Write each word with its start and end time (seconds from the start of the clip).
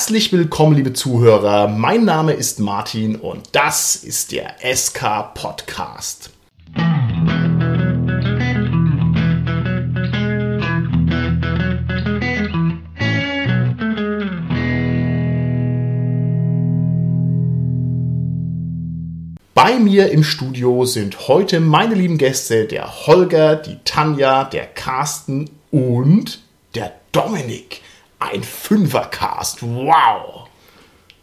Herzlich 0.00 0.32
willkommen, 0.32 0.76
liebe 0.76 0.94
Zuhörer. 0.94 1.68
Mein 1.68 2.06
Name 2.06 2.32
ist 2.32 2.58
Martin 2.58 3.16
und 3.16 3.50
das 3.52 3.96
ist 3.96 4.32
der 4.32 4.54
SK 4.74 5.34
Podcast. 5.34 6.30
Bei 19.52 19.78
mir 19.78 20.10
im 20.12 20.24
Studio 20.24 20.86
sind 20.86 21.28
heute 21.28 21.60
meine 21.60 21.94
lieben 21.94 22.16
Gäste, 22.16 22.64
der 22.64 23.06
Holger, 23.06 23.56
die 23.56 23.76
Tanja, 23.84 24.44
der 24.44 24.64
Carsten 24.64 25.50
und 25.70 26.40
der 26.74 26.90
Dominik. 27.12 27.82
Ein 28.20 28.42
Fünfercast. 28.42 29.62
Wow. 29.62 30.46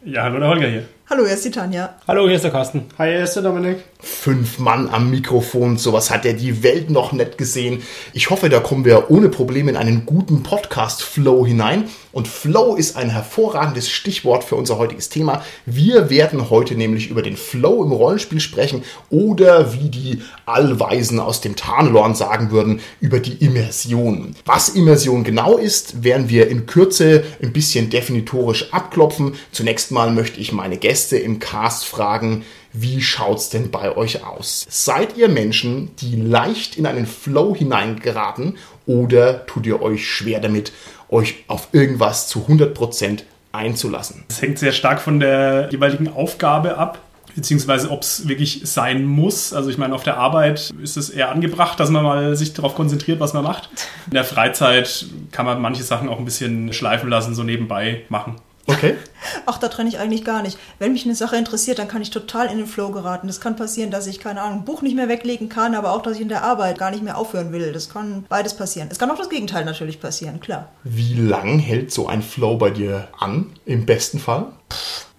Ja, 0.04 0.24
hallo 0.24 0.40
der 0.40 0.50
Holger 0.50 0.68
hier. 0.68 0.90
Hallo, 1.10 1.26
hier 1.26 1.36
ist 1.36 1.46
die 1.46 1.52
Tanja. 1.52 1.94
Hallo, 2.08 2.26
hier 2.26 2.36
ist 2.36 2.44
der 2.44 2.52
Carsten. 2.52 2.90
Hi, 2.98 3.12
hier 3.12 3.24
ist 3.24 3.36
der 3.36 3.44
Dominik. 3.44 3.84
Fünf 4.00 4.60
Mann 4.60 4.90
am 4.90 5.10
Mikrofon, 5.10 5.78
sowas 5.78 6.12
hat 6.12 6.24
ja 6.24 6.34
die 6.34 6.62
Welt 6.62 6.92
noch 6.92 7.14
nicht 7.14 7.40
gesehen. 7.40 7.82
Ich 8.14 8.30
hoffe, 8.30 8.48
da 8.48 8.60
kommen 8.60 8.86
wir 8.86 9.10
ohne 9.10 9.28
Probleme 9.28 9.72
in 9.72 9.78
einen 9.78 10.06
guten 10.06 10.44
Podcast-Flow 10.44 11.48
hinein. 11.48 11.86
Und 12.12 12.28
Flow 12.28 12.76
ist 12.76 12.96
ein 12.96 13.10
hervorragendes 13.10 13.90
Stichwort 13.90 14.44
für 14.44 14.56
unser 14.56 14.78
heutiges 14.78 15.10
Thema. 15.10 15.44
Wir 15.66 16.12
werden 16.12 16.52
heute 16.52 16.76
nämlich 16.76 17.10
über 17.10 17.24
den 17.24 17.38
Flow 17.38 17.84
im 17.84 17.92
Rollenspiel 17.92 18.40
sprechen 18.40 18.84
oder 19.10 19.74
wie 19.74 19.90
die 19.90 20.22
Allweisen 20.46 21.20
aus 21.20 21.42
dem 21.42 21.56
Tarnlorn 21.56 22.14
sagen 22.14 22.52
würden, 22.52 22.82
über 23.00 23.20
die 23.20 23.44
Immersion. 23.44 24.36
Was 24.46 24.70
Immersion 24.70 25.24
genau 25.24 25.58
ist, 25.58 26.04
werden 26.04 26.30
wir 26.30 26.50
in 26.50 26.68
Kürze 26.68 27.24
ein 27.42 27.52
bisschen 27.52 27.90
definitorisch 27.90 28.72
abklopfen. 28.74 29.34
Zunächst 29.52 29.92
mal 29.92 30.12
möchte 30.12 30.40
ich 30.40 30.52
meine 30.52 30.78
Gäste 30.78 31.18
im 31.18 31.40
Cast 31.40 31.86
fragen, 31.86 32.46
wie 32.82 33.02
schaut's 33.02 33.50
denn 33.50 33.72
bei 33.72 33.96
euch 33.96 34.26
aus? 34.26 34.66
Seid 34.70 35.18
ihr 35.18 35.30
Menschen, 35.30 35.96
die 35.98 36.16
leicht 36.16 36.78
in 36.78 36.86
einen 36.86 37.06
Flow 37.06 37.56
hineingeraten 37.56 38.58
oder 38.86 39.46
tut 39.46 39.66
ihr 39.66 39.82
euch 39.82 40.08
schwer 40.08 40.40
damit, 40.40 40.72
euch 41.10 41.44
auf 41.48 41.70
irgendwas 41.72 42.28
zu 42.28 42.46
100% 42.48 43.24
einzulassen? 43.52 44.24
Das 44.28 44.42
hängt 44.42 44.60
sehr 44.60 44.72
stark 44.72 45.02
von 45.02 45.20
der 45.20 45.70
jeweiligen 45.72 46.08
Aufgabe 46.08 46.78
ab 46.78 47.00
beziehungsweise 47.38 47.92
ob 47.92 48.02
es 48.02 48.28
wirklich 48.28 48.62
sein 48.64 49.06
muss. 49.06 49.54
Also 49.54 49.70
ich 49.70 49.78
meine, 49.78 49.94
auf 49.94 50.02
der 50.02 50.18
Arbeit 50.18 50.74
ist 50.82 50.98
es 50.98 51.12
eher 51.12 51.30
angebracht, 51.30 51.80
dass 51.80 51.92
man 51.92 52.04
mal 52.04 52.36
sich 52.36 52.54
darauf 52.54 52.74
konzentriert, 52.74 53.20
was 53.20 53.34
man 53.34 53.44
macht. 53.44 53.70
In 54.08 54.16
der 54.16 54.24
Freizeit 54.24 55.06
kann 55.32 55.46
man 55.46 55.62
manche 55.62 55.84
Sachen 55.84 56.10
auch 56.10 56.18
ein 56.18 56.26
bisschen 56.26 56.74
schleifen 56.74 57.10
lassen, 57.10 57.36
so 57.36 57.44
nebenbei 57.44 58.02
machen. 58.10 58.38
Okay. 58.68 58.96
Ach, 59.46 59.58
da 59.58 59.70
trenne 59.70 59.90
ich 59.90 59.98
eigentlich 59.98 60.24
gar 60.24 60.42
nicht. 60.42 60.58
Wenn 60.78 60.94
mich 60.94 61.06
eine 61.06 61.16
Sache 61.16 61.38
interessiert, 61.38 61.80
dann 61.80 61.88
kann 61.88 62.02
ich 62.02 62.10
total 62.10 62.52
in 62.52 62.58
den 62.58 62.68
Flow 62.68 62.92
geraten. 62.92 63.28
Das 63.28 63.42
kann 63.42 63.56
passieren, 63.56 63.92
dass 63.92 64.08
ich, 64.08 64.20
keine 64.20 64.42
Ahnung, 64.42 64.60
ein 64.60 64.66
Buch 64.66 64.82
nicht 64.82 64.96
mehr 64.96 65.10
weglegen 65.10 65.50
kann, 65.50 65.74
aber 65.74 65.92
auch, 65.94 66.02
dass 66.02 66.16
ich 66.16 66.22
in 66.22 66.30
der 66.30 66.44
Arbeit 66.44 66.78
gar 66.78 66.92
nicht 66.92 67.04
mehr 67.04 67.18
aufhören 67.18 67.52
will. 67.52 67.72
Das 67.72 67.90
kann 67.90 68.26
beides 68.30 68.56
passieren. 68.56 68.90
Es 68.92 69.00
kann 69.00 69.10
auch 69.10 69.18
das 69.18 69.30
Gegenteil 69.30 69.66
natürlich 69.66 70.00
passieren, 70.00 70.40
klar. 70.40 70.70
Wie 70.84 71.14
lang 71.14 71.60
hält 71.60 71.92
so 71.92 72.08
ein 72.08 72.22
Flow 72.22 72.58
bei 72.58 72.70
dir 72.70 73.08
an, 73.18 73.52
im 73.66 73.86
besten 73.86 74.20
Fall? 74.20 74.48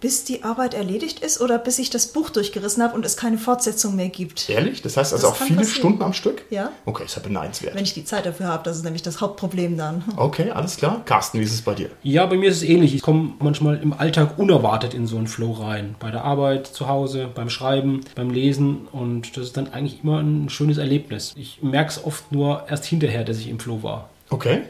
Bis 0.01 0.25
die 0.25 0.45
Arbeit 0.45 0.75
erledigt 0.75 1.21
ist 1.21 1.41
oder 1.41 1.59
bis 1.59 1.79
ich 1.81 1.91
das 1.91 2.09
Buch 2.09 2.31
durchgerissen 2.31 2.83
habe 2.85 2.95
und 2.95 3.05
es 3.05 3.17
keine 3.17 3.37
Fortsetzung 3.37 3.97
mehr 3.97 4.11
gibt. 4.11 4.49
Ehrlich? 4.49 4.81
Das 4.81 4.97
heißt 4.97 5.13
also 5.13 5.27
Das 5.29 5.37
auch 5.37 5.43
viele 5.43 5.59
passieren. 5.59 5.79
Stunden 5.79 6.03
am 6.03 6.13
Stück? 6.13 6.43
Ja. 6.51 6.71
Okay, 6.85 7.05
ist 7.05 7.17
ja 7.17 7.23
beneidenswert. 7.23 7.75
Wenn 7.75 7.83
ich 7.83 7.95
die 7.95 8.05
Zeit 8.05 8.25
dafür 8.25 8.47
habe, 8.47 8.63
das 8.63 8.77
ist 8.77 8.85
nämlich 8.85 9.03
das 9.03 9.21
Hauptproblem 9.21 9.77
dann. 9.77 10.05
Okay, 10.17 10.51
alles 10.51 10.77
klar. 10.77 11.03
Carsten, 11.05 11.41
wie 11.41 11.45
ist 11.45 11.53
es 11.53 11.63
bei 11.63 11.75
dir? 11.75 11.91
Ja, 12.05 12.27
bei 12.27 12.37
mir 12.37 12.49
ist 12.51 12.59
es 12.59 12.63
ähnlich. 12.63 12.95
Ich 12.95 13.03
komme 13.03 13.33
manchmal 13.41 13.83
im 13.83 13.93
Alltag 13.93 14.39
unerwartet 14.39 14.95
in 14.95 15.09
so 15.09 15.17
einen 15.17 15.27
Flow 15.27 15.53
rein. 15.53 15.97
Bei 15.99 16.13
der 16.13 16.23
Arbeit, 16.25 16.69
zu 16.69 16.87
Hause, 16.87 17.29
beim 17.35 17.51
Schreiben, 17.51 18.03
beim 18.15 18.31
Lesen. 18.31 18.87
Und 18.93 19.37
das 19.37 19.47
ist 19.47 19.57
dann 19.57 19.73
eigentlich 19.73 20.05
immer 20.05 20.21
ein 20.21 20.49
schönes 20.49 20.79
Erlebnis. 20.79 21.33
Ich 21.37 21.61
merke 21.63 21.91
es 21.91 22.05
oft 22.05 22.31
nur 22.31 22.65
erst 22.69 22.85
hinterher, 22.85 23.25
dass 23.25 23.39
ich 23.39 23.49
im 23.49 23.59
Flow 23.59 23.83
war. 23.83 24.11
Okay. 24.31 24.61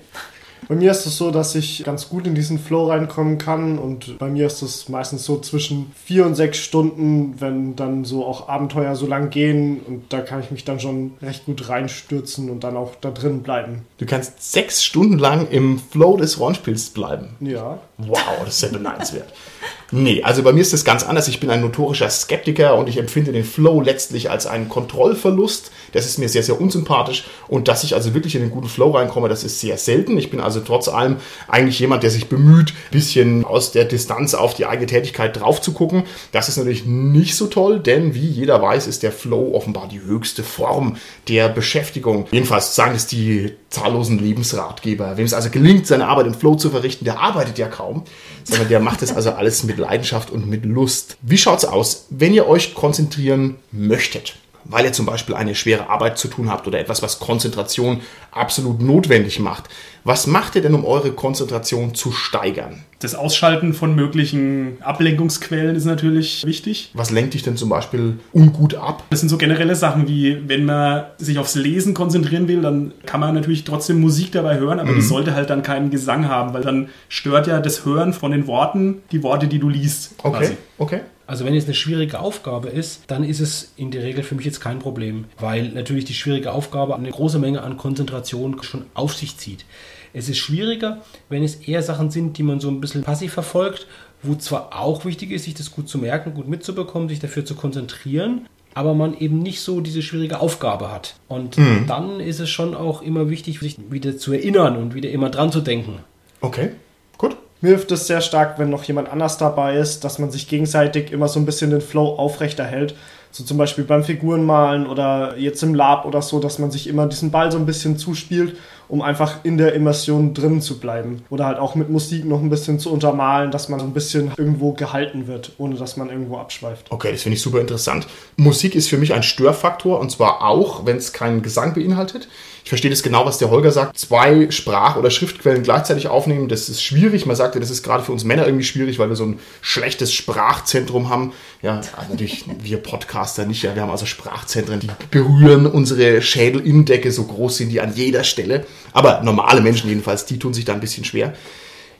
Bei 0.66 0.74
mir 0.74 0.90
ist 0.90 1.06
es 1.06 1.16
so, 1.16 1.30
dass 1.30 1.54
ich 1.54 1.84
ganz 1.84 2.08
gut 2.08 2.26
in 2.26 2.34
diesen 2.34 2.58
Flow 2.58 2.88
reinkommen 2.88 3.38
kann 3.38 3.78
und 3.78 4.18
bei 4.18 4.28
mir 4.28 4.46
ist 4.46 4.62
es 4.62 4.88
meistens 4.88 5.24
so 5.24 5.38
zwischen 5.40 5.92
vier 6.04 6.26
und 6.26 6.34
sechs 6.34 6.58
Stunden, 6.58 7.40
wenn 7.40 7.76
dann 7.76 8.04
so 8.04 8.24
auch 8.24 8.48
Abenteuer 8.48 8.96
so 8.96 9.06
lang 9.06 9.30
gehen 9.30 9.80
und 9.80 10.12
da 10.12 10.20
kann 10.20 10.40
ich 10.40 10.50
mich 10.50 10.64
dann 10.64 10.80
schon 10.80 11.12
recht 11.22 11.46
gut 11.46 11.68
reinstürzen 11.68 12.50
und 12.50 12.64
dann 12.64 12.76
auch 12.76 12.94
da 13.00 13.10
drin 13.10 13.42
bleiben. 13.42 13.82
Du 13.98 14.06
kannst 14.06 14.52
sechs 14.52 14.82
Stunden 14.82 15.18
lang 15.18 15.48
im 15.50 15.78
Flow 15.78 16.16
des 16.16 16.38
Rollenspiels 16.40 16.90
bleiben. 16.90 17.28
Ja. 17.40 17.78
Wow, 17.98 18.18
das 18.44 18.56
ist 18.56 18.62
ja 18.62 18.68
beneidenswert. 18.68 19.32
Nee, 19.90 20.22
also 20.22 20.42
bei 20.42 20.52
mir 20.52 20.60
ist 20.60 20.74
das 20.74 20.84
ganz 20.84 21.02
anders. 21.02 21.28
Ich 21.28 21.40
bin 21.40 21.48
ein 21.48 21.62
notorischer 21.62 22.10
Skeptiker 22.10 22.76
und 22.76 22.88
ich 22.88 22.98
empfinde 22.98 23.32
den 23.32 23.44
Flow 23.44 23.80
letztlich 23.80 24.30
als 24.30 24.46
einen 24.46 24.68
Kontrollverlust. 24.68 25.70
Das 25.92 26.04
ist 26.04 26.18
mir 26.18 26.28
sehr, 26.28 26.42
sehr 26.42 26.60
unsympathisch. 26.60 27.24
Und 27.48 27.68
dass 27.68 27.84
ich 27.84 27.94
also 27.94 28.12
wirklich 28.12 28.34
in 28.34 28.42
den 28.42 28.50
guten 28.50 28.68
Flow 28.68 28.90
reinkomme, 28.90 29.30
das 29.30 29.44
ist 29.44 29.60
sehr 29.60 29.78
selten. 29.78 30.18
Ich 30.18 30.30
bin 30.30 30.40
also 30.40 30.60
trotz 30.60 30.88
allem 30.88 31.16
eigentlich 31.48 31.78
jemand, 31.78 32.02
der 32.02 32.10
sich 32.10 32.28
bemüht, 32.28 32.70
ein 32.70 32.90
bisschen 32.90 33.44
aus 33.46 33.72
der 33.72 33.86
Distanz 33.86 34.34
auf 34.34 34.52
die 34.52 34.66
eigene 34.66 34.86
Tätigkeit 34.86 35.40
drauf 35.40 35.62
zu 35.62 35.72
gucken. 35.72 36.04
Das 36.32 36.50
ist 36.50 36.58
natürlich 36.58 36.84
nicht 36.84 37.36
so 37.36 37.46
toll, 37.46 37.80
denn 37.80 38.14
wie 38.14 38.28
jeder 38.28 38.60
weiß, 38.60 38.86
ist 38.86 39.02
der 39.02 39.12
Flow 39.12 39.54
offenbar 39.54 39.88
die 39.88 40.02
höchste 40.02 40.42
Form 40.42 40.96
der 41.28 41.48
Beschäftigung. 41.48 42.26
Jedenfalls 42.30 42.74
sagen 42.74 42.94
es 42.94 43.06
die 43.06 43.52
zahllosen 43.70 44.18
Lebensratgeber. 44.18 45.16
Wem 45.16 45.24
es 45.26 45.34
also 45.34 45.50
gelingt, 45.50 45.86
seine 45.86 46.08
Arbeit 46.08 46.26
im 46.26 46.34
Flow 46.34 46.54
zu 46.54 46.70
verrichten, 46.70 47.04
der 47.04 47.20
arbeitet 47.20 47.58
ja 47.58 47.68
kaum, 47.68 48.04
sondern 48.44 48.68
der 48.68 48.80
macht 48.80 49.02
es 49.02 49.14
also 49.14 49.32
alles 49.32 49.64
mit 49.64 49.78
Leidenschaft 49.78 50.30
und 50.30 50.48
mit 50.48 50.64
Lust. 50.64 51.16
Wie 51.22 51.38
schaut's 51.38 51.64
aus, 51.64 52.06
wenn 52.10 52.32
ihr 52.32 52.46
euch 52.46 52.74
konzentrieren 52.74 53.56
möchtet? 53.70 54.36
Weil 54.64 54.84
ihr 54.84 54.92
zum 54.92 55.06
Beispiel 55.06 55.34
eine 55.34 55.54
schwere 55.54 55.88
Arbeit 55.88 56.18
zu 56.18 56.28
tun 56.28 56.50
habt 56.50 56.66
oder 56.66 56.78
etwas, 56.78 57.02
was 57.02 57.18
Konzentration 57.18 58.00
absolut 58.32 58.82
notwendig 58.82 59.40
macht. 59.40 59.64
Was 60.04 60.26
macht 60.26 60.54
ihr 60.54 60.62
denn, 60.62 60.74
um 60.74 60.84
eure 60.84 61.12
Konzentration 61.12 61.94
zu 61.94 62.12
steigern? 62.12 62.84
Das 63.00 63.14
Ausschalten 63.14 63.74
von 63.74 63.94
möglichen 63.94 64.78
Ablenkungsquellen 64.80 65.76
ist 65.76 65.84
natürlich 65.84 66.46
wichtig. 66.46 66.90
Was 66.94 67.10
lenkt 67.10 67.34
dich 67.34 67.42
denn 67.42 67.56
zum 67.56 67.68
Beispiel 67.68 68.18
ungut 68.32 68.74
ab? 68.74 69.04
Das 69.10 69.20
sind 69.20 69.28
so 69.28 69.36
generelle 69.36 69.76
Sachen 69.76 70.08
wie, 70.08 70.48
wenn 70.48 70.64
man 70.64 71.04
sich 71.18 71.38
aufs 71.38 71.54
Lesen 71.54 71.94
konzentrieren 71.94 72.48
will, 72.48 72.62
dann 72.62 72.92
kann 73.06 73.20
man 73.20 73.34
natürlich 73.34 73.64
trotzdem 73.64 74.00
Musik 74.00 74.32
dabei 74.32 74.58
hören, 74.58 74.80
aber 74.80 74.94
die 74.94 75.02
sollte 75.02 75.34
halt 75.34 75.50
dann 75.50 75.62
keinen 75.62 75.90
Gesang 75.90 76.28
haben, 76.28 76.54
weil 76.54 76.62
dann 76.62 76.88
stört 77.08 77.46
ja 77.46 77.60
das 77.60 77.84
Hören 77.84 78.12
von 78.12 78.32
den 78.32 78.46
Worten 78.46 79.02
die 79.12 79.22
Worte, 79.22 79.46
die 79.46 79.58
du 79.58 79.68
liest. 79.68 80.14
Okay, 80.22 80.56
okay. 80.78 81.00
Also 81.28 81.44
wenn 81.44 81.54
es 81.54 81.66
eine 81.66 81.74
schwierige 81.74 82.20
Aufgabe 82.20 82.70
ist, 82.70 83.02
dann 83.06 83.22
ist 83.22 83.40
es 83.40 83.74
in 83.76 83.90
der 83.90 84.02
Regel 84.02 84.24
für 84.24 84.34
mich 84.34 84.46
jetzt 84.46 84.60
kein 84.60 84.78
Problem, 84.78 85.26
weil 85.38 85.68
natürlich 85.68 86.06
die 86.06 86.14
schwierige 86.14 86.52
Aufgabe 86.52 86.96
eine 86.96 87.10
große 87.10 87.38
Menge 87.38 87.62
an 87.62 87.76
Konzentration 87.76 88.62
schon 88.62 88.86
auf 88.94 89.14
sich 89.14 89.36
zieht. 89.36 89.66
Es 90.14 90.30
ist 90.30 90.38
schwieriger, 90.38 91.02
wenn 91.28 91.44
es 91.44 91.56
eher 91.56 91.82
Sachen 91.82 92.10
sind, 92.10 92.38
die 92.38 92.42
man 92.42 92.60
so 92.60 92.70
ein 92.70 92.80
bisschen 92.80 93.02
passiv 93.04 93.34
verfolgt, 93.34 93.86
wo 94.22 94.36
zwar 94.36 94.74
auch 94.80 95.04
wichtig 95.04 95.30
ist, 95.30 95.44
sich 95.44 95.52
das 95.52 95.70
gut 95.70 95.86
zu 95.86 95.98
merken, 95.98 96.32
gut 96.32 96.48
mitzubekommen, 96.48 97.10
sich 97.10 97.20
dafür 97.20 97.44
zu 97.44 97.54
konzentrieren, 97.54 98.46
aber 98.72 98.94
man 98.94 99.14
eben 99.18 99.40
nicht 99.40 99.60
so 99.60 99.82
diese 99.82 100.00
schwierige 100.00 100.40
Aufgabe 100.40 100.90
hat. 100.90 101.16
Und 101.28 101.58
dann 101.86 102.20
ist 102.20 102.40
es 102.40 102.48
schon 102.48 102.74
auch 102.74 103.02
immer 103.02 103.28
wichtig, 103.28 103.60
sich 103.60 103.76
wieder 103.90 104.16
zu 104.16 104.32
erinnern 104.32 104.78
und 104.78 104.94
wieder 104.94 105.10
immer 105.10 105.28
dran 105.28 105.52
zu 105.52 105.60
denken. 105.60 105.98
Okay, 106.40 106.70
gut. 107.18 107.36
Mir 107.60 107.70
hilft 107.70 107.90
es 107.90 108.06
sehr 108.06 108.20
stark, 108.20 108.58
wenn 108.58 108.70
noch 108.70 108.84
jemand 108.84 109.08
anders 109.08 109.36
dabei 109.36 109.76
ist, 109.76 110.04
dass 110.04 110.20
man 110.20 110.30
sich 110.30 110.46
gegenseitig 110.48 111.10
immer 111.10 111.26
so 111.26 111.40
ein 111.40 111.46
bisschen 111.46 111.70
den 111.70 111.80
Flow 111.80 112.14
aufrechterhält. 112.14 112.94
So 113.32 113.42
zum 113.42 113.58
Beispiel 113.58 113.84
beim 113.84 114.04
Figurenmalen 114.04 114.86
oder 114.86 115.36
jetzt 115.36 115.62
im 115.64 115.74
Lab 115.74 116.04
oder 116.04 116.22
so, 116.22 116.38
dass 116.38 116.60
man 116.60 116.70
sich 116.70 116.86
immer 116.86 117.06
diesen 117.06 117.30
Ball 117.32 117.50
so 117.50 117.58
ein 117.58 117.66
bisschen 117.66 117.98
zuspielt, 117.98 118.56
um 118.88 119.02
einfach 119.02 119.44
in 119.44 119.58
der 119.58 119.74
Immersion 119.74 120.34
drin 120.34 120.60
zu 120.60 120.78
bleiben. 120.80 121.22
Oder 121.30 121.46
halt 121.46 121.58
auch 121.58 121.74
mit 121.74 121.90
Musik 121.90 122.24
noch 122.24 122.40
ein 122.40 122.50
bisschen 122.50 122.78
zu 122.78 122.90
untermalen, 122.90 123.50
dass 123.50 123.68
man 123.68 123.80
so 123.80 123.86
ein 123.86 123.92
bisschen 123.92 124.32
irgendwo 124.36 124.72
gehalten 124.72 125.26
wird, 125.26 125.52
ohne 125.58 125.76
dass 125.76 125.96
man 125.96 126.10
irgendwo 126.10 126.38
abschweift. 126.38 126.86
Okay, 126.90 127.12
das 127.12 127.22
finde 127.22 127.36
ich 127.36 127.42
super 127.42 127.60
interessant. 127.60 128.06
Musik 128.36 128.74
ist 128.74 128.88
für 128.88 128.98
mich 128.98 129.14
ein 129.14 129.22
Störfaktor 129.22 130.00
und 130.00 130.10
zwar 130.10 130.42
auch, 130.42 130.86
wenn 130.86 130.96
es 130.96 131.12
keinen 131.12 131.42
Gesang 131.42 131.74
beinhaltet. 131.74 132.28
Ich 132.68 132.70
verstehe 132.70 132.90
das 132.90 133.02
genau, 133.02 133.24
was 133.24 133.38
der 133.38 133.48
Holger 133.48 133.72
sagt. 133.72 133.96
Zwei 133.96 134.50
Sprach- 134.50 134.96
oder 134.96 135.10
Schriftquellen 135.10 135.62
gleichzeitig 135.62 136.08
aufnehmen, 136.08 136.48
das 136.48 136.68
ist 136.68 136.82
schwierig. 136.82 137.24
Man 137.24 137.34
sagt 137.34 137.54
ja, 137.54 137.62
das 137.62 137.70
ist 137.70 137.82
gerade 137.82 138.02
für 138.02 138.12
uns 138.12 138.24
Männer 138.24 138.44
irgendwie 138.44 138.66
schwierig, 138.66 138.98
weil 138.98 139.08
wir 139.08 139.16
so 139.16 139.24
ein 139.24 139.38
schlechtes 139.62 140.12
Sprachzentrum 140.12 141.08
haben. 141.08 141.32
Ja, 141.62 141.80
also 141.96 142.10
natürlich 142.10 142.44
wir 142.62 142.76
Podcaster 142.76 143.46
nicht. 143.46 143.62
Ja, 143.62 143.74
wir 143.74 143.80
haben 143.80 143.90
also 143.90 144.04
Sprachzentren, 144.04 144.80
die 144.80 144.90
berühren 145.10 145.66
unsere 145.66 146.20
Schädelinnendecke, 146.20 147.10
so 147.10 147.24
groß 147.24 147.56
sind 147.56 147.70
die 147.70 147.80
an 147.80 147.94
jeder 147.94 148.22
Stelle. 148.22 148.66
Aber 148.92 149.22
normale 149.22 149.60
Menschen 149.60 149.88
jedenfalls, 149.88 150.26
die 150.26 150.38
tun 150.38 150.54
sich 150.54 150.64
da 150.64 150.72
ein 150.72 150.80
bisschen 150.80 151.04
schwer. 151.04 151.34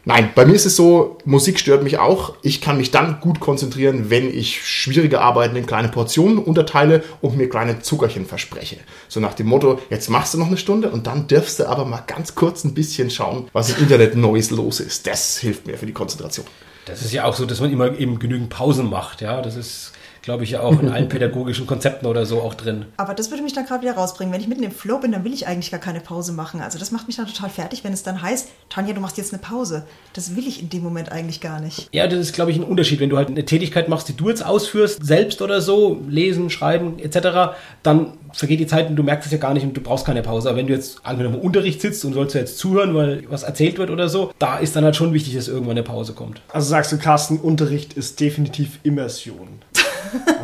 Nein, 0.05 0.31
bei 0.35 0.47
mir 0.47 0.55
ist 0.55 0.65
es 0.65 0.75
so, 0.75 1.19
Musik 1.27 1.59
stört 1.59 1.83
mich 1.83 1.99
auch. 1.99 2.33
Ich 2.41 2.63
kann 2.63 2.79
mich 2.79 2.91
dann 2.91 3.21
gut 3.21 3.41
konzentrieren, 3.41 4.09
wenn 4.09 4.33
ich 4.33 4.67
schwierige 4.67 5.21
Arbeiten 5.21 5.55
in 5.55 5.67
kleine 5.67 5.89
Portionen 5.89 6.39
unterteile 6.39 7.03
und 7.21 7.37
mir 7.37 7.51
kleine 7.51 7.81
Zuckerchen 7.81 8.25
verspreche. 8.25 8.79
So 9.09 9.21
nach 9.21 9.35
dem 9.35 9.49
Motto, 9.49 9.81
jetzt 9.91 10.09
machst 10.09 10.33
du 10.33 10.39
noch 10.39 10.47
eine 10.47 10.57
Stunde 10.57 10.91
und 10.91 11.07
dann 11.07 11.27
dürfst 11.27 11.59
du 11.59 11.69
aber 11.69 11.85
mal 11.85 12.03
ganz 12.07 12.35
kurz 12.35 12.65
ein 12.65 12.73
bisschen 12.73 13.11
schauen, 13.11 13.49
was 13.53 13.69
im 13.69 13.83
Internet 13.83 14.17
Neues 14.17 14.51
los 14.51 14.81
ist. 14.81 15.07
Das 15.07 15.37
hilft 15.37 15.67
mir 15.67 15.77
für 15.77 15.87
die 15.87 15.93
Konzentration. 15.93 16.47
Das 16.87 17.03
ist 17.03 17.13
ja 17.13 17.25
auch 17.25 17.35
so, 17.35 17.45
dass 17.45 17.61
man 17.61 17.71
immer 17.71 17.99
eben 17.99 18.19
genügend 18.19 18.49
Pausen 18.49 18.89
macht. 18.89 19.21
Ja, 19.21 19.43
das 19.43 19.57
ist 19.57 19.93
glaube 20.23 20.45
ich, 20.45 20.51
ja 20.51 20.61
auch 20.61 20.81
in 20.81 20.89
allen 20.89 21.09
pädagogischen 21.09 21.67
Konzepten 21.67 22.07
oder 22.07 22.27
so 22.27 22.41
auch 22.41 22.55
drin. 22.55 22.87
Aber 22.97 23.15
das 23.15 23.31
würde 23.31 23.43
mich 23.43 23.53
dann 23.53 23.67
gerade 23.67 23.83
wieder 23.83 23.95
rausbringen. 23.95 24.33
Wenn 24.33 24.41
ich 24.41 24.49
mitten 24.49 24.63
im 24.63 24.71
Flow 24.71 24.99
bin, 24.99 25.13
dann 25.13 25.25
will 25.25 25.33
ich 25.33 25.47
eigentlich 25.47 25.71
gar 25.71 25.81
keine 25.81 26.01
Pause 26.01 26.33
machen. 26.33 26.61
Also 26.61 26.79
das 26.79 26.91
macht 26.91 27.07
mich 27.07 27.17
dann 27.17 27.27
total 27.27 27.51
fertig, 27.51 27.85
wenn 27.85 27.93
es 27.93 28.03
dann 28.03 28.23
heißt, 28.23 28.49
Tanja, 28.69 28.95
du 28.95 29.01
machst 29.01 29.19
jetzt 29.19 29.33
eine 29.33 29.43
Pause. 29.43 29.85
Das 30.13 30.37
will 30.37 30.47
ich 30.47 30.63
in 30.63 30.69
dem 30.69 30.83
Moment 30.83 31.13
eigentlich 31.13 31.41
gar 31.41 31.61
nicht. 31.61 31.89
Ja, 31.93 32.07
das 32.07 32.19
ist, 32.19 32.33
glaube 32.35 32.51
ich, 32.51 32.57
ein 32.57 32.65
Unterschied. 32.65 33.01
Wenn 33.01 33.11
du 33.11 33.17
halt 33.17 33.29
eine 33.29 33.45
Tätigkeit 33.45 33.89
machst, 33.89 34.09
die 34.09 34.17
du 34.17 34.29
jetzt 34.29 34.45
ausführst, 34.45 35.05
selbst 35.05 35.43
oder 35.43 35.61
so, 35.61 36.01
lesen, 36.09 36.51
schreiben 36.51 36.99
etc., 36.99 37.57
dann 37.83 38.13
vergeht 38.33 38.61
die 38.61 38.67
Zeit 38.67 38.89
und 38.89 38.97
du 38.97 39.03
merkst 39.03 39.27
es 39.27 39.33
ja 39.33 39.39
gar 39.39 39.55
nicht 39.55 39.65
und 39.65 39.77
du 39.77 39.81
brauchst 39.81 40.07
keine 40.07 40.23
Pause. 40.23 40.49
Aber 40.49 40.59
wenn 40.59 40.67
du 40.67 40.73
jetzt 40.73 41.05
angenommen 41.05 41.37
im 41.37 41.41
Unterricht 41.41 41.81
sitzt 41.81 42.05
und 42.05 42.13
sollst 42.13 42.35
du 42.35 42.39
jetzt 42.39 42.59
zuhören, 42.59 42.95
weil 42.95 43.25
was 43.29 43.43
erzählt 43.43 43.79
wird 43.79 43.91
oder 43.91 44.09
so, 44.09 44.33
da 44.39 44.59
ist 44.59 44.77
dann 44.77 44.85
halt 44.85 44.97
schon 44.97 45.13
wichtig, 45.13 45.35
dass 45.35 45.49
irgendwann 45.49 45.73
eine 45.73 45.83
Pause 45.83 46.13
kommt. 46.13 46.41
Also 46.53 46.69
sagst 46.69 46.93
du, 46.93 46.99
Carsten, 46.99 47.39
Unterricht 47.39 47.95
ist 47.95 48.21
definitiv 48.21 48.79
Immersion. 48.83 49.49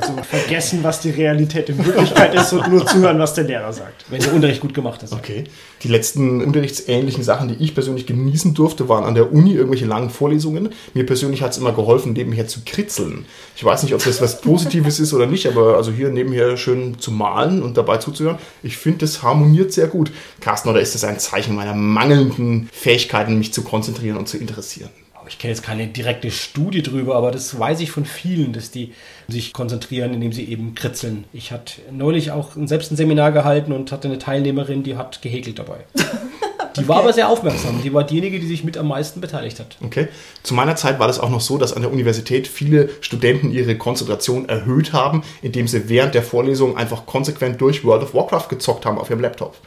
Also 0.00 0.14
vergessen, 0.22 0.80
was 0.82 1.00
die 1.00 1.10
Realität 1.10 1.68
in 1.68 1.84
Wirklichkeit 1.84 2.34
ist 2.34 2.52
und 2.52 2.68
nur 2.68 2.86
zuhören, 2.86 3.18
was 3.18 3.34
der 3.34 3.44
Lehrer 3.44 3.72
sagt. 3.72 4.04
Wenn 4.08 4.20
der 4.20 4.32
Unterricht 4.32 4.60
gut 4.60 4.74
gemacht 4.74 5.02
ist. 5.02 5.12
Okay. 5.12 5.44
Die 5.82 5.88
letzten 5.88 6.42
unterrichtsähnlichen 6.42 7.22
Sachen, 7.22 7.48
die 7.48 7.62
ich 7.62 7.74
persönlich 7.74 8.06
genießen 8.06 8.54
durfte, 8.54 8.88
waren 8.88 9.04
an 9.04 9.14
der 9.14 9.32
Uni 9.32 9.54
irgendwelche 9.54 9.86
langen 9.86 10.10
Vorlesungen. 10.10 10.70
Mir 10.94 11.06
persönlich 11.06 11.42
hat 11.42 11.52
es 11.52 11.58
immer 11.58 11.72
geholfen, 11.72 12.12
nebenher 12.12 12.46
zu 12.46 12.60
kritzeln. 12.64 13.26
Ich 13.56 13.64
weiß 13.64 13.82
nicht, 13.82 13.94
ob 13.94 14.02
das 14.02 14.20
was 14.20 14.40
Positives 14.40 15.00
ist 15.00 15.12
oder 15.12 15.26
nicht, 15.26 15.46
aber 15.46 15.76
also 15.76 15.92
hier 15.92 16.10
nebenher 16.10 16.56
schön 16.56 16.98
zu 16.98 17.10
malen 17.10 17.62
und 17.62 17.76
dabei 17.76 17.98
zuzuhören, 17.98 18.38
ich 18.62 18.76
finde, 18.76 18.98
das 18.98 19.22
harmoniert 19.22 19.72
sehr 19.72 19.88
gut. 19.88 20.10
Carsten, 20.40 20.68
oder 20.68 20.80
ist 20.80 20.94
das 20.94 21.04
ein 21.04 21.18
Zeichen 21.18 21.54
meiner 21.54 21.74
mangelnden 21.74 22.68
Fähigkeiten, 22.72 23.38
mich 23.38 23.52
zu 23.52 23.62
konzentrieren 23.62 24.16
und 24.16 24.28
zu 24.28 24.38
interessieren? 24.38 24.90
Ich 25.28 25.38
kenne 25.38 25.52
jetzt 25.52 25.62
keine 25.62 25.86
direkte 25.86 26.30
Studie 26.30 26.82
drüber, 26.82 27.16
aber 27.16 27.30
das 27.30 27.58
weiß 27.58 27.80
ich 27.80 27.90
von 27.90 28.04
vielen, 28.04 28.52
dass 28.52 28.70
die 28.70 28.92
sich 29.28 29.52
konzentrieren, 29.52 30.14
indem 30.14 30.32
sie 30.32 30.44
eben 30.44 30.74
kritzeln. 30.74 31.24
Ich 31.32 31.52
hatte 31.52 31.80
neulich 31.90 32.30
auch 32.30 32.52
selbst 32.64 32.92
ein 32.92 32.96
Seminar 32.96 33.32
gehalten 33.32 33.72
und 33.72 33.92
hatte 33.92 34.08
eine 34.08 34.18
Teilnehmerin, 34.18 34.82
die 34.82 34.96
hat 34.96 35.22
gehäkelt 35.22 35.58
dabei. 35.58 35.84
Die 36.76 36.80
okay. 36.80 36.88
war 36.88 36.98
aber 36.98 37.12
sehr 37.12 37.28
aufmerksam. 37.28 37.80
Die 37.82 37.92
war 37.92 38.04
diejenige, 38.04 38.40
die 38.40 38.46
sich 38.46 38.64
mit 38.64 38.76
am 38.76 38.88
meisten 38.88 39.20
beteiligt 39.20 39.60
hat. 39.60 39.76
Okay. 39.84 40.08
Zu 40.42 40.54
meiner 40.54 40.76
Zeit 40.76 40.98
war 40.98 41.06
das 41.06 41.20
auch 41.20 41.30
noch 41.30 41.40
so, 41.40 41.58
dass 41.58 41.72
an 41.72 41.82
der 41.82 41.92
Universität 41.92 42.48
viele 42.48 42.90
Studenten 43.00 43.52
ihre 43.52 43.76
Konzentration 43.76 44.48
erhöht 44.48 44.92
haben, 44.92 45.22
indem 45.42 45.68
sie 45.68 45.88
während 45.88 46.14
der 46.14 46.22
Vorlesung 46.22 46.76
einfach 46.76 47.06
konsequent 47.06 47.60
durch 47.60 47.84
World 47.84 48.02
of 48.02 48.14
Warcraft 48.14 48.48
gezockt 48.48 48.86
haben 48.86 48.98
auf 48.98 49.10
ihrem 49.10 49.20
Laptop. 49.20 49.56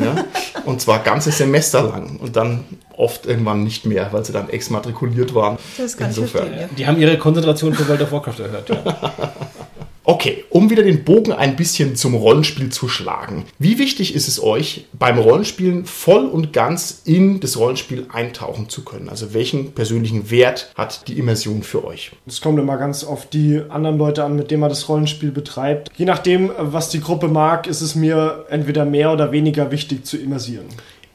Ja? 0.00 0.24
Und 0.64 0.80
zwar 0.80 1.00
ganze 1.00 1.30
Semester 1.30 1.82
lang. 1.82 2.16
Und 2.16 2.34
dann 2.34 2.64
oft 2.96 3.26
irgendwann 3.26 3.62
nicht 3.62 3.84
mehr, 3.84 4.10
weil 4.10 4.24
sie 4.24 4.32
dann 4.32 4.48
exmatrikuliert 4.48 5.34
waren. 5.34 5.58
Das 5.76 5.84
ist 5.84 5.98
ganz 5.98 6.16
Insofern. 6.16 6.46
Verstehen, 6.46 6.68
ja. 6.70 6.76
Die 6.78 6.86
haben 6.86 6.98
ihre 6.98 7.18
Konzentration 7.18 7.74
für 7.74 7.86
World 7.86 8.00
of 8.00 8.10
Warcraft 8.10 8.40
erhöht. 8.40 8.70
Ja. 8.70 9.32
Okay, 10.04 10.44
um 10.50 10.68
wieder 10.68 10.82
den 10.82 11.04
Bogen 11.04 11.32
ein 11.32 11.54
bisschen 11.54 11.94
zum 11.94 12.14
Rollenspiel 12.14 12.70
zu 12.70 12.88
schlagen. 12.88 13.44
Wie 13.60 13.78
wichtig 13.78 14.16
ist 14.16 14.26
es 14.26 14.42
euch, 14.42 14.86
beim 14.92 15.16
Rollenspielen 15.16 15.84
voll 15.84 16.26
und 16.26 16.52
ganz 16.52 17.02
in 17.04 17.38
das 17.38 17.56
Rollenspiel 17.56 18.06
eintauchen 18.12 18.68
zu 18.68 18.84
können? 18.84 19.08
Also 19.08 19.32
welchen 19.32 19.72
persönlichen 19.72 20.28
Wert 20.28 20.72
hat 20.74 21.06
die 21.06 21.20
Immersion 21.20 21.62
für 21.62 21.84
euch? 21.84 22.10
Es 22.26 22.40
kommt 22.40 22.58
immer 22.58 22.78
ganz 22.78 23.04
auf 23.04 23.26
die 23.26 23.62
anderen 23.68 23.96
Leute 23.96 24.24
an, 24.24 24.34
mit 24.34 24.50
denen 24.50 24.62
man 24.62 24.70
das 24.70 24.88
Rollenspiel 24.88 25.30
betreibt. 25.30 25.90
Je 25.96 26.04
nachdem, 26.04 26.50
was 26.58 26.88
die 26.88 27.00
Gruppe 27.00 27.28
mag, 27.28 27.68
ist 27.68 27.80
es 27.80 27.94
mir 27.94 28.46
entweder 28.50 28.84
mehr 28.84 29.12
oder 29.12 29.30
weniger 29.30 29.70
wichtig 29.70 30.04
zu 30.04 30.16
immersieren. 30.16 30.66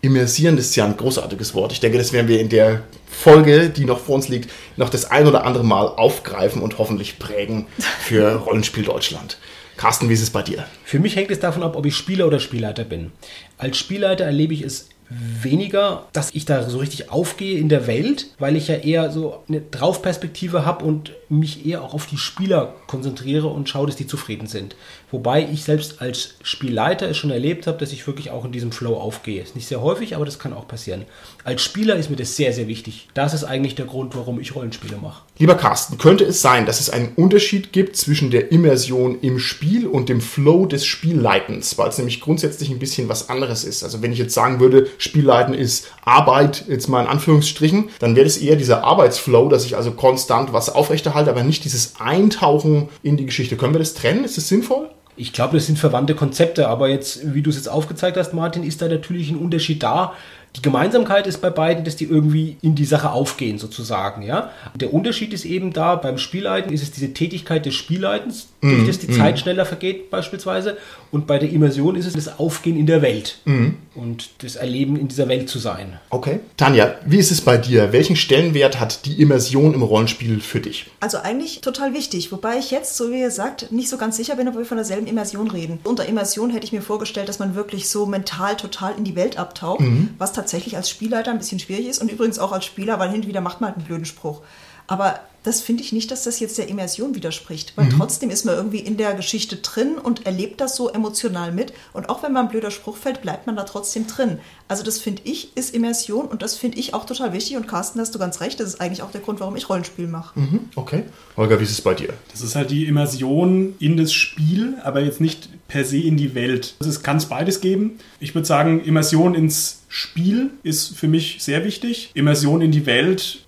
Immersieren 0.01 0.57
ist 0.57 0.75
ja 0.75 0.85
ein 0.85 0.95
großartiges 0.95 1.53
Wort. 1.55 1.71
Ich 1.71 1.79
denke, 1.79 1.97
das 1.97 2.13
werden 2.13 2.27
wir 2.27 2.39
in 2.39 2.49
der 2.49 2.83
Folge, 3.07 3.69
die 3.69 3.85
noch 3.85 3.99
vor 3.99 4.15
uns 4.15 4.27
liegt, 4.27 4.51
noch 4.75 4.89
das 4.89 5.09
ein 5.09 5.27
oder 5.27 5.45
andere 5.45 5.63
Mal 5.63 5.87
aufgreifen 5.87 6.61
und 6.61 6.77
hoffentlich 6.77 7.17
prägen 7.17 7.67
für 7.79 8.35
Rollenspiel 8.45 8.83
Deutschland. 8.83 9.37
Carsten, 9.75 10.09
wie 10.09 10.13
ist 10.13 10.21
es 10.21 10.29
bei 10.29 10.41
dir? 10.43 10.65
Für 10.83 10.99
mich 10.99 11.15
hängt 11.15 11.31
es 11.31 11.39
davon 11.39 11.63
ab, 11.63 11.75
ob 11.75 11.85
ich 11.85 11.95
Spieler 11.95 12.27
oder 12.27 12.39
Spielleiter 12.39 12.83
bin. 12.83 13.11
Als 13.57 13.77
Spielleiter 13.77 14.25
erlebe 14.25 14.53
ich 14.53 14.61
es 14.61 14.89
weniger, 15.09 16.07
dass 16.13 16.35
ich 16.35 16.45
da 16.45 16.69
so 16.69 16.79
richtig 16.79 17.11
aufgehe 17.11 17.57
in 17.57 17.69
der 17.69 17.87
Welt, 17.87 18.27
weil 18.39 18.55
ich 18.55 18.67
ja 18.67 18.75
eher 18.75 19.11
so 19.11 19.43
eine 19.47 19.61
Draufperspektive 19.61 20.65
habe 20.65 20.83
und 20.83 21.13
mich 21.29 21.65
eher 21.65 21.81
auch 21.81 21.93
auf 21.93 22.07
die 22.07 22.17
Spieler 22.17 22.75
konzentriere 22.87 23.47
und 23.47 23.69
schaue, 23.69 23.87
dass 23.87 23.95
die 23.95 24.07
zufrieden 24.07 24.47
sind. 24.47 24.75
Wobei 25.09 25.47
ich 25.49 25.63
selbst 25.63 26.01
als 26.01 26.35
Spielleiter 26.43 27.09
es 27.09 27.15
schon 27.15 27.29
erlebt 27.29 27.65
habe, 27.65 27.77
dass 27.77 27.93
ich 27.93 28.05
wirklich 28.07 28.29
auch 28.29 28.43
in 28.43 28.51
diesem 28.51 28.73
Flow 28.73 28.97
aufgehe. 28.97 29.41
Ist 29.41 29.55
nicht 29.55 29.67
sehr 29.67 29.81
häufig, 29.81 30.15
aber 30.15 30.25
das 30.25 30.37
kann 30.37 30.51
auch 30.51 30.67
passieren. 30.67 31.05
Als 31.45 31.61
Spieler 31.61 31.95
ist 31.95 32.09
mir 32.09 32.17
das 32.17 32.35
sehr, 32.35 32.51
sehr 32.51 32.67
wichtig. 32.67 33.07
Das 33.13 33.33
ist 33.33 33.45
eigentlich 33.45 33.75
der 33.75 33.85
Grund, 33.85 34.17
warum 34.17 34.37
ich 34.41 34.53
Rollenspiele 34.53 34.97
mache. 34.97 35.23
Lieber 35.37 35.55
Carsten, 35.55 35.97
könnte 35.97 36.25
es 36.25 36.41
sein, 36.41 36.65
dass 36.65 36.81
es 36.81 36.89
einen 36.89 37.13
Unterschied 37.15 37.71
gibt 37.71 37.95
zwischen 37.95 38.31
der 38.31 38.51
Immersion 38.51 39.17
im 39.21 39.39
Spiel 39.39 39.87
und 39.87 40.09
dem 40.09 40.19
Flow 40.19 40.65
des 40.65 40.85
Spielleitens, 40.85 41.77
weil 41.77 41.87
es 41.87 41.97
nämlich 41.97 42.19
grundsätzlich 42.19 42.69
ein 42.69 42.79
bisschen 42.79 43.07
was 43.07 43.29
anderes 43.29 43.63
ist. 43.63 43.85
Also 43.85 44.01
wenn 44.01 44.11
ich 44.11 44.19
jetzt 44.19 44.33
sagen 44.33 44.59
würde, 44.59 44.87
Spielleiten 44.97 45.53
ist 45.53 45.87
Arbeit, 46.03 46.65
jetzt 46.67 46.89
mal 46.89 47.03
in 47.03 47.07
Anführungsstrichen, 47.07 47.91
dann 47.99 48.17
wäre 48.17 48.27
es 48.27 48.37
eher 48.37 48.57
dieser 48.57 48.83
Arbeitsflow, 48.83 49.47
dass 49.47 49.63
ich 49.63 49.77
also 49.77 49.91
konstant 49.91 50.51
was 50.51 50.69
aufrechterhalte, 50.69 51.29
aber 51.29 51.43
nicht 51.43 51.63
dieses 51.63 51.93
Eintauchen 52.01 52.89
in 53.03 53.15
die 53.15 53.25
Geschichte. 53.25 53.55
Können 53.55 53.73
wir 53.73 53.79
das 53.79 53.93
trennen? 53.93 54.25
Ist 54.25 54.35
das 54.35 54.49
sinnvoll? 54.49 54.89
Ich 55.17 55.33
glaube, 55.33 55.57
das 55.57 55.65
sind 55.65 55.79
verwandte 55.79 56.13
Konzepte, 56.13 56.67
aber 56.67 56.89
jetzt, 56.89 57.33
wie 57.33 57.41
du 57.41 57.49
es 57.49 57.55
jetzt 57.55 57.67
aufgezeigt 57.67 58.17
hast, 58.17 58.33
Martin, 58.33 58.63
ist 58.63 58.81
da 58.81 58.87
natürlich 58.87 59.31
ein 59.31 59.37
Unterschied 59.37 59.81
da. 59.81 60.13
Die 60.55 60.61
Gemeinsamkeit 60.61 61.27
ist 61.27 61.41
bei 61.41 61.49
beiden, 61.49 61.83
dass 61.83 61.95
die 61.95 62.05
irgendwie 62.05 62.57
in 62.61 62.75
die 62.75 62.85
Sache 62.85 63.11
aufgehen, 63.11 63.57
sozusagen. 63.57 64.21
Ja? 64.21 64.51
Der 64.75 64.93
Unterschied 64.93 65.33
ist 65.33 65.45
eben 65.45 65.73
da, 65.73 65.95
beim 65.95 66.17
Spielleiten 66.17 66.71
ist 66.71 66.83
es 66.83 66.91
diese 66.91 67.13
Tätigkeit 67.13 67.65
des 67.65 67.75
Spielleitens, 67.75 68.49
durch 68.61 68.87
das 68.87 68.99
die 68.99 69.11
mm. 69.11 69.17
Zeit 69.17 69.39
schneller 69.39 69.65
vergeht, 69.65 70.09
beispielsweise. 70.09 70.77
Und 71.11 71.27
bei 71.27 71.37
der 71.37 71.49
Immersion 71.49 71.95
ist 71.95 72.07
es 72.07 72.13
das 72.13 72.39
Aufgehen 72.39 72.75
in 72.75 72.87
der 72.87 73.03
Welt 73.03 73.39
mm. 73.45 73.67
und 73.93 74.29
das 74.39 74.55
Erleben 74.55 74.95
in 74.95 75.07
dieser 75.07 75.27
Welt 75.27 75.47
zu 75.47 75.59
sein. 75.59 75.99
Okay. 76.09 76.39
Tanja, 76.57 76.95
wie 77.05 77.17
ist 77.17 77.31
es 77.31 77.41
bei 77.41 77.57
dir? 77.57 77.93
Welchen 77.93 78.15
Stellenwert 78.15 78.79
hat 78.79 79.05
die 79.05 79.21
Immersion 79.21 79.75
im 79.75 79.83
Rollenspiel 79.83 80.39
für 80.39 80.59
dich? 80.59 80.87
Also 80.99 81.19
eigentlich 81.19 81.61
total 81.61 81.93
wichtig, 81.93 82.31
wobei 82.31 82.57
ich 82.57 82.71
jetzt, 82.71 82.97
so 82.97 83.11
wie 83.11 83.21
ihr 83.21 83.31
sagt, 83.31 83.71
nicht 83.71 83.89
so 83.89 83.97
ganz 83.97 84.17
sicher 84.17 84.35
bin, 84.35 84.47
ob 84.47 84.57
wir 84.57 84.65
von 84.65 84.77
derselben 84.77 85.05
Immersion 85.05 85.51
reden. 85.51 85.79
Unter 85.83 86.07
Immersion 86.07 86.49
hätte 86.49 86.65
ich 86.65 86.71
mir 86.71 86.81
vorgestellt, 86.81 87.29
dass 87.29 87.39
man 87.39 87.53
wirklich 87.53 87.89
so 87.89 88.07
mental 88.07 88.57
total 88.57 88.95
in 88.97 89.03
die 89.03 89.15
Welt 89.15 89.37
abtaucht, 89.37 89.81
mhm. 89.81 90.09
was 90.17 90.33
tatsächlich 90.33 90.75
als 90.75 90.89
Spielleiter 90.89 91.29
ein 91.29 91.37
bisschen 91.37 91.59
schwierig 91.59 91.87
ist 91.87 92.01
und 92.01 92.11
übrigens 92.11 92.39
auch 92.39 92.51
als 92.51 92.65
Spieler, 92.65 92.97
weil 92.97 93.09
hin 93.09 93.21
und 93.21 93.27
wieder 93.27 93.41
macht 93.41 93.61
man 93.61 93.69
halt 93.69 93.77
einen 93.77 93.85
blöden 93.85 94.05
Spruch. 94.05 94.41
Aber 94.87 95.19
das 95.47 95.61
finde 95.61 95.81
ich 95.81 95.93
nicht, 95.93 96.11
dass 96.11 96.23
das 96.23 96.41
jetzt 96.41 96.57
der 96.57 96.67
Immersion 96.67 97.15
widerspricht, 97.15 97.71
weil 97.77 97.85
mhm. 97.85 97.91
trotzdem 97.91 98.29
ist 98.29 98.43
man 98.43 98.55
irgendwie 98.55 98.79
in 98.79 98.97
der 98.97 99.13
Geschichte 99.13 99.55
drin 99.55 99.95
und 99.95 100.25
erlebt 100.25 100.59
das 100.59 100.75
so 100.75 100.89
emotional 100.89 101.53
mit. 101.53 101.71
Und 101.93 102.09
auch 102.09 102.21
wenn 102.21 102.33
mal 102.33 102.41
ein 102.41 102.49
blöder 102.49 102.69
Spruch 102.69 102.97
fällt, 102.97 103.21
bleibt 103.21 103.47
man 103.47 103.55
da 103.55 103.63
trotzdem 103.63 104.07
drin. 104.07 104.39
Also 104.67 104.83
das 104.83 104.99
finde 104.99 105.21
ich 105.23 105.55
ist 105.55 105.73
Immersion 105.73 106.25
und 106.25 106.41
das 106.41 106.57
finde 106.57 106.77
ich 106.77 106.93
auch 106.93 107.05
total 107.05 107.31
wichtig. 107.31 107.55
Und 107.55 107.65
Carsten, 107.65 107.99
hast 108.01 108.13
du 108.13 108.19
ganz 108.19 108.41
recht, 108.41 108.59
das 108.59 108.67
ist 108.67 108.81
eigentlich 108.81 109.01
auch 109.01 109.11
der 109.11 109.21
Grund, 109.21 109.39
warum 109.39 109.55
ich 109.55 109.69
Rollenspiel 109.69 110.07
mache. 110.07 110.37
Mhm. 110.37 110.59
Okay. 110.75 111.03
Holger, 111.37 111.59
wie 111.59 111.63
ist 111.63 111.71
es 111.71 111.81
bei 111.81 111.93
dir? 111.93 112.09
Das 112.31 112.41
ist 112.41 112.55
halt 112.55 112.69
die 112.69 112.85
Immersion 112.85 113.75
in 113.79 113.95
das 113.95 114.11
Spiel, 114.11 114.75
aber 114.83 114.99
jetzt 114.99 115.21
nicht 115.21 115.47
per 115.69 115.85
se 115.85 115.97
in 115.97 116.17
die 116.17 116.35
Welt. 116.35 116.75
Also 116.79 116.89
es 116.89 117.03
kann 117.03 117.17
es 117.17 117.25
beides 117.27 117.61
geben. 117.61 117.99
Ich 118.19 118.35
würde 118.35 118.45
sagen, 118.45 118.83
Immersion 118.83 119.33
ins 119.33 119.83
Spiel 119.87 120.49
ist 120.63 120.97
für 120.97 121.07
mich 121.07 121.37
sehr 121.39 121.63
wichtig. 121.63 122.11
Immersion 122.15 122.61
in 122.61 122.71
die 122.71 122.85
Welt 122.85 123.39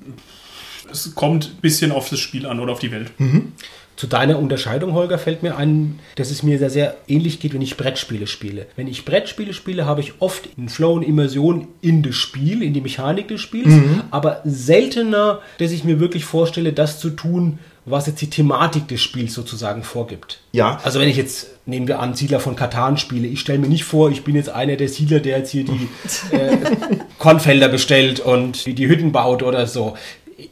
es 0.91 1.15
kommt 1.15 1.45
ein 1.45 1.61
bisschen 1.61 1.91
auf 1.91 2.09
das 2.09 2.19
Spiel 2.19 2.45
an 2.45 2.59
oder 2.59 2.71
auf 2.71 2.79
die 2.79 2.91
Welt. 2.91 3.11
Mhm. 3.17 3.53
Zu 3.99 4.07
deiner 4.07 4.39
Unterscheidung, 4.39 4.93
Holger, 4.93 5.17
fällt 5.17 5.43
mir 5.43 5.57
ein, 5.57 5.99
dass 6.15 6.31
es 6.31 6.41
mir 6.41 6.57
sehr, 6.57 6.69
sehr 6.69 6.95
ähnlich 7.09 7.41
geht, 7.41 7.53
wenn 7.53 7.61
ich 7.61 7.75
Brettspiele 7.75 8.27
spiele. 8.27 8.65
Wenn 8.77 8.87
ich 8.87 9.03
Brettspiele 9.03 9.53
spiele, 9.53 9.85
habe 9.85 9.99
ich 9.99 10.13
oft 10.19 10.47
einen 10.57 10.69
Flow 10.69 10.93
und 10.93 11.03
Immersion 11.03 11.67
in 11.81 12.01
das 12.01 12.15
Spiel, 12.15 12.63
in 12.63 12.73
die 12.73 12.79
Mechanik 12.79 13.27
des 13.27 13.41
Spiels, 13.41 13.67
mhm. 13.67 14.03
aber 14.09 14.39
seltener, 14.45 15.41
dass 15.57 15.71
ich 15.71 15.83
mir 15.83 15.99
wirklich 15.99 16.23
vorstelle, 16.23 16.71
das 16.71 16.97
zu 17.01 17.09
tun, 17.09 17.59
was 17.89 18.07
jetzt 18.07 18.21
die 18.21 18.29
Thematik 18.29 18.87
des 18.87 19.01
Spiels 19.01 19.33
sozusagen 19.33 19.83
vorgibt. 19.83 20.39
Ja. 20.51 20.79
Also 20.83 20.99
wenn 20.99 21.09
ich 21.09 21.17
jetzt, 21.17 21.47
nehmen 21.65 21.87
wir 21.87 21.99
an, 21.99 22.13
Siedler 22.13 22.39
von 22.39 22.55
Katan 22.55 22.97
spiele, 22.97 23.27
ich 23.27 23.39
stelle 23.39 23.59
mir 23.59 23.67
nicht 23.67 23.83
vor, 23.83 24.11
ich 24.11 24.23
bin 24.23 24.35
jetzt 24.35 24.49
einer 24.49 24.75
der 24.75 24.89
Siedler, 24.89 25.19
der 25.19 25.39
jetzt 25.39 25.51
hier 25.51 25.65
die 25.65 25.89
äh, 26.35 26.57
Kornfelder 27.17 27.67
bestellt 27.67 28.19
und 28.19 28.65
die, 28.65 28.73
die 28.73 28.87
Hütten 28.87 29.11
baut 29.11 29.43
oder 29.43 29.65
so 29.67 29.95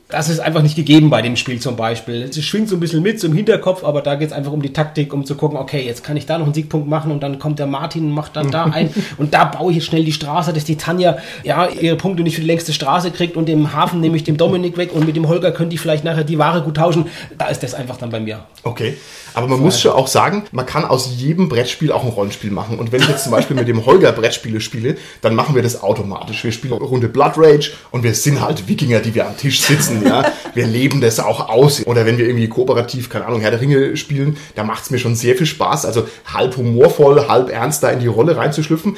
Das 0.10 0.29
ist 0.29 0.39
einfach 0.39 0.62
nicht 0.62 0.75
gegeben 0.75 1.10
bei 1.10 1.22
dem 1.22 1.36
Spiel 1.36 1.60
zum 1.60 1.75
Beispiel. 1.75 2.24
Es 2.24 2.44
schwingt 2.44 2.70
so 2.70 2.75
ein 2.75 2.79
bisschen 2.79 3.03
mit, 3.03 3.20
so 3.20 3.27
im 3.27 3.34
Hinterkopf, 3.34 3.84
aber 3.84 4.01
da 4.01 4.15
geht 4.15 4.29
es 4.29 4.34
einfach 4.34 4.51
um 4.51 4.62
die 4.62 4.72
Taktik, 4.74 5.13
um 5.13 5.25
zu 5.25 5.36
gucken, 5.36 5.58
okay, 5.58 5.86
jetzt 5.86 6.03
kann 6.03 6.15
ich 6.15 6.25
da 6.25 6.38
noch 6.38 6.46
einen 6.46 6.53
Siegpunkt 6.53 6.88
machen 6.88 7.12
und 7.12 7.22
dann 7.22 7.39
kommt 7.39 7.60
der 7.60 7.67
Martin 7.67 8.06
und 8.06 8.12
macht 8.12 8.36
dann 8.36 8.51
da 8.51 8.63
ein 8.72 8.89
und 9.17 9.34
da 9.34 9.46
baue 9.46 9.72
ich 9.72 9.77
jetzt 9.77 9.88
schnell 9.88 10.03
die 10.03 10.13
Straße, 10.13 10.53
dass 10.53 10.63
die 10.63 10.77
Tanja 10.77 11.17
ja 11.44 11.67
ihre 11.67 11.96
Punkte 11.98 12.24
nicht 12.24 12.36
für 12.36 12.41
die 12.41 12.48
längste 12.48 12.74
Straße 12.74 13.12
kriegt 13.12 13.36
und 13.38 13.50
im 13.50 13.74
Hafen 13.74 14.00
nehme 14.00 14.15
ich 14.15 14.24
dem 14.24 14.38
Dominik 14.38 14.77
weg 14.77 14.94
und 14.94 15.06
mit 15.06 15.15
dem 15.15 15.27
Holger 15.27 15.51
können 15.51 15.70
die 15.70 15.77
vielleicht 15.77 16.03
nachher 16.03 16.24
die 16.24 16.38
Ware 16.38 16.62
gut 16.62 16.77
tauschen. 16.77 17.06
Da 17.38 17.48
ist 17.48 17.63
das 17.63 17.74
einfach 17.74 17.98
dann 17.98 18.10
bei 18.10 18.20
mir. 18.20 18.46
Okay. 18.63 18.98
Aber 19.38 19.48
man 19.48 19.60
muss 19.60 19.79
schon 19.79 19.91
auch 19.91 20.08
sagen, 20.08 20.46
man 20.51 20.65
kann 20.65 20.84
aus 20.84 21.12
jedem 21.15 21.48
Brettspiel 21.48 21.91
auch 21.91 22.03
ein 22.03 22.10
Rollenspiel 22.10 22.50
machen. 22.50 22.79
Und 22.79 22.91
wenn 22.91 23.03
ich 23.03 23.08
jetzt 23.08 23.22
zum 23.22 23.32
Beispiel 23.32 23.56
mit 23.56 23.67
dem 23.67 23.86
Holger 23.86 24.12
Brettspiele 24.12 24.60
spiele, 24.60 24.98
dann 25.22 25.36
machen 25.36 25.53
wir 25.53 25.62
das 25.62 25.84
automatisch. 25.84 26.44
Wir 26.44 26.51
spielen 26.51 26.74
eine 26.74 26.84
Runde 26.84 27.08
Blood 27.08 27.34
Rage 27.38 27.74
und 27.91 28.01
wir 28.01 28.15
sind 28.15 28.41
halt 28.41 28.67
Wikinger, 28.67 29.00
die 29.00 29.13
wir 29.13 29.27
am 29.27 29.38
Tisch 29.38 29.62
sitzen. 29.62 30.03
Ja, 30.03 30.32
wir 30.56 30.65
leben 30.65 31.01
das 31.01 31.20
auch 31.20 31.50
aus. 31.50 31.86
Oder 31.86 32.08
wenn 32.08 32.17
wir 32.17 32.25
irgendwie 32.25 32.48
kooperativ, 32.50 33.12
keine 33.12 33.27
Ahnung, 33.27 33.41
Herr 33.41 33.51
der 33.51 33.62
Ringe 33.62 33.96
spielen, 33.96 34.38
da 34.56 34.63
macht 34.63 34.86
es 34.86 34.89
mir 34.89 34.98
schon 34.98 35.13
sehr 35.13 35.36
viel 35.36 35.46
Spaß. 35.46 35.86
Also 35.86 36.08
halb 36.34 36.58
humorvoll, 36.58 37.27
halb 37.27 37.51
ernst 37.51 37.84
da 37.84 37.91
in 37.91 38.00
die 38.00 38.08
Rolle 38.08 38.38
reinzuschlüpfen. 38.38 38.98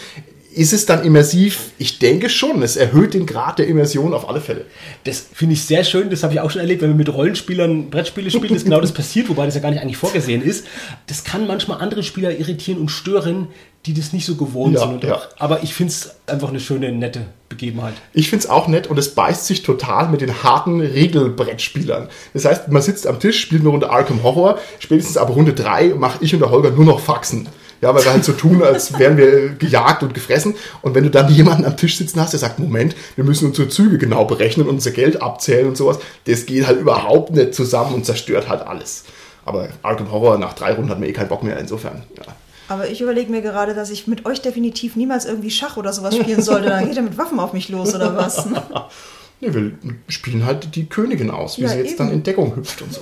Ist 0.51 0.73
es 0.73 0.87
dann 0.87 1.03
immersiv? 1.03 1.71
Ich 1.77 1.99
denke 1.99 2.27
schon. 2.27 2.63
Es 2.63 2.75
erhöht 2.75 3.13
den 3.13 3.27
Grad 3.27 3.59
der 3.59 3.67
Immersion 3.67 4.13
auf 4.15 4.27
alle 4.27 4.41
Fälle. 4.41 4.65
Das 5.03 5.23
finde 5.31 5.53
ich 5.53 5.63
sehr 5.63 5.83
schön. 5.83 6.09
Das 6.09 6.23
habe 6.23 6.33
ich 6.33 6.39
auch 6.39 6.49
schon 6.49 6.61
erlebt, 6.61 6.81
wenn 6.81 6.89
wir 6.89 6.95
mit 6.95 7.13
Rollenspielern 7.13 7.91
Brettspiele 7.91 8.31
spielen, 8.31 8.55
ist 8.55 8.63
genau 8.63 8.81
das 8.81 8.91
passiert, 8.91 9.29
wobei 9.29 9.45
das 9.45 9.53
ja 9.53 9.61
gar 9.61 9.69
nicht 9.69 9.81
eigentlich 9.81 9.97
vorgesehen 9.97 10.41
ist. 10.41 10.65
Das 11.05 11.23
kann 11.23 11.45
manchmal 11.45 11.81
andere 11.81 12.01
Spieler 12.01 12.35
irritieren 12.35 12.79
und 12.79 12.89
stören, 12.89 13.47
die 13.85 13.93
das 13.93 14.11
nicht 14.11 14.25
so 14.25 14.35
gewohnt 14.35 14.73
Ja, 14.73 14.81
sind. 14.81 14.93
Und 14.93 15.03
ja. 15.03 15.15
auch, 15.15 15.27
aber 15.37 15.61
ich 15.61 15.73
finde 15.75 15.91
es 15.91 16.15
einfach 16.25 16.49
eine 16.49 16.59
schöne, 16.59 16.91
nette 16.91 17.27
Begebenheit. 17.47 17.93
Ich 18.13 18.29
finde 18.29 18.45
es 18.45 18.49
auch 18.49 18.67
nett 18.67 18.87
und 18.87 18.97
es 18.97 19.13
beißt 19.13 19.45
sich 19.45 19.61
total 19.61 20.09
mit 20.09 20.21
den 20.21 20.43
harten 20.43 20.81
Regelbrettspielern. 20.81 22.09
Das 22.33 22.45
heißt, 22.45 22.69
man 22.69 22.81
sitzt 22.81 23.05
am 23.05 23.19
Tisch, 23.19 23.39
spielt 23.39 23.61
eine 23.61 23.69
Runde 23.69 23.89
Arkham 23.89 24.23
Horror, 24.23 24.57
spätestens 24.79 25.17
ab 25.17 25.29
Runde 25.29 25.53
3 25.53 25.89
mache 25.95 26.23
ich 26.23 26.33
und 26.33 26.39
der 26.39 26.49
Holger 26.49 26.71
nur 26.71 26.85
noch 26.85 26.99
Faxen. 26.99 27.47
Ja, 27.81 27.95
weil 27.95 28.03
wir 28.03 28.11
halt 28.11 28.25
so 28.25 28.33
tun, 28.33 28.61
als 28.61 28.97
wären 28.99 29.15
wir 29.17 29.49
gejagt 29.49 30.03
und 30.03 30.13
gefressen. 30.13 30.55
Und 30.81 30.95
wenn 30.95 31.03
du 31.03 31.09
dann 31.09 31.31
jemanden 31.33 31.65
am 31.65 31.77
Tisch 31.77 31.97
sitzen 31.97 32.19
hast, 32.19 32.33
der 32.33 32.39
sagt, 32.39 32.59
Moment, 32.59 32.95
wir 33.15 33.23
müssen 33.23 33.47
unsere 33.47 33.69
Züge 33.69 33.97
genau 33.97 34.25
berechnen 34.25 34.67
und 34.67 34.75
unser 34.75 34.91
Geld 34.91 35.21
abzählen 35.21 35.67
und 35.67 35.77
sowas, 35.77 35.99
das 36.25 36.45
geht 36.45 36.67
halt 36.67 36.79
überhaupt 36.79 37.31
nicht 37.31 37.53
zusammen 37.53 37.93
und 37.93 38.05
zerstört 38.05 38.49
halt 38.49 38.61
alles. 38.67 39.05
Aber 39.45 39.69
Arkham 39.81 40.11
Horror 40.11 40.37
nach 40.37 40.53
drei 40.53 40.73
Runden 40.73 40.89
hat 40.91 40.99
mir 40.99 41.07
eh 41.07 41.13
keinen 41.13 41.29
Bock 41.29 41.41
mehr, 41.43 41.57
insofern. 41.57 42.03
Ja. 42.17 42.23
Aber 42.67 42.87
ich 42.89 43.01
überlege 43.01 43.31
mir 43.31 43.41
gerade, 43.41 43.73
dass 43.73 43.89
ich 43.89 44.05
mit 44.07 44.25
euch 44.25 44.41
definitiv 44.41 44.95
niemals 44.95 45.25
irgendwie 45.25 45.49
Schach 45.49 45.77
oder 45.77 45.91
sowas 45.93 46.15
spielen 46.15 46.41
sollte. 46.43 46.69
Dann 46.69 46.85
geht 46.87 46.97
er 46.97 47.01
mit 47.03 47.17
Waffen 47.17 47.39
auf 47.39 47.53
mich 47.53 47.69
los 47.69 47.95
oder 47.95 48.15
was? 48.15 48.45
Nee, 49.41 49.53
wir 49.53 49.71
spielen 50.09 50.45
halt 50.45 50.75
die 50.75 50.87
Königin 50.87 51.31
aus, 51.31 51.57
wie 51.57 51.61
Ja, 51.61 51.69
sie 51.69 51.77
jetzt 51.77 51.91
eben. 51.91 51.97
dann 51.97 52.11
in 52.11 52.23
Deckung 52.23 52.57
hüpft 52.57 52.81
und 52.81 52.93
so. 52.93 52.99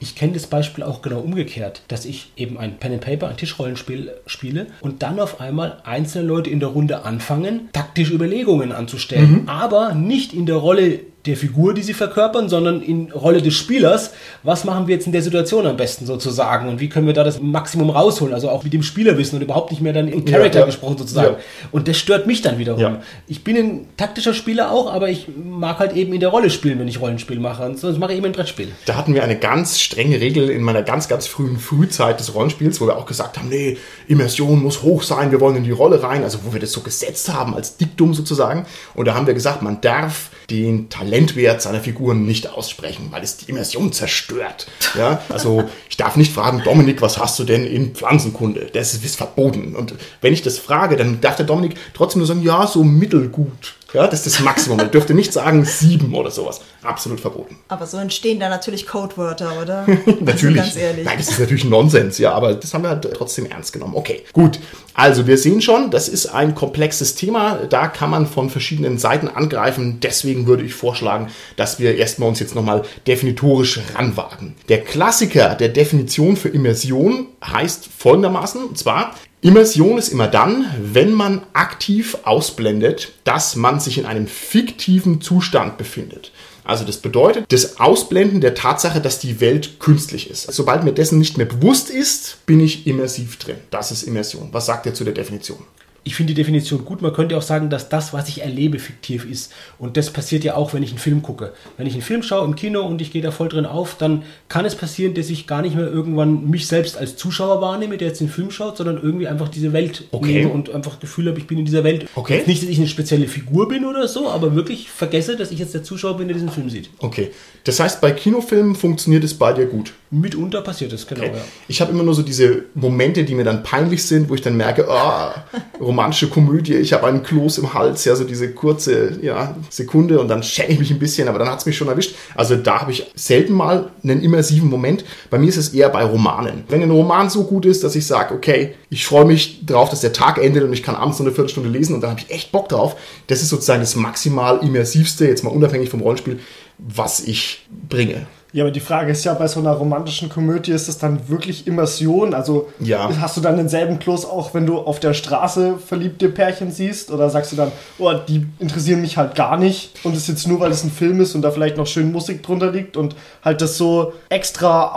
Ich 0.00 0.14
kenne 0.14 0.32
das 0.32 0.46
Beispiel 0.46 0.84
auch 0.84 1.02
genau 1.02 1.20
umgekehrt, 1.20 1.82
dass 1.88 2.04
ich 2.04 2.30
eben 2.36 2.56
ein 2.58 2.78
Pen 2.78 2.92
and 2.92 3.00
Paper, 3.00 3.28
ein 3.28 3.36
Tischrollenspiel 3.36 4.12
spiele 4.26 4.66
und 4.80 5.02
dann 5.02 5.18
auf 5.18 5.40
einmal 5.40 5.80
einzelne 5.84 6.26
Leute 6.26 6.50
in 6.50 6.60
der 6.60 6.68
Runde 6.68 7.04
anfangen, 7.04 7.68
taktische 7.72 8.14
Überlegungen 8.14 8.72
anzustellen, 8.72 9.48
aber 9.48 9.94
nicht 9.94 10.32
in 10.32 10.46
der 10.46 10.56
Rolle 10.56 11.00
der 11.28 11.36
Figur, 11.36 11.74
die 11.74 11.82
sie 11.82 11.94
verkörpern, 11.94 12.48
sondern 12.48 12.82
in 12.82 13.12
Rolle 13.12 13.42
des 13.42 13.54
Spielers. 13.54 14.12
Was 14.42 14.64
machen 14.64 14.86
wir 14.86 14.94
jetzt 14.94 15.06
in 15.06 15.12
der 15.12 15.22
Situation 15.22 15.66
am 15.66 15.76
besten 15.76 16.06
sozusagen 16.06 16.68
und 16.68 16.80
wie 16.80 16.88
können 16.88 17.06
wir 17.06 17.14
da 17.14 17.22
das 17.22 17.40
Maximum 17.40 17.90
rausholen? 17.90 18.34
Also 18.34 18.48
auch 18.48 18.64
mit 18.64 18.72
dem 18.72 18.82
Spielerwissen 18.82 19.36
und 19.36 19.42
überhaupt 19.42 19.70
nicht 19.70 19.80
mehr 19.80 19.92
dann 19.92 20.08
im 20.08 20.24
Charakter 20.24 20.60
ja. 20.60 20.66
gesprochen 20.66 20.98
sozusagen. 20.98 21.34
Ja. 21.34 21.38
Und 21.70 21.86
das 21.86 21.96
stört 21.98 22.26
mich 22.26 22.42
dann 22.42 22.58
wiederum. 22.58 22.80
Ja. 22.80 23.02
Ich 23.26 23.44
bin 23.44 23.56
ein 23.56 23.86
taktischer 23.96 24.34
Spieler 24.34 24.72
auch, 24.72 24.92
aber 24.92 25.10
ich 25.10 25.26
mag 25.28 25.78
halt 25.78 25.94
eben 25.94 26.12
in 26.12 26.20
der 26.20 26.30
Rolle 26.30 26.50
spielen, 26.50 26.78
wenn 26.78 26.88
ich 26.88 27.00
Rollenspiel 27.00 27.38
mache. 27.38 27.64
Und 27.64 27.78
sonst 27.78 27.98
mache 27.98 28.12
ich 28.12 28.18
eben 28.18 28.26
ein 28.26 28.32
Brettspiel. 28.32 28.68
Da 28.86 28.96
hatten 28.96 29.14
wir 29.14 29.22
eine 29.22 29.38
ganz 29.38 29.78
strenge 29.78 30.20
Regel 30.20 30.48
in 30.48 30.62
meiner 30.62 30.82
ganz, 30.82 31.08
ganz 31.08 31.26
frühen 31.26 31.58
Frühzeit 31.58 32.18
des 32.18 32.34
Rollenspiels, 32.34 32.80
wo 32.80 32.86
wir 32.86 32.96
auch 32.96 33.06
gesagt 33.06 33.38
haben, 33.38 33.48
nee, 33.50 33.76
Immersion 34.06 34.62
muss 34.62 34.82
hoch 34.82 35.02
sein, 35.02 35.30
wir 35.30 35.40
wollen 35.40 35.56
in 35.56 35.64
die 35.64 35.70
Rolle 35.70 36.02
rein, 36.02 36.24
also 36.24 36.38
wo 36.44 36.52
wir 36.54 36.60
das 36.60 36.72
so 36.72 36.80
gesetzt 36.80 37.32
haben 37.32 37.54
als 37.54 37.76
Diktum 37.76 38.14
sozusagen. 38.14 38.66
Und 38.94 39.06
da 39.06 39.14
haben 39.14 39.26
wir 39.26 39.34
gesagt, 39.34 39.60
man 39.62 39.80
darf 39.80 40.30
den 40.50 40.88
Talentwert 40.88 41.60
seiner 41.60 41.80
Figuren 41.80 42.24
nicht 42.24 42.48
aussprechen, 42.48 43.08
weil 43.10 43.22
es 43.22 43.36
die 43.36 43.50
Immersion 43.50 43.92
zerstört. 43.92 44.66
Ja, 44.96 45.22
also 45.28 45.68
ich 45.90 45.96
darf 45.96 46.16
nicht 46.16 46.32
fragen, 46.32 46.62
Dominik, 46.64 47.02
was 47.02 47.18
hast 47.18 47.38
du 47.38 47.44
denn 47.44 47.66
in 47.66 47.94
Pflanzenkunde? 47.94 48.70
Das 48.72 48.94
ist 48.94 49.16
verboten. 49.16 49.76
Und 49.76 49.94
wenn 50.20 50.32
ich 50.32 50.42
das 50.42 50.58
frage, 50.58 50.96
dann 50.96 51.20
darf 51.20 51.36
der 51.36 51.46
Dominik 51.46 51.76
trotzdem 51.92 52.20
nur 52.20 52.26
sagen, 52.26 52.42
ja, 52.42 52.66
so 52.66 52.82
mittelgut. 52.82 53.74
Ja, 53.94 54.06
das 54.06 54.26
ist 54.26 54.36
das 54.36 54.44
Maximum. 54.44 54.78
Er 54.78 54.86
dürfte 54.86 55.14
nicht 55.14 55.32
sagen 55.32 55.64
sieben 55.64 56.14
oder 56.14 56.30
sowas. 56.30 56.60
Absolut 56.82 57.20
verboten. 57.20 57.56
Aber 57.68 57.86
so 57.86 57.96
entstehen 57.96 58.38
da 58.38 58.50
natürlich 58.50 58.86
Codewörter, 58.86 59.62
oder? 59.62 59.86
Natürlich. 60.20 60.58
Also 60.68 60.74
ganz 60.74 60.76
ehrlich. 60.76 61.04
Nein, 61.04 61.18
das 61.18 61.30
ist 61.30 61.38
natürlich 61.38 61.64
Nonsens, 61.64 62.18
ja, 62.18 62.32
aber 62.32 62.54
das 62.54 62.74
haben 62.74 62.82
wir 62.82 62.90
halt 62.90 63.08
trotzdem 63.14 63.46
ernst 63.46 63.72
genommen. 63.72 63.94
Okay, 63.94 64.24
gut. 64.32 64.58
Also 64.92 65.26
wir 65.26 65.38
sehen 65.38 65.62
schon, 65.62 65.90
das 65.90 66.08
ist 66.08 66.26
ein 66.26 66.54
komplexes 66.54 67.14
Thema. 67.14 67.60
Da 67.68 67.86
kann 67.86 68.10
man 68.10 68.26
von 68.26 68.50
verschiedenen 68.50 68.98
Seiten 68.98 69.28
angreifen. 69.28 70.00
Deswegen 70.00 70.46
würde 70.46 70.64
ich 70.64 70.74
vorschlagen, 70.74 71.28
dass 71.56 71.78
wir 71.78 71.96
erstmal 71.96 72.28
uns 72.28 72.40
jetzt 72.40 72.54
nochmal 72.54 72.82
definitorisch 73.06 73.80
ranwagen. 73.94 74.54
Der 74.68 74.82
Klassiker 74.82 75.54
der 75.54 75.68
Definition 75.68 76.36
für 76.36 76.48
Immersion 76.48 77.28
heißt 77.44 77.88
folgendermaßen, 77.96 78.64
und 78.64 78.76
zwar 78.76 79.14
Immersion 79.40 79.98
ist 79.98 80.08
immer 80.08 80.26
dann, 80.26 80.66
wenn 80.80 81.12
man 81.12 81.46
aktiv 81.52 82.18
ausblendet, 82.24 83.12
dass 83.22 83.54
man 83.54 83.78
sich 83.78 83.98
in 83.98 84.04
einem 84.04 84.26
fiktiven 84.26 85.20
Zustand 85.20 85.78
befindet. 85.78 86.32
Also 86.64 86.84
das 86.84 86.96
bedeutet 86.96 87.50
das 87.50 87.78
Ausblenden 87.78 88.40
der 88.40 88.54
Tatsache, 88.54 89.00
dass 89.00 89.20
die 89.20 89.40
Welt 89.40 89.78
künstlich 89.78 90.28
ist. 90.28 90.52
Sobald 90.52 90.82
mir 90.82 90.92
dessen 90.92 91.18
nicht 91.18 91.38
mehr 91.38 91.46
bewusst 91.46 91.88
ist, 91.88 92.44
bin 92.46 92.58
ich 92.58 92.86
immersiv 92.86 93.38
drin. 93.38 93.56
Das 93.70 93.92
ist 93.92 94.02
Immersion. 94.02 94.48
Was 94.50 94.66
sagt 94.66 94.86
ihr 94.86 94.92
zu 94.92 95.04
der 95.04 95.14
Definition? 95.14 95.62
Ich 96.08 96.14
finde 96.14 96.32
die 96.32 96.40
Definition 96.40 96.86
gut. 96.86 97.02
Man 97.02 97.12
könnte 97.12 97.36
auch 97.36 97.42
sagen, 97.42 97.68
dass 97.68 97.90
das, 97.90 98.14
was 98.14 98.30
ich 98.30 98.40
erlebe, 98.40 98.78
fiktiv 98.78 99.30
ist. 99.30 99.52
Und 99.78 99.98
das 99.98 100.10
passiert 100.10 100.42
ja 100.42 100.54
auch, 100.56 100.72
wenn 100.72 100.82
ich 100.82 100.88
einen 100.88 100.98
Film 100.98 101.20
gucke. 101.20 101.52
Wenn 101.76 101.86
ich 101.86 101.92
einen 101.92 102.00
Film 102.00 102.22
schaue 102.22 102.46
im 102.46 102.56
Kino 102.56 102.80
und 102.80 103.02
ich 103.02 103.12
gehe 103.12 103.20
da 103.20 103.30
voll 103.30 103.50
drin 103.50 103.66
auf, 103.66 103.94
dann 103.98 104.22
kann 104.48 104.64
es 104.64 104.74
passieren, 104.74 105.12
dass 105.12 105.28
ich 105.28 105.46
gar 105.46 105.60
nicht 105.60 105.76
mehr 105.76 105.86
irgendwann 105.86 106.48
mich 106.48 106.66
selbst 106.66 106.96
als 106.96 107.16
Zuschauer 107.16 107.60
wahrnehme, 107.60 107.98
der 107.98 108.08
jetzt 108.08 108.22
den 108.22 108.30
Film 108.30 108.50
schaut, 108.50 108.78
sondern 108.78 108.96
irgendwie 108.96 109.28
einfach 109.28 109.50
diese 109.50 109.74
Welt 109.74 110.04
Okay. 110.10 110.32
nehme 110.32 110.50
und 110.50 110.70
einfach 110.70 110.92
das 110.92 111.00
Gefühl 111.00 111.28
habe, 111.28 111.38
ich 111.38 111.46
bin 111.46 111.58
in 111.58 111.66
dieser 111.66 111.84
Welt. 111.84 112.06
Okay. 112.14 112.38
Jetzt 112.38 112.48
nicht, 112.48 112.62
dass 112.62 112.70
ich 112.70 112.78
eine 112.78 112.88
spezielle 112.88 113.28
Figur 113.28 113.68
bin 113.68 113.84
oder 113.84 114.08
so, 114.08 114.30
aber 114.30 114.54
wirklich 114.54 114.88
vergesse, 114.88 115.36
dass 115.36 115.50
ich 115.50 115.58
jetzt 115.58 115.74
der 115.74 115.82
Zuschauer 115.82 116.16
bin, 116.16 116.28
der 116.28 116.34
diesen 116.36 116.48
Film 116.48 116.70
sieht. 116.70 116.88
Okay. 117.00 117.32
Das 117.64 117.80
heißt, 117.80 118.00
bei 118.00 118.12
Kinofilmen 118.12 118.76
funktioniert 118.76 119.24
es 119.24 119.34
bei 119.34 119.52
dir 119.52 119.66
gut. 119.66 119.92
Mitunter 120.10 120.62
passiert 120.62 120.92
das, 120.92 121.06
genau. 121.06 121.24
Okay. 121.24 121.32
Ja. 121.34 121.42
Ich 121.68 121.80
habe 121.82 121.92
immer 121.92 122.02
nur 122.02 122.14
so 122.14 122.22
diese 122.22 122.64
Momente, 122.74 123.24
die 123.24 123.34
mir 123.34 123.44
dann 123.44 123.62
peinlich 123.62 124.04
sind, 124.04 124.30
wo 124.30 124.34
ich 124.34 124.40
dann 124.40 124.56
merke, 124.56 124.88
ah, 124.88 125.44
romantische 125.80 126.28
Komödie, 126.28 126.74
ich 126.74 126.94
habe 126.94 127.06
einen 127.06 127.22
Kloß 127.22 127.58
im 127.58 127.74
Hals, 127.74 128.06
ja, 128.06 128.16
so 128.16 128.24
diese 128.24 128.52
kurze 128.52 129.18
ja, 129.20 129.54
Sekunde 129.68 130.18
und 130.18 130.28
dann 130.28 130.42
schäme 130.42 130.70
ich 130.70 130.78
mich 130.78 130.90
ein 130.90 130.98
bisschen, 130.98 131.28
aber 131.28 131.38
dann 131.38 131.50
hat 131.50 131.58
es 131.58 131.66
mich 131.66 131.76
schon 131.76 131.88
erwischt. 131.88 132.14
Also 132.34 132.56
da 132.56 132.80
habe 132.80 132.92
ich 132.92 133.10
selten 133.16 133.52
mal 133.52 133.90
einen 134.02 134.22
immersiven 134.22 134.70
Moment. 134.70 135.04
Bei 135.28 135.38
mir 135.38 135.48
ist 135.48 135.58
es 135.58 135.74
eher 135.74 135.90
bei 135.90 136.04
Romanen. 136.04 136.64
Wenn 136.68 136.82
ein 136.82 136.90
Roman 136.90 137.28
so 137.28 137.44
gut 137.44 137.66
ist, 137.66 137.84
dass 137.84 137.94
ich 137.94 138.06
sage, 138.06 138.34
okay, 138.34 138.74
ich 138.88 139.04
freue 139.04 139.26
mich 139.26 139.66
drauf, 139.66 139.90
dass 139.90 140.00
der 140.00 140.14
Tag 140.14 140.38
endet 140.38 140.64
und 140.64 140.72
ich 140.72 140.82
kann 140.82 140.94
abends 140.94 141.18
noch 141.18 141.26
eine 141.26 141.34
Viertelstunde 141.34 141.68
lesen 141.68 141.94
und 141.94 142.00
dann 142.00 142.10
habe 142.10 142.20
ich 142.20 142.30
echt 142.34 142.50
Bock 142.50 142.70
drauf. 142.70 142.96
Das 143.26 143.42
ist 143.42 143.50
sozusagen 143.50 143.80
das 143.80 143.94
maximal 143.94 144.60
immersivste, 144.62 145.26
jetzt 145.26 145.44
mal 145.44 145.50
unabhängig 145.50 145.90
vom 145.90 146.00
Rollenspiel, 146.00 146.40
was 146.78 147.20
ich 147.20 147.66
bringe. 147.90 148.26
Ja, 148.52 148.64
aber 148.64 148.70
die 148.70 148.80
Frage 148.80 149.12
ist 149.12 149.24
ja, 149.24 149.34
bei 149.34 149.46
so 149.46 149.60
einer 149.60 149.72
romantischen 149.72 150.30
Komödie 150.30 150.72
ist 150.72 150.88
es 150.88 150.96
dann 150.96 151.28
wirklich 151.28 151.66
Immersion? 151.66 152.32
Also 152.32 152.68
Ja. 152.80 153.10
hast 153.20 153.36
du 153.36 153.42
dann 153.42 153.56
denselben 153.58 153.98
Kloß 153.98 154.24
auch, 154.24 154.54
wenn 154.54 154.64
du 154.64 154.78
auf 154.78 155.00
der 155.00 155.12
Straße 155.12 155.74
verliebte 155.78 156.30
Pärchen 156.30 156.70
siehst? 156.70 157.10
Oder 157.10 157.28
sagst 157.28 157.52
du 157.52 157.56
dann, 157.56 157.72
oh, 157.98 158.12
die 158.26 158.46
interessieren 158.58 159.02
mich 159.02 159.18
halt 159.18 159.34
gar 159.34 159.58
nicht 159.58 160.02
und 160.04 160.12
es 160.12 160.20
ist 160.22 160.28
jetzt 160.28 160.48
nur, 160.48 160.60
weil 160.60 160.70
es 160.70 160.82
ein 160.82 160.90
Film 160.90 161.20
ist 161.20 161.34
und 161.34 161.42
da 161.42 161.50
vielleicht 161.50 161.76
noch 161.76 161.86
schön 161.86 162.10
Musik 162.10 162.42
drunter 162.42 162.70
liegt 162.70 162.96
und 162.96 163.14
halt 163.44 163.60
das 163.60 163.76
so 163.76 164.14
extra 164.30 164.94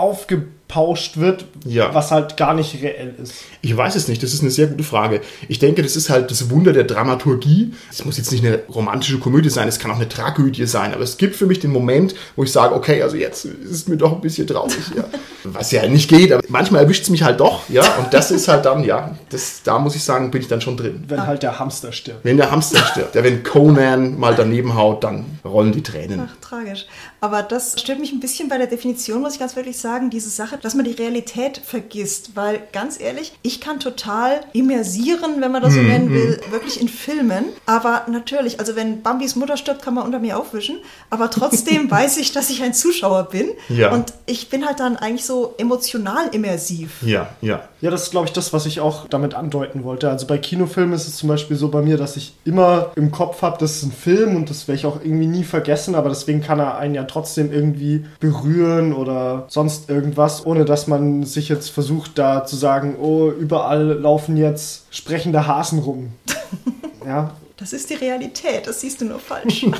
aufgepauscht 0.72 1.18
wird, 1.18 1.46
Ja. 1.66 1.94
was 1.94 2.12
halt 2.12 2.38
gar 2.38 2.54
nicht 2.54 2.82
reell 2.82 3.14
ist. 3.22 3.34
Ich 3.62 3.76
weiß 3.76 3.96
es 3.96 4.08
nicht, 4.08 4.24
das 4.24 4.34
ist 4.34 4.42
eine 4.42 4.52
sehr 4.52 4.68
gute 4.68 4.84
Frage. 4.84 5.22
Ich 5.48 5.60
denke, 5.60 5.84
das 5.84 5.96
ist 5.96 6.10
halt 6.10 6.32
das 6.32 6.50
Wunder 6.50 6.74
der 6.74 6.84
Dramaturgie. 6.86 7.74
Es 7.90 8.04
muss 8.06 8.18
jetzt 8.18 8.32
nicht 8.32 8.46
eine 8.46 8.60
romantische 8.74 9.20
Komödie 9.20 9.50
sein, 9.50 9.68
es 9.68 9.80
kann 9.80 9.92
auch 9.92 9.98
eine 9.98 10.10
Tragödie 10.10 10.66
sein, 10.66 10.94
aber 10.94 11.04
es 11.04 11.18
gibt 11.18 11.36
für 11.36 11.46
mich 11.46 11.60
den 11.60 11.72
Moment, 11.72 12.16
wo 12.36 12.44
ich 12.44 12.52
sage, 12.52 12.74
okay, 12.74 13.04
also 13.04 13.16
jetzt 13.18 13.46
ist 13.46 13.72
es 13.72 13.88
mir 13.88 13.98
doch 13.98 14.14
ein 14.14 14.22
bisschen 14.22 14.48
traurig, 14.48 14.76
ja. 14.96 15.04
Was 15.44 15.72
ja 15.72 15.88
nicht 15.88 16.08
geht, 16.10 16.32
aber 16.32 16.44
manchmal 16.50 16.84
erwischt 16.84 17.04
es 17.04 17.10
mich 17.10 17.24
halt 17.24 17.40
doch, 17.40 17.68
ja, 17.70 17.84
und 17.98 18.14
das 18.14 18.30
ist 18.32 18.48
halt 18.48 18.66
dann, 18.66 18.84
ja, 18.84 19.16
das, 19.30 19.62
da 19.64 19.80
muss 19.80 19.96
ich 19.96 20.04
sagen, 20.04 20.30
bin 20.32 20.42
ich 20.42 20.48
dann 20.48 20.62
schon 20.62 20.78
drin. 20.78 21.04
Wenn 21.08 21.26
halt 21.26 21.42
der 21.44 21.58
Hamster 21.60 21.92
stirbt. 21.92 22.24
Wenn 22.24 22.38
der 22.38 22.52
Hamster 22.52 22.80
stirbt, 22.86 23.16
ja, 23.16 23.24
wenn 23.24 23.44
Conan 23.44 24.20
mal 24.20 24.36
daneben 24.36 24.76
haut, 24.76 25.04
dann 25.04 25.26
rollen 25.44 25.72
die 25.72 25.82
Tränen. 25.82 26.22
Ach, 26.28 26.36
tragisch. 26.48 26.86
Aber 27.24 27.44
das 27.44 27.80
stört 27.80 28.00
mich 28.00 28.12
ein 28.12 28.20
bisschen 28.20 28.50
bei 28.50 28.58
der 28.58 28.66
Definition, 28.66 29.22
muss 29.22 29.34
ich 29.34 29.40
ganz 29.40 29.56
wirklich 29.56 29.78
sagen. 29.78 30.10
Diese 30.10 30.32
Sache, 30.32 30.58
dass 30.58 30.74
man 30.74 30.86
die 30.86 30.92
Realität 30.92 31.62
vergisst. 31.64 32.36
Weil 32.36 32.64
ganz 32.74 33.00
ehrlich, 33.00 33.34
ich 33.44 33.62
kann 33.62 33.80
total 33.80 34.42
immersieren, 34.54 35.40
wenn 35.40 35.52
man 35.52 35.62
das 35.62 35.76
so 35.76 35.82
nennen 35.82 36.10
will, 36.10 36.42
wirklich 36.50 36.82
in 36.82 36.90
Filmen. 36.90 37.46
Aber 37.68 38.08
natürlich, 38.10 38.60
also 38.60 38.76
wenn 38.76 39.04
Bambis 39.04 39.36
Mutter 39.36 39.56
stirbt, 39.56 39.84
kann 39.84 39.94
man 39.94 40.06
unter 40.06 40.18
mir 40.18 40.36
aufwischen. 40.36 40.80
Aber 41.12 41.30
trotzdem 41.30 41.92
weiß 41.92 42.18
ich, 42.18 42.32
dass 42.32 42.50
ich 42.50 42.64
ein 42.64 42.74
Zuschauer 42.74 43.26
bin. 43.26 43.52
Ja. 43.70 43.94
Und 43.94 44.14
ich 44.26 44.50
bin 44.50 44.66
halt 44.66 44.80
dann 44.80 44.98
eigentlich 44.98 45.26
so 45.26 45.54
emotional 45.60 46.30
immersiv. 46.32 47.04
Ja, 47.04 47.30
ja. 47.42 47.70
Ja, 47.82 47.90
das 47.90 48.04
ist, 48.04 48.12
glaube 48.12 48.28
ich, 48.28 48.34
das, 48.34 48.54
was 48.54 48.68
ich 48.68 48.80
auch 48.80 49.08
damit 49.08 49.34
andeuten 49.34 49.84
wollte. 49.84 50.10
Also 50.10 50.28
bei 50.28 50.38
Kinofilmen 50.38 50.94
ist 50.94 51.08
es 51.08 51.18
zum 51.18 51.30
Beispiel 51.30 51.58
so 51.58 51.70
bei 51.70 51.82
mir, 51.82 51.98
dass 51.98 52.16
ich 52.16 52.34
immer 52.46 52.92
im 52.96 53.10
Kopf 53.12 53.42
habe, 53.42 53.58
das 53.60 53.78
ist 53.78 53.84
ein 53.84 53.92
Film 53.92 54.36
und 54.36 54.52
das 54.52 54.68
werde 54.68 54.78
ich 54.78 54.86
auch 54.86 55.02
irgendwie 55.04 55.26
nie 55.26 55.44
vergessen, 55.44 55.96
aber 55.96 56.10
deswegen 56.10 56.42
kann 56.42 56.60
er 56.60 56.78
einen 56.78 56.94
ja 56.94 57.06
trotzdem 57.06 57.52
irgendwie 57.52 58.06
berühren 58.20 58.94
oder 58.94 59.46
sonst 59.48 59.90
irgendwas, 59.90 60.46
ohne 60.46 60.64
dass 60.64 60.86
man 60.86 61.24
sich 61.24 61.50
jetzt 61.50 61.70
versucht, 61.70 62.20
da 62.20 62.46
zu 62.46 62.56
sagen, 62.56 62.96
oh, 63.02 63.32
überall 63.32 64.00
laufen 64.00 64.38
jetzt 64.38 64.86
sprechende 64.92 65.48
Hasen 65.48 65.80
rum. 65.80 66.14
ja, 67.06 67.32
Das 67.58 67.74
ist 67.74 67.90
die 67.90 67.96
Realität, 67.96 68.68
das 68.68 68.82
siehst 68.82 69.02
du 69.02 69.06
nur 69.06 69.20
falsch. 69.20 69.66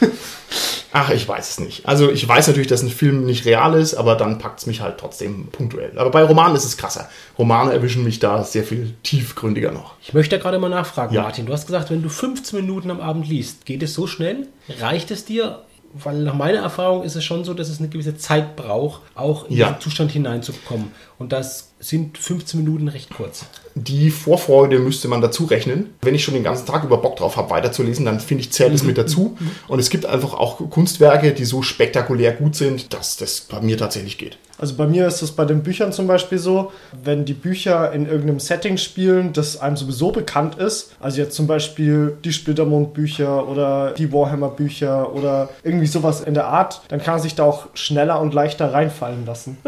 Ach, 0.98 1.10
ich 1.10 1.28
weiß 1.28 1.50
es 1.50 1.60
nicht. 1.60 1.86
Also 1.86 2.10
ich 2.10 2.26
weiß 2.26 2.46
natürlich, 2.46 2.68
dass 2.68 2.82
ein 2.82 2.88
Film 2.88 3.26
nicht 3.26 3.44
real 3.44 3.74
ist, 3.74 3.94
aber 3.94 4.14
dann 4.14 4.38
packt 4.38 4.60
es 4.60 4.66
mich 4.66 4.80
halt 4.80 4.96
trotzdem 4.96 5.48
punktuell. 5.48 5.92
Aber 5.98 6.10
bei 6.10 6.22
Romanen 6.22 6.56
ist 6.56 6.64
es 6.64 6.78
krasser. 6.78 7.10
Romane 7.38 7.70
erwischen 7.74 8.02
mich 8.02 8.18
da 8.18 8.42
sehr 8.42 8.64
viel 8.64 8.94
tiefgründiger 9.02 9.72
noch. 9.72 9.92
Ich 10.00 10.14
möchte 10.14 10.38
gerade 10.38 10.58
mal 10.58 10.70
nachfragen, 10.70 11.14
Ja. 11.14 11.22
Martin. 11.22 11.44
Du 11.44 11.52
hast 11.52 11.66
gesagt, 11.66 11.90
wenn 11.90 12.02
du 12.02 12.08
15 12.08 12.58
Minuten 12.60 12.90
am 12.90 13.00
Abend 13.02 13.28
liest, 13.28 13.66
geht 13.66 13.82
es 13.82 13.92
so 13.92 14.06
schnell? 14.06 14.46
Reicht 14.80 15.10
es 15.10 15.26
dir? 15.26 15.60
Weil 15.92 16.18
nach 16.22 16.34
meiner 16.34 16.58
Erfahrung 16.60 17.02
ist 17.04 17.14
es 17.14 17.24
schon 17.24 17.44
so, 17.44 17.52
dass 17.52 17.68
es 17.68 17.78
eine 17.78 17.88
gewisse 17.88 18.16
Zeit 18.16 18.56
braucht, 18.56 19.02
auch 19.14 19.48
in 19.50 19.56
Ja. 19.56 19.66
diesen 19.68 19.80
Zustand 19.82 20.12
hineinzukommen. 20.12 20.92
Und 21.18 21.32
das 21.32 21.72
sind 21.88 22.18
15 22.18 22.62
Minuten 22.62 22.88
recht 22.88 23.10
kurz. 23.14 23.46
Die 23.74 24.10
Vorfreude 24.10 24.78
müsste 24.78 25.06
man 25.06 25.20
dazu 25.20 25.44
rechnen. 25.44 25.90
Wenn 26.02 26.14
ich 26.14 26.24
schon 26.24 26.34
den 26.34 26.44
ganzen 26.44 26.66
Tag 26.66 26.84
über 26.84 26.96
Bock 26.96 27.16
drauf 27.16 27.36
habe, 27.36 27.50
weiterzulesen, 27.50 28.04
dann 28.04 28.20
finde 28.20 28.42
ich, 28.42 28.52
zählt 28.52 28.74
es 28.74 28.82
mit 28.82 28.96
dazu. 28.96 29.36
Und 29.68 29.78
es 29.78 29.90
gibt 29.90 30.06
einfach 30.06 30.34
auch 30.34 30.70
Kunstwerke, 30.70 31.32
die 31.32 31.44
so 31.44 31.62
spektakulär 31.62 32.32
gut 32.32 32.56
sind, 32.56 32.92
dass 32.94 33.16
das 33.16 33.42
bei 33.42 33.60
mir 33.60 33.76
tatsächlich 33.76 34.18
geht. 34.18 34.38
Also 34.58 34.74
bei 34.74 34.86
mir 34.86 35.06
ist 35.06 35.20
es 35.20 35.32
bei 35.32 35.44
den 35.44 35.62
Büchern 35.62 35.92
zum 35.92 36.06
Beispiel 36.06 36.38
so, 36.38 36.72
wenn 37.04 37.26
die 37.26 37.34
Bücher 37.34 37.92
in 37.92 38.06
irgendeinem 38.06 38.40
Setting 38.40 38.78
spielen, 38.78 39.32
das 39.34 39.60
einem 39.60 39.76
sowieso 39.76 40.12
bekannt 40.12 40.56
ist, 40.56 40.96
also 40.98 41.20
jetzt 41.20 41.36
zum 41.36 41.46
Beispiel 41.46 42.16
die 42.24 42.32
Splittermond-Bücher 42.32 43.46
oder 43.46 43.92
die 43.92 44.10
Warhammer-Bücher 44.10 45.12
oder 45.12 45.50
irgendwie 45.62 45.86
sowas 45.86 46.22
in 46.22 46.32
der 46.32 46.46
Art, 46.46 46.80
dann 46.88 47.02
kann 47.02 47.14
man 47.14 47.22
sich 47.22 47.34
da 47.34 47.44
auch 47.44 47.66
schneller 47.74 48.20
und 48.20 48.32
leichter 48.32 48.72
reinfallen 48.72 49.26
lassen. 49.26 49.58